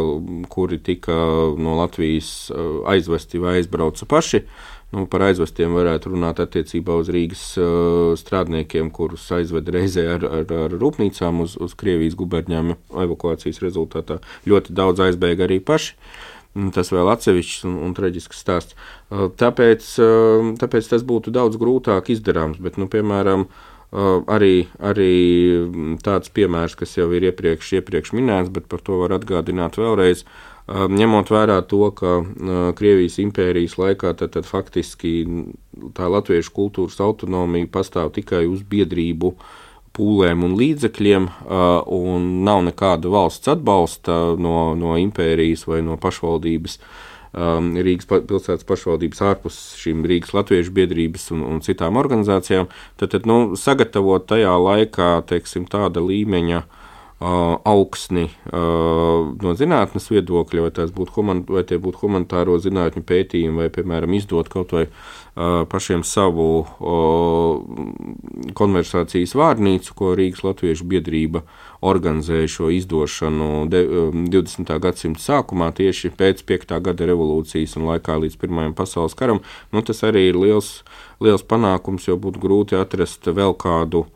kuri 0.52 0.76
tika 0.76 1.14
no 1.56 1.76
Latvijas 1.78 2.50
uh, 2.52 2.82
aizvesti 2.92 3.40
vai 3.40 3.56
aizbrauca 3.60 4.04
paši. 4.08 4.42
Nu, 4.92 5.06
par 5.10 5.24
aizvestiem 5.26 5.72
varētu 5.74 6.12
runāt 6.12 6.38
attiecībā 6.44 6.98
uz 7.00 7.08
Rīgas 7.12 7.44
uh, 7.58 8.12
strādniekiem, 8.20 8.90
kurus 8.94 9.24
aizveda 9.34 9.72
reizē 9.74 10.04
ar, 10.18 10.26
ar, 10.28 10.52
ar 10.66 10.76
rūpnīcām 10.76 11.40
uz, 11.42 11.56
uz 11.56 11.72
Krievijas 11.80 12.18
guberņām 12.20 12.74
evakuācijas 12.92 13.62
rezultātā. 13.64 14.18
Ļoti 14.46 14.76
daudz 14.76 15.00
aizbēga 15.06 15.48
arī 15.48 15.62
paši. 15.64 15.96
Tas 16.72 16.88
vēl 16.92 17.08
atsevišķs 17.12 17.64
un, 17.68 17.80
un 17.88 17.96
traģisks 17.96 18.44
stāsts. 18.44 18.76
Uh, 19.08 19.30
tāpēc, 19.32 19.88
tāpēc 20.60 20.92
tas 20.92 21.08
būtu 21.08 21.32
daudz 21.32 21.56
grūtāk 21.60 22.12
izdarāms. 22.12 22.60
Bet, 22.60 22.76
nu, 22.80 22.88
piemēram, 22.92 23.48
Uh, 23.48 23.72
arī, 23.92 24.66
arī 24.82 25.12
tāds 26.04 26.32
piemērs, 26.34 26.74
kas 26.78 26.96
jau 26.98 27.08
ir 27.14 27.28
iepriekš, 27.30 27.76
iepriekš 27.80 28.12
minēts, 28.16 28.52
bet 28.52 28.68
par 28.68 28.82
to 28.84 29.00
var 29.02 29.16
atgādināt 29.16 29.78
vēlreiz. 29.78 30.24
Ņemot 30.66 31.30
vērā 31.30 31.60
to, 31.70 31.92
ka 31.94 32.16
Krievijas 32.74 33.20
impērijas 33.22 33.76
laikā 33.78 34.16
tad, 34.18 34.34
tad 34.34 34.48
faktiski 34.48 35.12
tā 35.94 36.08
latviešu 36.10 36.50
kultūras 36.56 36.98
autonomija 37.00 37.70
pastāv 37.70 38.10
tikai 38.16 38.48
uz 38.50 38.64
biedrību 38.66 39.36
pūlēm 39.96 40.42
un 40.44 40.56
līdzekļiem, 40.58 41.28
un 41.96 42.26
nav 42.44 42.64
nekāda 42.66 43.08
valsts 43.08 43.48
atbalsta 43.54 44.34
no, 44.36 44.74
no 44.76 44.96
impērijas 45.00 45.64
vai 45.70 45.78
no 45.86 45.94
pašvaldības 46.02 46.80
uh, 46.80 47.05
um, 47.36 47.70
Rīgas 47.76 48.08
pilsētas 48.08 48.66
pašvaldības 48.68 49.22
ārpus 49.28 49.60
šīm 49.80 50.04
Rīgas 50.08 50.34
latviešu 50.36 50.74
biedrības 50.76 51.30
un, 51.36 51.44
un 51.46 51.62
citām 51.64 52.00
organizācijām, 52.00 52.70
tad, 53.00 53.12
tad 53.14 53.28
nu, 53.28 53.54
sagatavot 53.60 54.26
tajā 54.30 54.56
laikā 54.60 55.12
teiksim, 55.30 55.68
tāda 55.70 56.02
līmeņa 56.04 56.62
uh, 56.62 57.56
augsni 57.68 58.28
uh, 58.50 59.28
no 59.42 59.54
zinātnes 59.58 60.10
viedokļa, 60.12 60.66
vai, 60.66 60.88
būtu 60.96 61.16
human, 61.18 61.44
vai 61.48 61.64
tie 61.68 61.80
būtu 61.82 62.02
humanitāro 62.04 62.58
zinātņu 62.62 63.04
pētījumi, 63.06 63.64
vai, 63.64 63.70
piemēram, 63.74 64.16
izdot 64.18 64.52
kaut 64.52 64.76
vai 64.76 64.88
pašiem 65.36 66.00
savu 66.00 66.64
konversācijas 68.56 69.34
vārnīcu, 69.36 69.94
ko 69.96 70.12
Rīgas 70.16 70.42
Latviešu 70.46 70.86
biedrība 70.88 71.42
organizēja 71.86 72.48
šo 72.50 72.70
izdošanu 72.74 73.66
20. 73.70 74.72
gadsimta 74.82 75.22
sākumā, 75.22 75.70
tieši 75.76 76.12
pēc 76.16 76.42
5. 76.48 76.76
gada 76.88 77.08
revolūcijas 77.10 77.76
un 77.78 77.88
laikā 77.90 78.16
līdz 78.22 78.38
Pirmajam 78.40 78.74
pasaules 78.78 79.16
karam. 79.18 79.42
Nu, 79.72 79.84
tas 79.86 80.02
arī 80.06 80.28
ir 80.30 80.40
liels, 80.40 80.80
liels 81.22 81.44
panākums, 81.46 82.08
jo 82.08 82.16
būtu 82.20 82.42
grūti 82.42 82.78
atrast 82.80 83.28
vēl 83.28 83.56
kādu 83.60 84.06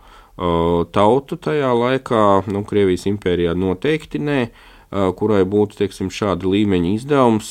tautu 0.95 1.36
tajā 1.36 1.70
laikā, 1.76 2.24
nu, 2.49 2.64
Krievijas 2.64 3.05
impērijā 3.11 3.53
noteikti 3.59 4.22
nē, 4.24 4.41
kurai 4.91 5.43
būtu 5.47 5.82
teiksim, 5.82 6.09
šāda 6.11 6.49
līmeņa 6.49 6.95
izdevums 6.97 7.51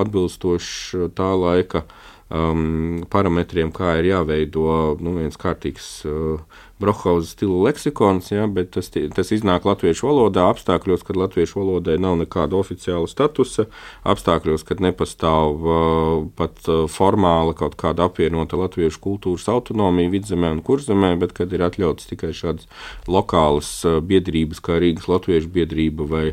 atbilstošs 0.00 1.10
tā 1.18 1.32
laika 1.36 1.82
uh, 1.82 1.98
um, 2.32 3.02
parametriem, 3.12 3.72
kā 3.74 3.96
ir 4.00 4.12
jāveido 4.12 4.66
nu, 5.02 5.16
viens 5.20 5.38
kārtīgs 5.40 5.88
uh, 6.08 6.62
Brohausa 6.82 7.28
stilu 7.30 7.60
leksikons, 7.62 8.32
ja, 8.32 8.48
bet 8.50 8.72
tas, 8.74 8.88
tas 8.90 9.28
iznāk 9.34 9.66
latviešu 9.68 10.08
valodā, 10.08 10.48
apstākļos, 10.50 11.04
kad 11.06 11.18
latviešu 11.20 11.60
valodai 11.60 11.94
nav 12.02 12.16
nekāda 12.24 12.58
oficiāla 12.58 13.06
statusa, 13.10 13.68
apstākļos, 14.08 14.64
kad 14.66 14.82
nepastāv 14.82 15.62
uh, 15.62 16.24
pat 16.38 16.58
uh, 16.66 16.84
formāla 16.90 17.54
kaut 17.58 17.76
kāda 17.78 18.08
apvienota 18.10 18.58
latviešu 18.58 18.98
kultūras 19.04 19.46
autonomija 19.52 20.10
vidzemē 20.16 20.50
un 20.56 20.64
kurzemē, 20.66 21.14
bet 21.22 21.36
kad 21.38 21.54
ir 21.54 21.62
atļauts 21.68 22.10
tikai 22.10 22.32
šādas 22.34 22.66
lokālas 23.06 23.70
uh, 23.86 24.00
biedrības, 24.02 24.62
kā 24.64 24.80
Rīgas 24.82 25.06
latviešu 25.12 25.52
biedrība 25.54 26.08
vai 26.10 26.26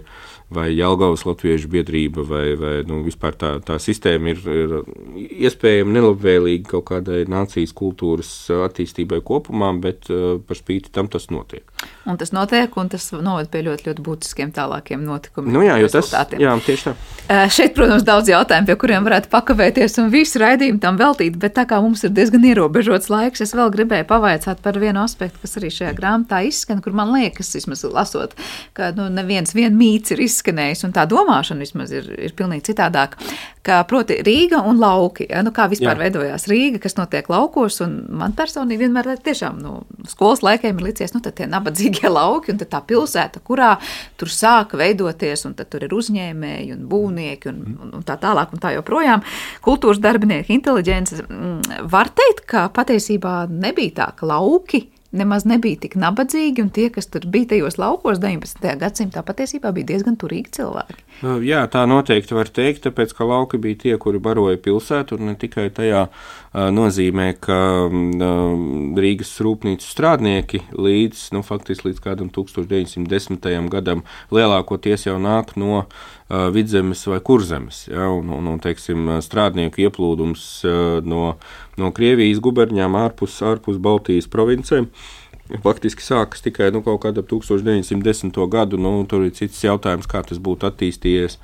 vai 0.54 0.72
Jālgavas 0.74 1.24
Latviešu 1.28 1.70
biedrība, 1.70 2.24
vai, 2.26 2.56
vai 2.58 2.74
nu, 2.89 3.04
vispār 3.06 3.36
tā, 3.38 3.52
tā 3.66 3.78
sistēma 3.82 4.34
ir, 4.34 4.39
ir 4.50 4.74
iespējami 5.45 5.93
nelabvēlīga 5.93 6.72
kaut 6.72 6.88
kādai 6.89 7.22
nācijas 7.30 7.74
kultūras 7.78 8.32
attīstībai 8.66 9.22
kopumā, 9.26 9.70
bet 9.82 10.10
uh, 10.10 10.39
par 10.41 10.58
spīti 10.58 10.89
tam 10.95 11.10
tas 11.12 11.30
notiek. 11.30 11.62
Un 12.10 12.18
tas 12.18 12.34
notiek, 12.34 12.74
un 12.82 12.89
tas 12.89 13.06
noved 13.14 13.52
pie 13.54 13.62
ļoti, 13.68 13.86
ļoti 13.91 14.06
būtiskiem 14.08 14.54
tālākiem 14.56 15.04
notikumiem. 15.06 15.54
Nu 15.54 15.62
jā, 15.66 15.78
tas, 15.93 16.10
jā, 16.34 16.56
tieši 16.66 16.89
tā. 16.89 16.95
Uh, 17.30 17.45
šeit, 17.54 17.76
protams, 17.78 18.08
daudz 18.08 18.34
jautājumu, 18.34 18.72
pie 18.72 18.78
kuriem 18.82 19.06
varētu 19.06 19.30
pakavēties 19.30 20.00
un 20.02 20.10
visu 20.14 20.41
raidījumu 20.41 20.82
tam 20.82 20.97
veltīt, 20.97 21.38
bet 21.38 21.54
tā 21.60 21.68
kā 21.70 21.78
mums 21.84 22.02
ir 22.08 22.16
diezgan 22.18 22.50
ierobežots 22.50 23.14
laiks, 23.14 23.45
es 23.45 23.54
vēl 23.54 23.70
gribēju 23.78 24.10
pavaicāt 24.10 24.66
par 24.66 24.82
vienu 24.82 25.06
aspektu, 25.06 25.43
kas 25.45 25.60
arī 25.62 25.70
šajā 25.78 25.93
grāmatā 25.93 26.41
izskan, 26.50 26.82
kur 26.82 26.97
man 26.97 27.14
liekas, 27.14 27.54
vismaz 27.54 27.86
lasot, 27.86 28.34
ka 28.74 28.89
nu, 28.97 29.12
neviens 29.14 29.54
vien 29.54 29.78
mīts 29.78 30.18
ir 30.18 30.26
izskan 30.26 30.38
izskanējis, 30.39 30.85
un 30.87 30.93
tā 30.95 31.05
domāšana 31.09 31.65
vismaz 31.65 31.91
ir, 31.93 32.07
ir 32.17 32.33
pilnīgi 32.37 32.71
citādāka. 32.71 33.19
Kā 33.65 33.81
proti, 33.87 34.19
Rīga 34.25 34.61
un 34.65 34.79
lauki. 34.79 35.27
Ja? 35.29 35.43
Nu, 35.45 35.51
kā 35.55 35.67
vispār 35.69 35.97
Jā. 35.97 35.99
veidojās 36.05 36.47
Rīga, 36.49 36.79
kas 36.83 36.95
notiek 36.97 37.27
laukos, 37.29 37.81
un 37.85 37.97
man 38.21 38.33
personīgi 38.37 38.85
vienmēr 38.85 39.11
tiešām 39.23 39.59
no 39.59 39.73
nu, 39.83 40.07
skolas 40.09 40.41
laikiem 40.45 40.79
ir 40.79 40.87
licies, 40.89 41.13
nu, 41.13 41.21
tie 41.21 41.47
nabadzīgie 41.49 42.09
lauki, 42.19 42.53
un 42.53 42.61
tā 42.63 42.81
pilsēta, 42.87 43.43
kurā 43.45 43.75
tur 44.19 44.31
sāka 44.33 44.79
veidoties, 44.79 45.45
un 45.49 45.57
tur 45.59 45.85
ir 45.85 45.95
uzņēmēji 45.95 46.75
un 46.77 46.85
būvnieki 46.89 47.51
un, 47.51 47.59
un, 47.75 47.95
un 47.99 48.05
tā 48.07 48.17
tālāk, 48.21 48.55
un 48.55 48.63
tā 48.63 48.73
joprojām. 48.77 49.25
Kultūras 49.65 50.01
darbinieki, 50.03 50.55
inteliģence. 50.55 51.25
Mm, 51.27 51.83
var 51.91 52.13
teikt, 52.15 52.47
ka 52.49 52.69
patiesībā 52.73 53.43
nebija 53.51 53.99
tā, 54.01 54.09
ka 54.17 54.29
lauki 54.29 54.87
nemaz 55.12 55.45
nebija 55.49 55.80
tik 55.86 55.95
nabadzīgi, 55.99 56.64
un 56.64 56.70
tie, 56.74 56.89
kas 56.93 57.10
tur 57.10 57.26
bija 57.32 57.53
tajos 57.53 57.80
laukos 57.82 58.22
19. 58.22 58.76
gadsimtā, 58.82 59.24
patiesībā 59.26 59.72
bija 59.76 59.89
diezgan 59.93 60.18
turīgi 60.22 60.53
cilvēki. 60.60 61.05
Jā, 61.45 61.66
tā 61.72 61.86
noteikti 61.89 62.38
var 62.38 62.51
teikt, 62.53 62.86
tāpēc 62.86 63.16
ka 63.18 63.28
lauki 63.28 63.60
bija 63.62 63.82
tie, 63.86 63.95
kuri 64.01 64.22
baroja 64.24 64.60
pilsētu, 64.62 65.18
un 65.18 65.32
ne 65.32 65.36
tikai 65.39 65.70
tajā 65.76 66.05
nozīmē, 66.54 67.34
ka 67.41 67.58
Rīgas 69.00 69.36
rūpnīcu 69.45 69.86
strādnieki 69.86 70.64
līdz, 70.74 71.30
nu, 71.36 71.43
faktiski 71.45 71.89
līdz 71.89 72.02
kādam 72.04 72.32
1910. 72.34 73.70
gadam 73.70 74.04
lielākoties 74.34 75.06
jau 75.06 75.18
nāk 75.22 75.56
no 75.60 75.86
vidzemes 76.30 77.06
vai 77.10 77.20
kurzemes. 77.26 77.86
Ja, 77.89 78.10
un, 78.14 78.34
un, 78.34 78.50
un, 78.54 78.60
teiksim, 78.62 79.18
strādnieku 79.26 79.86
ieplūdums 79.86 80.50
no, 81.06 81.24
no 81.78 81.93
Krievijas 81.95 82.41
guberņām 82.41 82.97
ārpus, 82.97 83.41
ārpus 83.45 83.82
Baltijas 83.82 84.30
provincēm 84.30 84.89
faktiski 85.64 86.04
sākas 86.06 86.43
tikai 86.45 86.70
nu, 86.74 86.84
kaut 86.86 87.02
kādā 87.06 87.24
1910. 87.26 88.38
gadu. 88.52 88.78
Nu, 88.78 89.02
tur 89.10 89.26
ir 89.26 89.34
cits 89.34 89.64
jautājums, 89.66 90.10
kā 90.10 90.22
tas 90.26 90.41
būtu 90.41 90.70
attīstījies. 90.70 91.39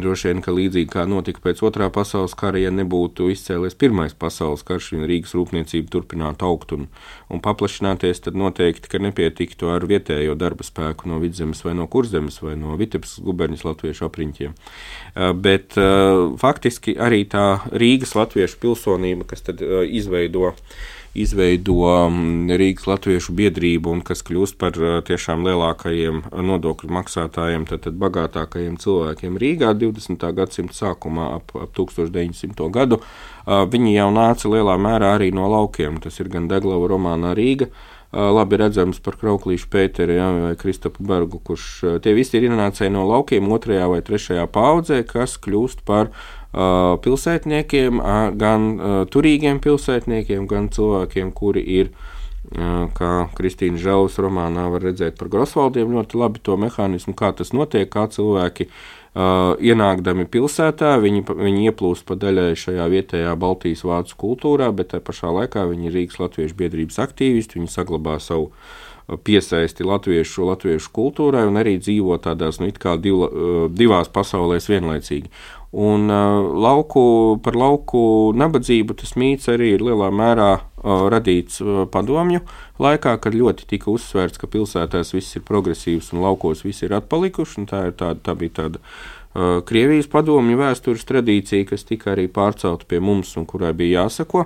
Droši 0.00 0.30
vien, 0.30 0.40
ka 0.44 0.54
līdzīgi 0.56 0.88
kā 0.92 1.04
notika 1.08 1.42
pēc 1.44 1.60
otrā 1.66 1.88
pasaules 1.92 2.32
kara, 2.38 2.60
ja 2.62 2.70
nebūtu 2.72 3.28
izcēlies 3.32 3.76
pirmais 3.78 4.14
pasaules 4.16 4.64
karš, 4.64 4.92
un 4.96 5.04
Rīgas 5.08 5.34
rūpniecība 5.36 5.92
turpinātu 5.92 6.48
augt 6.48 6.72
un, 6.76 6.86
un 7.28 7.42
paplašināties, 7.44 8.22
tad 8.24 8.38
noteikti, 8.40 8.88
ka 8.92 9.02
nepietiktu 9.02 9.68
ar 9.72 9.84
vietējo 9.88 10.38
darba 10.40 10.64
spēku 10.64 11.10
no 11.12 11.20
vidzemes 11.22 11.60
vai 11.66 11.76
no 11.76 11.88
kurzemes 11.92 12.40
vai 12.44 12.56
no 12.60 12.78
Vitebras 12.80 13.18
guberņas 13.24 13.66
latviešu 13.68 14.08
apriņķiem. 14.08 14.56
Uh, 14.56 15.30
bet 15.36 15.76
uh, 15.80 16.32
faktiski 16.40 16.96
arī 16.96 17.24
tā 17.28 17.46
Rīgas 17.72 18.16
latviešu 18.16 18.62
pilsonība, 18.64 19.28
kas 19.28 19.44
tad 19.50 19.60
uh, 19.60 19.82
izveido 19.84 20.54
izveido 21.14 22.08
mm, 22.08 22.52
Rīgas 22.56 22.86
Latviešu 22.88 23.34
biedrību 23.36 23.92
un 23.92 24.00
kas 24.06 24.24
kļūst 24.24 24.56
par 24.60 24.76
eh, 24.80 24.98
tiešām 25.04 25.44
lielākajiem 25.46 26.22
nodokļu 26.48 26.92
maksātājiem, 26.96 27.66
tad, 27.68 27.84
tad 27.86 27.98
bagātākajiem 28.00 28.78
cilvēkiem 28.80 29.38
Rīgā 29.40 29.74
20. 29.78 30.28
gadsimta 30.36 30.78
sākumā 30.78 31.32
ap, 31.38 31.54
ap 31.56 31.72
1900. 31.76 32.68
gadu. 32.72 33.02
Viņi 33.42 33.96
jau 33.96 34.10
nāca 34.14 34.50
lielā 34.52 34.76
mērā 34.78 35.16
arī 35.16 35.32
no 35.34 35.48
laukiem. 35.50 35.96
Tas 36.02 36.20
ir 36.22 36.30
gan 36.30 36.46
Deglava 36.50 36.86
romānā 36.92 37.32
Rīga, 37.34 37.66
labi 38.12 38.60
redzams 38.60 39.00
par 39.02 39.16
Krauklīšu 39.18 39.66
Pēteri 39.72 40.14
ja, 40.14 40.28
vai 40.44 40.52
Kristapu 40.60 41.02
Bergu, 41.08 41.40
kurš 41.42 41.98
tie 42.04 42.12
visi 42.14 42.38
ir 42.38 42.46
ienācēji 42.50 42.92
no 42.94 43.02
laukiem 43.08 43.50
otrajā 43.50 43.88
vai 43.90 43.98
trešajā 44.06 44.46
paudzē, 44.52 45.00
kas 45.08 45.34
kļūst 45.42 45.82
par 45.88 46.12
uh, 46.12 46.41
pilsētniekiem, 46.52 48.00
uh, 48.00 48.24
gan 48.36 48.66
uh, 48.72 48.96
turīgiem 49.08 49.60
pilsētniekiem, 49.64 50.48
gan 50.50 50.68
cilvēkiem, 50.72 51.32
kuri 51.36 51.64
ir 51.80 51.94
kā 52.52 53.10
Kristīna 53.38 53.78
Žēlas 53.80 54.18
romānā 54.20 54.66
var 54.68 54.82
redzēt 54.84 55.14
par 55.16 55.30
Grosvaldiem, 55.32 55.94
ļoti 55.94 56.18
labi 56.18 56.42
to 56.44 56.58
mehānismu, 56.60 57.14
kā 57.16 57.30
tas 57.38 57.54
notiek, 57.54 57.86
kā 57.88 58.08
cilvēki 58.12 58.66
uh, 58.66 59.54
ienākdami 59.62 60.26
pilsētā, 60.28 60.96
viņi, 61.00 61.24
viņi 61.30 61.70
ieplūst 61.70 62.04
pa 62.08 62.18
daļai 62.18 62.52
šajā 62.58 62.88
vietējā 62.92 63.34
Baltijas 63.40 63.84
vācu 63.88 64.18
kultūrā, 64.24 64.68
bet 64.74 64.92
tajā 64.92 65.06
pašā 65.06 65.32
laikā 65.38 65.64
viņi 65.70 65.88
ir 65.88 65.96
Rīgas 65.96 66.20
Latviešu 66.20 66.58
biedrības 66.58 66.98
aktīvisti, 67.06 67.60
viņi 67.60 67.72
saglabā 67.72 68.18
savu 68.20 68.50
piesaisti 69.26 69.84
latviešu, 69.84 70.44
latviešu 70.46 70.92
kultūrai 70.94 71.42
un 71.48 71.58
arī 71.60 71.74
dzīvo 71.80 72.16
tādās 72.22 72.60
nu, 72.62 72.70
div, 73.02 73.24
divās 73.74 74.10
pasaulēs 74.12 74.70
vienlaicīgi. 74.70 75.30
Un 75.72 76.10
uh, 76.12 76.52
lauku, 76.52 77.02
par 77.40 77.56
lauku 77.56 78.32
nabadzību 78.36 78.92
tas 79.00 79.14
mīts 79.16 79.48
arī 79.48 79.70
ir 79.72 79.84
lielā 79.86 80.10
mērā 80.12 80.50
uh, 80.58 81.06
radīts 81.08 81.62
uh, 81.64 81.86
padomju 81.88 82.42
laikā, 82.82 83.14
kad 83.24 83.32
ļoti 83.32 83.64
tika 83.70 83.88
uzsvērts, 83.88 84.36
ka 84.36 84.50
pilsētās 84.52 85.14
viss 85.16 85.38
ir 85.38 85.46
progresīvs 85.48 86.12
un 86.12 86.20
laukos 86.26 86.66
viss 86.66 86.84
ir 86.84 86.92
atpalikuši. 86.98 87.64
Tā, 87.72 87.86
ir 87.88 87.96
tāda, 87.96 88.20
tā 88.20 88.36
bija 88.36 88.58
tāda 88.60 88.84
Krievijas 89.32 90.10
padomju 90.12 90.58
vēstures 90.60 91.06
tradīcija, 91.08 91.64
kas 91.70 91.86
tika 91.88 92.10
arī 92.12 92.26
pārcelta 92.28 92.84
pie 92.84 92.98
mums 93.00 93.30
un 93.40 93.46
kurai 93.48 93.70
bija 93.72 94.02
jāsako. 94.02 94.42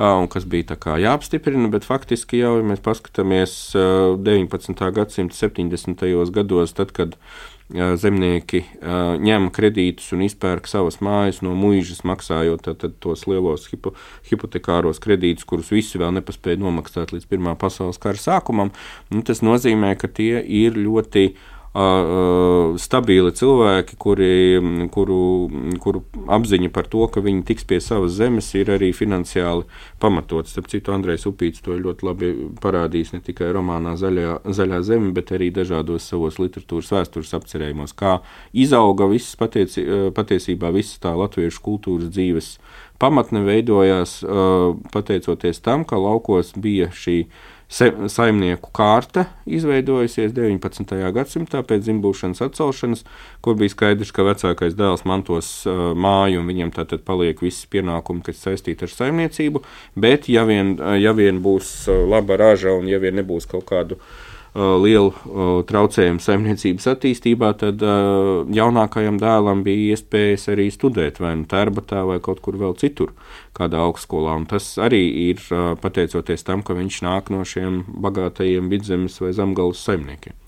Un 0.00 0.30
kas 0.32 0.46
bija 0.48 0.78
jāapstiprina, 1.02 1.68
bet 1.70 1.84
faktiski 1.84 2.40
jau, 2.40 2.54
ja 2.56 2.64
mēs 2.64 2.80
paskatāmies 2.82 3.52
uh, 3.76 4.16
19. 4.16 4.80
gadsimta 4.96 5.36
70. 5.36 6.08
gados, 6.32 6.72
tad, 6.72 6.96
kad 6.96 7.18
zemnieki 7.72 8.60
ņem 9.24 9.48
kredītus 9.54 10.12
un 10.12 10.24
izpērk 10.26 10.68
savas 10.68 11.00
mājas 11.00 11.40
no 11.42 11.54
mūžas, 11.56 12.02
maksājot 12.04 12.62
tad, 12.66 12.78
tad 12.82 12.98
tos 13.00 13.24
lielos 13.30 13.66
hipo, 13.72 13.94
hipotekāros 14.28 15.00
kredītus, 15.00 15.46
kurus 15.48 15.72
visi 15.72 15.98
vēl 15.98 16.12
nepaspēja 16.18 16.60
nomaksāt 16.60 17.14
līdz 17.14 17.26
Pirmā 17.30 17.56
pasaules 17.56 17.98
kara 18.02 18.20
sākumam. 18.20 18.74
Nu, 19.10 19.24
tas 19.24 19.40
nozīmē, 19.40 19.94
ka 19.96 20.12
tie 20.12 20.44
ir 20.44 20.76
ļoti 20.76 21.26
uh, 21.32 21.53
stabili 21.74 23.32
cilvēki, 23.34 23.96
kuri, 23.98 24.34
kuru, 24.94 25.18
kuru 25.82 26.02
apziņa 26.30 26.70
par 26.70 26.86
to, 26.86 27.02
ka 27.10 27.22
viņi 27.24 27.42
tiks 27.48 27.66
pie 27.66 27.80
savas 27.82 28.14
zemes, 28.14 28.52
ir 28.54 28.70
arī 28.70 28.92
finansiāli 28.94 29.66
pamatots. 29.98 30.54
Starp 30.54 30.70
citu, 30.70 30.94
Andrejs 30.94 31.26
Upīts 31.26 31.64
to 31.64 31.74
ļoti 31.74 32.06
labi 32.06 32.30
parādījis 32.62 33.16
ne 33.16 33.20
tikai 33.26 33.50
romānā 33.56 33.96
Zaļā, 33.98 34.36
Zaļā 34.46 34.80
zeme, 34.86 35.10
bet 35.16 35.34
arī 35.34 35.50
dažādos 35.54 36.06
savos 36.06 36.38
literatūras 36.38 36.92
vēstures 36.94 37.34
apcerējumos, 37.40 37.96
kā 37.98 38.20
izauga 38.54 39.10
viss 39.10 39.34
patieci, 39.40 39.82
patiesībā 40.14 40.70
visa 40.74 41.02
tā 41.02 41.16
latviešu 41.18 41.64
kultūras 41.64 42.14
dzīves 42.14 42.54
pamatne 43.02 43.42
veidojās 43.42 44.20
pateicoties 44.94 45.58
tam, 45.64 45.82
ka 45.82 45.98
laukos 45.98 46.54
bija 46.54 46.92
šī 46.94 47.24
saimnieku 47.74 48.70
kārta 48.76 49.26
izveidojusies 49.50 50.34
19. 50.36 50.94
gadsimtā 51.16 51.62
pēc 51.66 51.86
dzimbūšanas 51.86 52.42
atcelšanas, 52.46 53.04
kur 53.44 53.58
bija 53.60 53.72
skaidrs, 53.72 54.12
ka 54.14 54.26
vecākais 54.26 54.76
dēls 54.78 55.06
mantos 55.08 55.50
uh, 55.66 55.90
māju 55.96 56.42
un 56.42 56.52
viņam 56.52 56.74
tātad 56.76 57.02
paliek 57.06 57.42
visi 57.42 57.66
pienākumi, 57.72 58.22
kas 58.26 58.44
saistīti 58.46 58.86
ar 58.86 58.94
saimniecību, 58.94 59.64
bet 59.98 60.30
ja 60.32 60.46
vien, 60.48 60.76
ja 61.00 61.16
vien 61.16 61.42
būs 61.42 61.88
laba 62.10 62.38
raža 62.40 62.76
un 62.78 62.88
ja 62.90 63.02
vien 63.02 63.18
nebūs 63.20 63.50
kaut 63.50 63.66
kādu 63.70 63.98
uh, 63.98 64.06
Uh, 64.14 64.33
lielu 64.54 65.10
uh, 65.10 65.62
traucējumu 65.66 66.22
saimniecības 66.22 66.86
attīstībā, 66.92 67.50
tad 67.58 67.82
uh, 67.82 68.44
jaunākajam 68.54 69.18
dēlam 69.18 69.64
bija 69.66 69.96
iespējas 69.96 70.46
arī 70.54 70.68
studēt 70.70 71.18
vai 71.22 71.34
nu 71.40 71.48
Tērbatā 71.50 72.04
vai 72.06 72.20
kaut 72.22 72.38
kur 72.44 72.58
vēl 72.60 72.76
citur, 72.78 73.10
kādā 73.58 73.82
augstskolā. 73.82 74.36
Un 74.38 74.46
tas 74.50 74.68
arī 74.78 75.02
ir 75.28 75.42
pateicoties 75.82 76.46
tam, 76.46 76.62
ka 76.62 76.78
viņš 76.78 77.02
nāk 77.06 77.34
no 77.34 77.42
šiem 77.46 77.82
bagātajiem 78.04 78.70
vidzemes 78.70 79.18
vai 79.22 79.34
zemgales 79.34 79.82
saimniekiem. 79.82 80.38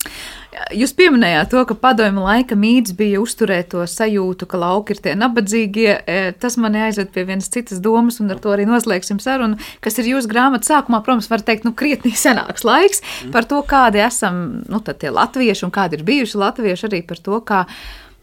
Jūs 0.73 0.93
pieminējāt 0.97 1.51
to, 1.51 1.61
ka 1.69 1.75
padomju 1.77 2.23
laika 2.23 2.55
mīts 2.57 2.93
bija 2.97 3.19
uzturēt 3.21 3.69
to 3.73 3.83
sajūtu, 3.87 4.47
ka 4.49 4.59
lauki 4.59 4.95
ir 4.95 5.01
tie 5.03 5.13
nabadzīgie. 5.19 5.89
E, 6.01 6.17
tas 6.39 6.57
man 6.61 6.75
aizved 6.79 7.11
pie 7.13 7.25
vienas 7.27 7.49
citas 7.53 7.81
domas, 7.83 8.19
un 8.23 8.31
ar 8.33 8.39
to 8.41 8.53
arī 8.55 8.65
noslēgsim 8.69 9.19
sarunu, 9.23 9.59
kas 9.83 9.99
ir 10.01 10.09
jūsu 10.13 10.31
grāmatas 10.31 10.71
sākumā, 10.71 11.01
protams, 11.05 11.29
var 11.31 11.43
teikt, 11.45 11.67
nu, 11.67 11.75
krietni 11.77 12.13
senāks 12.25 12.65
laiks 12.67 13.03
par 13.33 13.47
to, 13.49 13.61
kādi 13.97 14.05
esam, 14.05 14.63
nu, 14.69 14.81
tie 14.81 15.11
latvieši 15.11 15.65
un 15.65 15.71
kādi 15.73 15.97
ir 15.97 16.05
bijuši 16.07 16.43
latvieši 16.43 16.89
arī 16.89 17.05
par 17.07 17.23
to, 17.23 17.39
kā 17.41 17.65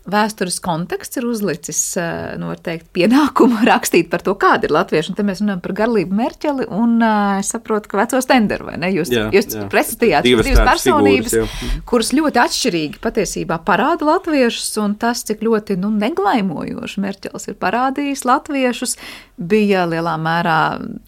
vēstures 0.05 0.59
konteksts 0.61 1.16
ir 1.16 1.25
uzlicis 1.25 1.79
eh, 1.97 2.35
nu, 2.37 2.51
teikt, 2.61 2.91
pienākumu 2.93 3.62
rakstīt 3.70 4.11
par 4.12 4.20
to, 4.20 4.35
kāda 4.37 4.68
ir 4.68 4.75
latvieša. 4.77 5.14
Te 5.16 5.25
mēs 5.25 5.41
runājam 5.41 5.62
par 5.64 5.72
garlību 5.79 6.18
Merķeli 6.18 6.66
un 6.68 6.99
uh, 7.01 7.39
es 7.41 7.49
saprotu, 7.55 7.89
ka 7.89 8.03
veco 8.03 8.20
stenderu, 8.20 8.68
vai 8.68 8.77
ne? 8.83 8.91
Jūs, 8.93 9.09
jā, 9.14 9.31
jūs 9.33 9.57
presitījāt 9.72 10.29
divas, 10.29 10.45
divas 10.45 10.68
personības, 10.68 11.33
figūras, 11.33 11.64
jā. 11.64 11.81
kuras 11.89 12.12
ļoti 12.18 12.43
atšķirīgi 12.45 13.01
patiesībā 13.07 13.59
parāda 13.64 14.11
latviešus, 14.11 14.68
un 14.85 14.99
tas, 15.01 15.25
cik 15.25 15.41
ļoti 15.49 15.79
nu, 15.81 15.89
neglaimojoši 15.97 17.05
Merķels 17.07 17.49
ir 17.49 17.57
parādījis 17.64 18.27
latviešus, 18.29 18.99
bija 19.35 19.82
lielā 19.91 20.14
mērā 20.20 20.59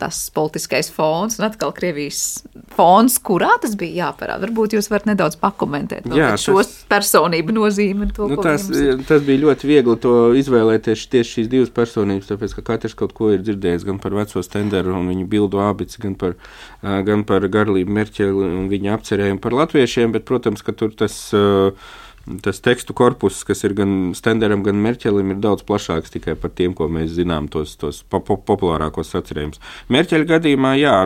tas 0.01 0.19
politiskais 0.35 0.89
fons 0.91 1.39
un 1.39 1.47
atkal 1.47 1.71
Krievijas 1.75 2.43
fons, 2.75 3.21
kurā 3.23 3.53
tas 3.63 3.77
bija 3.79 4.09
jāparāda. 4.09 4.43
Varbūt 4.49 4.75
jūs 4.75 4.91
varat 4.91 5.07
nedaudz 5.07 5.39
pakomentēt 5.39 6.09
jā, 6.11 6.33
šo 6.41 6.57
tas, 6.59 6.73
personību 6.91 7.55
nozīmi. 7.55 8.09
To, 8.17 8.27
nu, 8.33 8.39
tas, 8.43 8.67
tas 9.07 9.23
bija 9.27 9.45
ļoti 9.45 9.71
viegli 9.71 9.97
to 10.03 10.15
izvēlēties 10.41 11.07
tieši 11.13 11.37
šīs 11.37 11.51
divas 11.53 11.71
personības, 11.77 12.27
tāpēc, 12.33 12.57
ka 12.59 12.67
katrs 12.73 12.97
kaut 12.99 13.15
ko 13.17 13.31
ir 13.35 13.45
dzirdējis 13.47 13.87
gan 13.87 14.01
par 14.03 14.17
veco 14.19 14.43
Stenderu 14.43 14.97
un 14.99 15.07
viņu 15.13 15.29
bildu 15.31 15.63
ābici, 15.63 16.01
gan 16.03 16.19
par, 16.19 16.35
gan 16.83 17.23
par 17.29 17.47
garlību 17.53 17.95
Merķeli 18.01 18.51
un 18.51 18.67
viņa 18.73 18.99
apcerējumu 18.99 19.43
par 19.45 19.55
latviešiem, 19.63 20.17
bet, 20.17 20.27
protams, 20.27 20.67
ka 20.67 20.75
tur 20.75 20.91
tas 20.99 21.15
uh, 21.37 21.71
tas 22.43 22.59
tekstu 22.63 22.95
korpus, 22.97 23.43
kas 23.47 23.63
ir 23.67 23.75
gan 23.79 23.93
Stenderam, 24.19 24.63
gan 24.67 24.79
Merķelim, 24.83 25.31
ir 25.33 25.39
daudz 25.43 25.63
plašāks 25.67 26.13
tikai 26.15 26.35
par 26.41 26.51
tiem, 26.59 26.75
ko 26.77 26.89
mēs 26.91 27.13
zinām, 27.17 27.47
tos, 27.53 27.77
tos 27.79 28.03
po 28.03 28.21
po 28.25 28.39
populārākos 28.49 29.15
atcerējumus. 29.19 29.63
Merķeļa 29.93 30.29
gadījumā, 30.33 30.73
jā, 30.81 30.97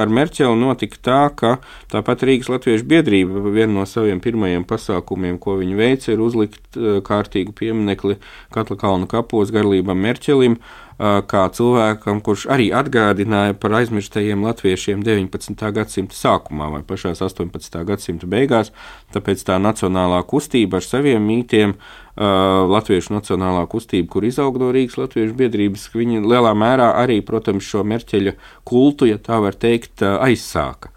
ar 0.00 0.14
Merķeli 0.18 0.60
notika 0.60 1.00
tā, 1.08 1.20
ka 1.34 1.56
tāpat 1.92 2.22
Rīgas 2.28 2.52
Latviešu 2.52 2.86
biedrība 2.90 3.42
viena 3.48 3.72
no 3.80 3.88
saviem 3.88 4.22
pirmajiem 4.24 4.66
pasākumiem, 4.68 5.40
ko 5.42 5.58
viņi 5.60 5.78
veica, 5.80 6.12
ir 6.14 6.22
uzlikt 6.24 6.78
kārtīgu 6.78 7.54
pieminekli 7.58 8.18
Katla 8.54 8.78
kalnu 8.78 9.10
kapos 9.10 9.50
garlībam 9.54 9.98
Merķelim, 9.98 10.60
kā 10.98 11.42
cilvēkam, 11.50 12.20
kurš 12.22 12.46
arī 12.54 12.68
atgādināja 12.70 13.56
par 13.58 13.74
aizmirstajiem 13.80 14.44
latviešiem 14.46 15.02
19. 15.02 15.64
gadsimta 15.74 16.14
sākumā 16.14 16.70
vai 16.70 16.82
pašās 16.86 17.22
18. 17.24 17.82
gadsimta 17.88 18.30
beigās. 18.30 18.70
Tāpēc 19.14 19.42
tā 19.42 19.58
nacionālā 19.58 20.22
kustība 20.30 20.78
ar 20.78 20.86
saviem 20.86 21.26
mītiem, 21.26 21.74
Latviešu 22.14 23.10
nacionālā 23.10 23.64
kustība, 23.66 24.06
kur 24.12 24.22
izauga 24.22 24.62
no 24.62 24.70
Rīgas 24.70 25.00
Latviešu 25.00 25.34
biedrības, 25.34 25.88
viņi 25.98 26.22
lielā 26.22 26.54
mērā 26.54 26.92
arī, 27.00 27.18
protams, 27.26 27.66
šo 27.66 27.82
merķeļa 27.90 28.36
kultu, 28.62 29.10
ja 29.10 29.18
tā 29.18 29.40
var 29.42 29.58
teikt, 29.58 29.98
aizsāka. 30.06 30.93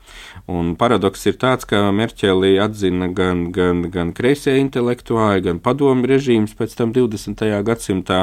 Un 0.48 0.78
paradoks 0.80 1.26
ir 1.28 1.36
tāds, 1.36 1.68
ka 1.68 1.89
Merķeli 1.91 2.54
atzina 2.64 3.10
gan, 3.12 3.50
gan, 3.52 3.82
gan 3.91 4.14
kreisie 4.16 4.54
intelektuāļi, 4.62 5.43
gan 5.43 5.60
padomu 5.60 6.08
režīms 6.08 6.54
pēc 6.56 6.78
tam 6.80 6.93
20. 6.95 7.43
gadsimtā, 7.68 8.22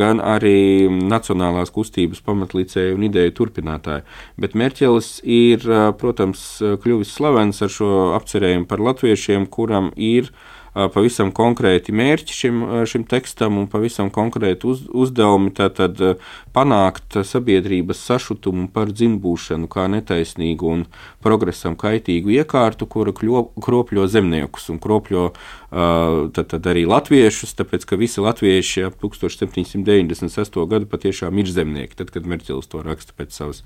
gan 0.00 0.22
arī 0.24 0.88
nacionālās 0.88 1.74
kustības 1.76 2.24
pamatlīdzēju 2.24 2.96
un 2.96 3.04
ideju 3.10 3.36
turpinātāji. 3.42 4.06
Bet 4.40 4.56
Merķelis 4.56 5.18
ir, 5.28 5.68
protams, 6.00 6.46
kļuvis 6.62 7.12
slavens 7.18 7.60
ar 7.60 7.74
šo 7.74 7.92
apcerējumu 8.16 8.64
par 8.72 8.80
latviešiem, 8.88 9.44
kuram 9.52 9.92
ir 9.92 10.32
pavisam 10.92 11.30
konkrēti 11.34 11.94
mērķi 11.96 12.36
šim, 12.36 12.62
šim 12.88 13.06
tekstam 13.08 13.56
un 13.60 13.68
pavisam 13.72 14.10
konkrēti 14.12 14.68
uz, 14.68 14.84
uzdevumi. 14.92 15.52
Tātad 15.56 16.00
panākt 16.56 17.18
sabiedrības 17.24 18.02
sašutumu 18.10 18.68
par 18.74 18.92
dzimbūšanu 18.92 19.70
kā 19.72 19.86
netaisnīgu 19.92 20.72
un 20.72 20.84
progresam 21.24 21.78
kaitīgu 21.80 22.34
iekārtu, 22.36 22.88
kura 22.92 23.14
kļo, 23.16 23.46
kropļo 23.64 24.06
zemniekus 24.12 24.68
un 24.74 24.80
kropļo 24.82 25.30
tad, 26.32 26.46
tad 26.52 26.66
arī 26.70 26.84
latviešus, 26.88 27.52
tāpēc 27.58 27.84
ka 27.88 27.98
visi 28.00 28.22
latvieši 28.24 28.86
ap 28.86 28.96
1798. 29.02 30.64
gadu 30.70 30.88
patiešām 30.88 31.36
ir 31.42 31.50
zemnieki. 31.52 31.98
Tad, 31.98 32.12
kad 32.14 32.28
Merķels 32.28 32.70
to 32.72 32.80
raksta 32.86 33.16
pēc 33.18 33.36
savas, 33.36 33.62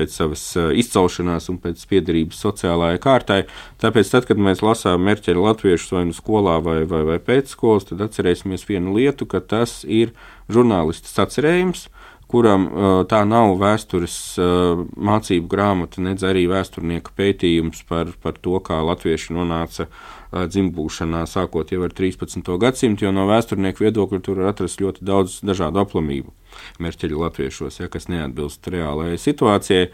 pēc 0.00 0.14
savas 0.14 0.44
izcelšanās 0.80 1.50
un 1.52 1.60
pēc 1.60 1.84
piedarības 1.90 2.40
sociālajai 2.46 3.02
kārtai. 3.04 3.40
Tāpēc, 3.82 4.12
tad, 4.14 4.28
kad 4.30 4.40
mēs 4.40 4.64
lasām 4.64 5.04
Merķeļa 5.08 5.46
latviešus 5.50 5.96
vai 5.98 6.04
nu 6.08 6.16
skolā 6.16 6.58
vai, 6.64 6.80
vai, 6.88 7.02
vai 7.12 7.18
pēcskolas, 7.24 7.90
tad 7.90 8.06
atcerēsimies 8.08 8.68
vienu 8.68 8.96
lietu, 8.96 9.28
ka 9.28 9.42
tas 9.44 9.82
ir 9.84 10.14
žurnālists 10.50 11.18
atcerējums 11.20 11.88
kuram 12.30 12.68
tā 13.10 13.24
nav 13.26 13.56
vēstures 13.58 14.16
mācību 14.38 15.50
grāmata, 15.50 16.02
nedz 16.04 16.24
arī 16.26 16.46
vēsturnieka 16.50 17.14
pētījums 17.18 17.82
par, 17.88 18.12
par 18.22 18.38
to, 18.38 18.60
kā 18.62 18.78
latvieši 18.86 19.34
nonāca 19.34 19.88
dzimbūšanā, 20.32 21.24
sākot 21.26 21.72
jau 21.74 21.82
ar 21.86 21.94
13. 21.96 22.46
gadsimtu, 22.62 23.06
jo 23.06 23.12
no 23.14 23.26
vēsturnieku 23.30 23.86
viedokļa 23.86 24.22
tur 24.24 24.42
var 24.42 24.52
atrast 24.54 24.82
ļoti 24.82 25.06
daudz 25.06 25.40
dažādu 25.46 25.82
aplamību. 25.82 26.34
Mērķeļi 26.82 27.22
latviešos, 27.24 27.80
ja, 27.82 27.90
kas 27.90 28.10
neatbilst 28.10 28.66
reālajai 28.70 29.18
situācijai, 29.20 29.88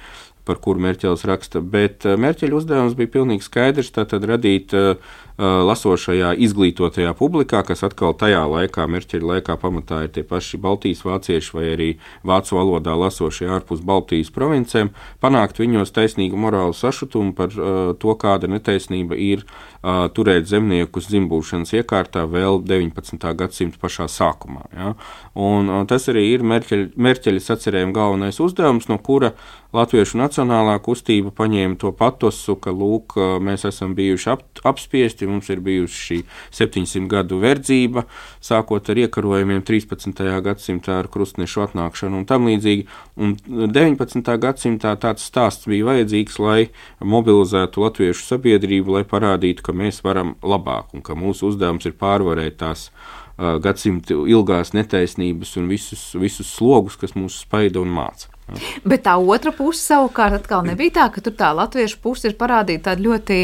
par 0.46 0.60
kuru 0.62 0.82
Mērķelis 0.84 1.24
raksta, 1.26 1.60
bet 1.60 2.06
Mērķeļa 2.06 2.54
uzdevums 2.60 2.94
bija 2.98 3.10
pilnīgi 3.18 3.46
skaidrs- 3.46 3.90
tātad 3.96 4.24
radīt 4.30 4.74
uh, 4.78 4.94
lasošajā, 5.36 6.32
izglītotajā 6.46 7.12
publikā, 7.18 7.64
kas 7.66 7.82
atkal 7.86 8.14
tajā 8.14 8.44
laikā, 8.46 8.86
Merķeļa 8.86 9.30
laikā, 9.32 9.56
pamatā 9.60 10.04
ir 10.06 10.12
tie 10.14 10.22
paši 10.22 10.60
Baltijas 10.62 11.02
vācieši 11.04 11.56
vai 11.56 11.66
arī 11.74 11.90
vācu 12.24 12.56
valodā 12.56 12.94
lasošie 12.96 13.50
ārpus 13.58 13.82
Baltijas 13.82 14.30
provincēm, 14.30 14.92
panākt 15.20 15.58
viņos 15.58 15.92
taisnīgu 15.92 16.38
morālu 16.38 16.76
sašutumu 16.76 17.34
par 17.34 17.50
uh, 17.50 17.92
to, 17.98 18.14
kāda 18.14 18.46
netaisnība 18.46 19.18
ir 19.18 19.44
uh, 19.86 20.06
turēt 20.12 20.48
zemniekus 20.50 21.06
dzimbūšanas 21.12 21.74
iekārtā 21.78 22.24
vēl 22.30 22.60
19. 22.66 23.28
gadsimta 23.38 23.78
pašā 23.82 24.08
sākumā. 24.10 24.66
Ja? 24.74 24.94
Un, 25.38 25.70
uh, 25.70 25.84
tas 25.88 26.08
arī 26.10 26.26
ir 26.32 26.46
Merķeļa, 26.46 26.90
Merķeļa 27.06 27.44
sacerējuma 27.46 27.96
galvenais 27.96 28.42
uzdevums, 28.42 28.90
no 28.90 28.98
kura 28.98 29.34
Latviešu 29.76 30.16
nacionālā 30.16 30.76
kustība 30.80 31.32
paņēma 31.36 31.76
to 31.80 31.90
patosu, 31.96 32.54
ka 32.62 32.72
lūk, 32.72 33.16
mēs 33.44 33.66
esam 33.68 33.92
bijuši 33.98 34.30
ap, 34.32 34.44
apspiesti 34.64 35.28
mums 35.28 35.50
ir 35.52 35.60
bijusi 35.64 35.98
šī 36.06 36.18
700 36.54 37.10
gadu 37.10 37.40
verdzība, 37.42 38.06
sākot 38.44 38.88
ar 38.92 39.00
iekarojumiem 39.02 39.64
13. 39.66 40.22
gadsimtā 40.46 41.00
ar 41.02 41.10
krustnešu 41.12 41.66
atnākšanu 41.66 42.22
un 42.22 42.24
tam 42.30 42.48
līdzīgi. 42.48 42.86
Un 43.20 43.34
19. 43.50 44.32
gadsimtā 44.46 44.94
tāds 45.02 45.26
stāsts 45.28 45.68
bija 45.68 45.90
vajadzīgs, 45.90 46.40
lai 46.40 46.58
mobilizētu 47.04 47.84
latviešu 47.84 48.24
sabiedrību, 48.30 48.96
lai 48.96 49.04
parādītu, 49.08 49.66
ka 49.66 49.75
mēs 49.76 50.02
varam 50.04 50.34
labāk 50.42 50.94
un 50.96 51.04
ka 51.06 51.16
mūsu 51.18 51.50
uzdevums 51.52 51.86
ir 51.88 51.96
pārvarēt 52.00 52.58
tās 52.62 52.88
gadsimtu 53.36 54.24
ilgās 54.32 54.72
netaisnības 54.72 55.56
un 55.60 55.68
visus, 55.68 56.08
visus 56.16 56.48
slogus, 56.56 56.96
kas 56.96 57.12
mūs 57.18 57.42
spaida 57.44 57.82
un 57.82 57.92
māca. 57.92 58.30
Bet 58.90 59.04
tā 59.06 59.16
otra 59.18 59.50
puse 59.54 59.82
savukārt 59.82 60.40
atkal 60.40 60.64
nebija 60.66 60.94
tā, 61.00 61.06
ka 61.14 61.22
tur 61.24 61.34
tā 61.36 61.50
latviešu 61.56 61.98
puse 62.02 62.30
ir 62.30 62.36
parādīta 62.38 62.92
tāda 62.92 63.02
ļoti, 63.02 63.38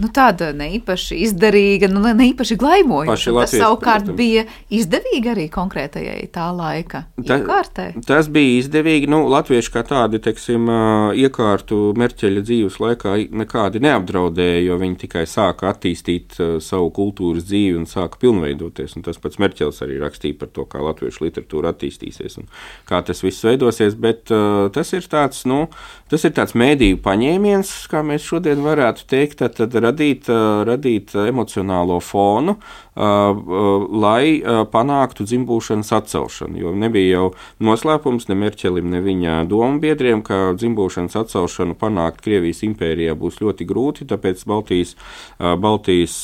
nu, 0.00 0.10
tāda 0.14 0.50
neīpaši 0.56 1.18
izdarīga, 1.26 1.90
nu, 1.92 2.00
neīpaši 2.06 2.56
glaimojoša. 2.60 3.34
Tas 3.36 3.52
savukārt 3.52 4.06
protams. 4.06 4.16
bija 4.16 4.46
izdevīgi 4.72 5.32
arī 5.32 5.46
konkrētajai 5.52 6.22
tā 6.32 6.46
laika 6.56 7.04
ta, 7.20 7.36
iekārtē. 7.36 7.88
Tas 8.08 8.30
bija 8.32 8.56
izdevīgi, 8.62 9.10
nu, 9.12 9.24
latvieši 9.32 9.72
kā 9.74 9.84
tādi, 9.86 10.22
teiksim, 10.24 10.70
iekārtu 11.20 11.92
merķeļa 12.00 12.44
dzīves 12.46 12.80
laikā 12.82 13.16
nekādi 13.36 13.82
neapdraudēja, 13.84 14.64
jo 14.70 14.80
viņi 14.80 15.00
tikai 15.04 15.26
sāka 15.28 15.70
attīstīt 15.74 16.38
savu 16.64 16.90
kultūras 16.96 17.44
dzīvi 17.46 17.76
un 17.82 17.88
sāka 17.90 18.20
pilnveidoties. 18.22 18.96
Un 18.96 19.04
tas 19.06 19.20
pats 19.20 19.40
Merķels 19.42 19.82
arī 19.84 20.00
rakstīja 20.00 20.38
par 20.40 20.50
to, 20.54 20.64
kā 20.70 20.80
latviešu 20.80 21.26
literatūra 21.26 21.74
attīstīsies 21.74 22.40
un 22.40 22.48
kā 22.88 23.02
tas 23.04 23.20
viss 23.24 23.44
veidosies. 23.44 23.98
Bet, 24.00 24.32
uh, 24.32 24.45
tas 24.74 24.92
ir 24.96 25.06
tāds, 25.10 25.44
nu, 25.48 25.66
tas 26.10 26.24
ir 26.26 26.32
tāds 26.36 26.56
mēdīju 26.58 27.00
paņēmiens, 27.04 27.72
kā 27.90 28.02
mēs 28.06 28.26
šodien 28.26 28.62
varētu 28.64 29.06
teikt, 29.10 29.38
tad, 29.42 29.56
tad 29.58 29.76
radīt, 29.82 30.30
radīt 30.66 31.14
emocionālo 31.26 31.98
fonu, 32.04 32.56
lai 32.96 34.40
panāktu 34.72 35.26
dzimbūšanas 35.28 35.92
atcelšanu. 35.98 36.60
Jo 36.62 36.72
nebija 36.76 37.18
jau 37.18 37.26
noslēpums 37.68 38.30
ne 38.30 38.38
Merķelim, 38.40 38.88
ne 38.92 39.02
viņa 39.04 39.38
domu 39.50 39.82
biedriem, 39.82 40.22
ka 40.24 40.54
dzimbūšanas 40.56 41.18
atcelšanu 41.20 41.76
panākt 41.80 42.22
Krievijas 42.24 42.64
impērijā 42.66 43.16
būs 43.18 43.42
ļoti 43.42 43.68
grūti, 43.68 44.08
tāpēc 44.08 44.46
Baltijas, 44.48 44.96
Baltijas 45.38 46.16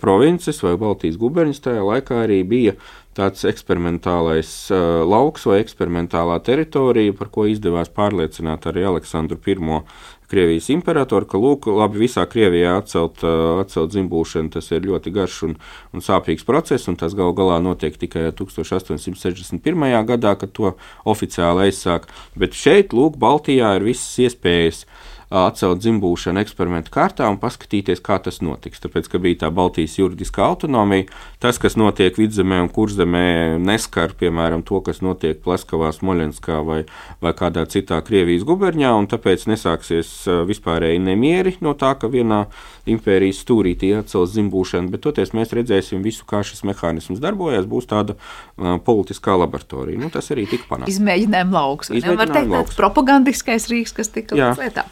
provinces 0.00 0.62
vai 0.64 0.76
Baltijas 0.80 1.20
guberņas 1.20 1.64
tajā 1.68 1.84
laikā 1.84 2.22
arī 2.24 2.40
bija 2.48 2.76
tāds 3.16 3.46
eksperimentālais 3.48 4.50
uh, 4.74 5.02
lauks 5.08 5.46
vai 5.48 5.62
eksperimentālā 5.62 6.36
teritorija, 6.44 7.14
par 7.16 7.30
ko 7.32 7.46
izdevās 7.48 7.90
pārliecināt 7.92 8.68
arī 8.70 8.86
Aleksandru 8.90 9.40
I. 9.40 9.80
Krievijas 10.26 10.66
imperatoru, 10.74 11.26
ka, 11.30 11.38
lūk, 11.38 11.68
labi, 11.70 12.00
visā 12.02 12.24
Krievijā 12.26 12.72
atcelt, 12.80 13.22
uh, 13.22 13.60
atcelt 13.62 13.92
dzimbūšanu, 13.94 14.50
tas 14.56 14.72
ir 14.74 14.88
ļoti 14.88 15.12
garš 15.14 15.36
un, 15.46 15.56
un 15.94 16.02
sāpīgs 16.02 16.46
process, 16.48 16.88
un 16.90 16.98
tas 16.98 17.14
gal 17.14 17.30
galā 17.36 17.60
notiek 17.62 17.94
tikai 17.94 18.26
1861. 18.34 19.86
gadā, 20.10 20.34
kad 20.40 20.52
to 20.56 20.74
oficiāli 21.06 21.68
aizsāk. 21.68 22.10
Bet 22.34 22.58
šeit, 22.58 22.96
lūk, 22.96 23.20
Baltijā 23.22 23.76
ir 23.78 23.86
visas 23.86 24.26
iespējas 24.26 24.82
uh, 24.82 24.95
atcelt 25.30 25.80
dzimbūšanu 25.82 26.40
eksperimentu 26.42 26.92
kārtā 26.94 27.26
un 27.30 27.38
paskatīties, 27.42 28.02
kā 28.04 28.18
tas 28.22 28.38
notiks. 28.44 28.80
Tāpēc, 28.82 29.08
ka 29.10 29.20
bija 29.22 29.40
tā 29.42 29.50
Baltijas 29.54 29.96
juridiskā 29.98 30.44
autonomija, 30.46 31.08
tas, 31.42 31.58
kas 31.62 31.74
notiek 31.78 32.18
vidzemē 32.18 32.60
un 32.64 32.70
kurzemē, 32.72 33.26
neskar, 33.62 34.14
piemēram, 34.18 34.62
to, 34.66 34.80
kas 34.86 35.02
notiek 35.02 35.40
Pleskavā, 35.42 35.90
Smoļenskā 35.96 36.60
vai, 36.66 36.80
vai 37.24 37.34
kādā 37.36 37.66
citā 37.70 37.98
Krievijas 38.06 38.46
guberņā, 38.46 38.94
un 38.94 39.10
tāpēc 39.10 39.48
nesāksies 39.50 40.12
vispārēji 40.46 41.02
nemieri 41.02 41.56
no 41.64 41.74
tā, 41.78 41.96
ka 41.98 42.10
vienā 42.12 42.44
impērijas 42.86 43.42
stūrītī 43.42 43.90
atcels 43.98 44.34
dzimbūšanu, 44.36 44.92
bet 44.94 45.02
toties 45.06 45.34
mēs 45.36 45.54
redzēsim 45.56 46.04
visu, 46.06 46.22
kā 46.28 46.42
šis 46.46 46.62
mehānisms 46.68 47.20
darbojas, 47.22 47.66
būs 47.66 47.88
tāda 47.90 48.14
uh, 48.14 48.76
politiskā 48.86 49.34
laboratorija. 49.40 49.98
Nu, 50.00 50.10
tas 50.14 50.30
arī 50.34 50.46
tika 50.50 50.68
panākts. 50.70 50.94
Izmēģinājuma 50.94 51.56
lauks. 51.58 51.90
Izmēģinājuma 51.90 52.28
teikt, 52.30 52.52
lauks. 52.52 52.70
tāds 52.70 52.80
propagandiskais 52.80 53.66
rīks, 53.72 53.96
kas 53.96 54.12
tika 54.14 54.38
lietā. 54.38 54.86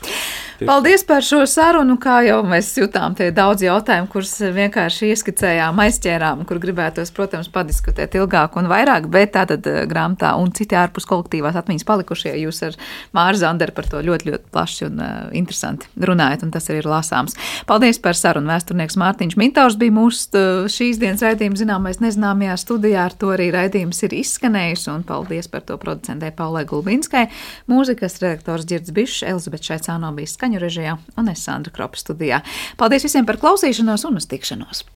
Tieši 0.65 0.73
Paldies 0.73 1.03
par 1.05 1.21
šo 1.21 1.43
sarunu. 1.45 1.99
Kā 2.01 2.23
jau 2.25 2.39
mēs 2.49 2.71
jutām, 2.79 3.13
tie 3.17 3.27
daudz 3.37 3.61
jautājumu, 3.67 4.09
kurus 4.09 4.31
vienkārši 4.41 5.11
ieskicējām, 5.13 5.81
aizķērām, 5.85 6.45
kur 6.49 6.57
gribētos, 6.63 7.11
protams, 7.13 7.51
padiskutēt 7.53 8.15
ilgāk 8.17 8.57
un 8.57 8.71
vairāk, 8.71 9.11
bet 9.13 9.35
tātad 9.35 9.67
eh, 9.69 9.83
grāmatā 9.91 10.31
un 10.41 10.55
citi 10.57 10.79
ārpus 10.81 11.05
kolektīvās 11.11 11.59
atmiņas 11.61 11.85
palikušie 11.85 12.33
jūs 12.41 12.63
ar 12.65 12.79
Māru 13.13 13.41
Zanderu 13.43 13.75
par 13.77 13.91
to 13.93 14.01
ļoti, 14.07 14.31
ļoti 14.31 14.53
plaši 14.55 14.87
un 14.89 15.03
uh, 15.05 15.11
interesanti 15.37 15.91
runājat, 16.01 16.47
un 16.47 16.55
tas 16.55 16.71
arī 16.73 16.81
ir 16.81 16.89
lasāms. 16.89 17.37
Paldies 17.69 18.01
par 18.01 18.17
sarunu. 18.17 18.49
Vēsturnieks 18.55 18.97
Mārtiņš 19.01 19.37
Mintaurs 19.41 19.77
bija 19.81 19.93
mūsu 19.99 20.33
uh, 20.33 20.65
šīs 20.73 21.03
dienas 21.03 21.27
raidījuma 21.27 21.61
zināmais 21.61 22.01
nezināmajā 22.01 22.57
studijā, 22.65 23.05
ar 23.11 23.19
to 23.21 23.35
arī 23.37 23.51
raidījums 23.53 24.01
ir 24.09 24.17
izskanējis, 24.23 24.89
un 24.95 25.05
paldies 25.05 25.51
par 25.53 25.67
to 25.69 25.77
producentē 25.81 26.33
Paulai 26.33 26.65
Gulbinskai, 26.73 27.27
mūzikas 27.69 28.21
redaktors 28.25 28.65
Girds 28.71 28.97
Bišs, 28.97 29.27
Elizabete 29.29 29.75
Šaicāno 29.75 30.15
bija 30.17 30.33
skaņu 30.55 30.63
režijā 30.63 30.99
un 31.19 31.29
es 31.31 31.43
Sandra 31.45 31.73
Kropa 31.73 31.99
studijā. 31.99 32.43
Paldies 32.79 33.05
visiem 33.05 33.27
par 33.27 33.39
klausīšanos 33.39 34.07
un 34.07 34.21
uz 34.21 34.27
tikšanos! 34.31 34.85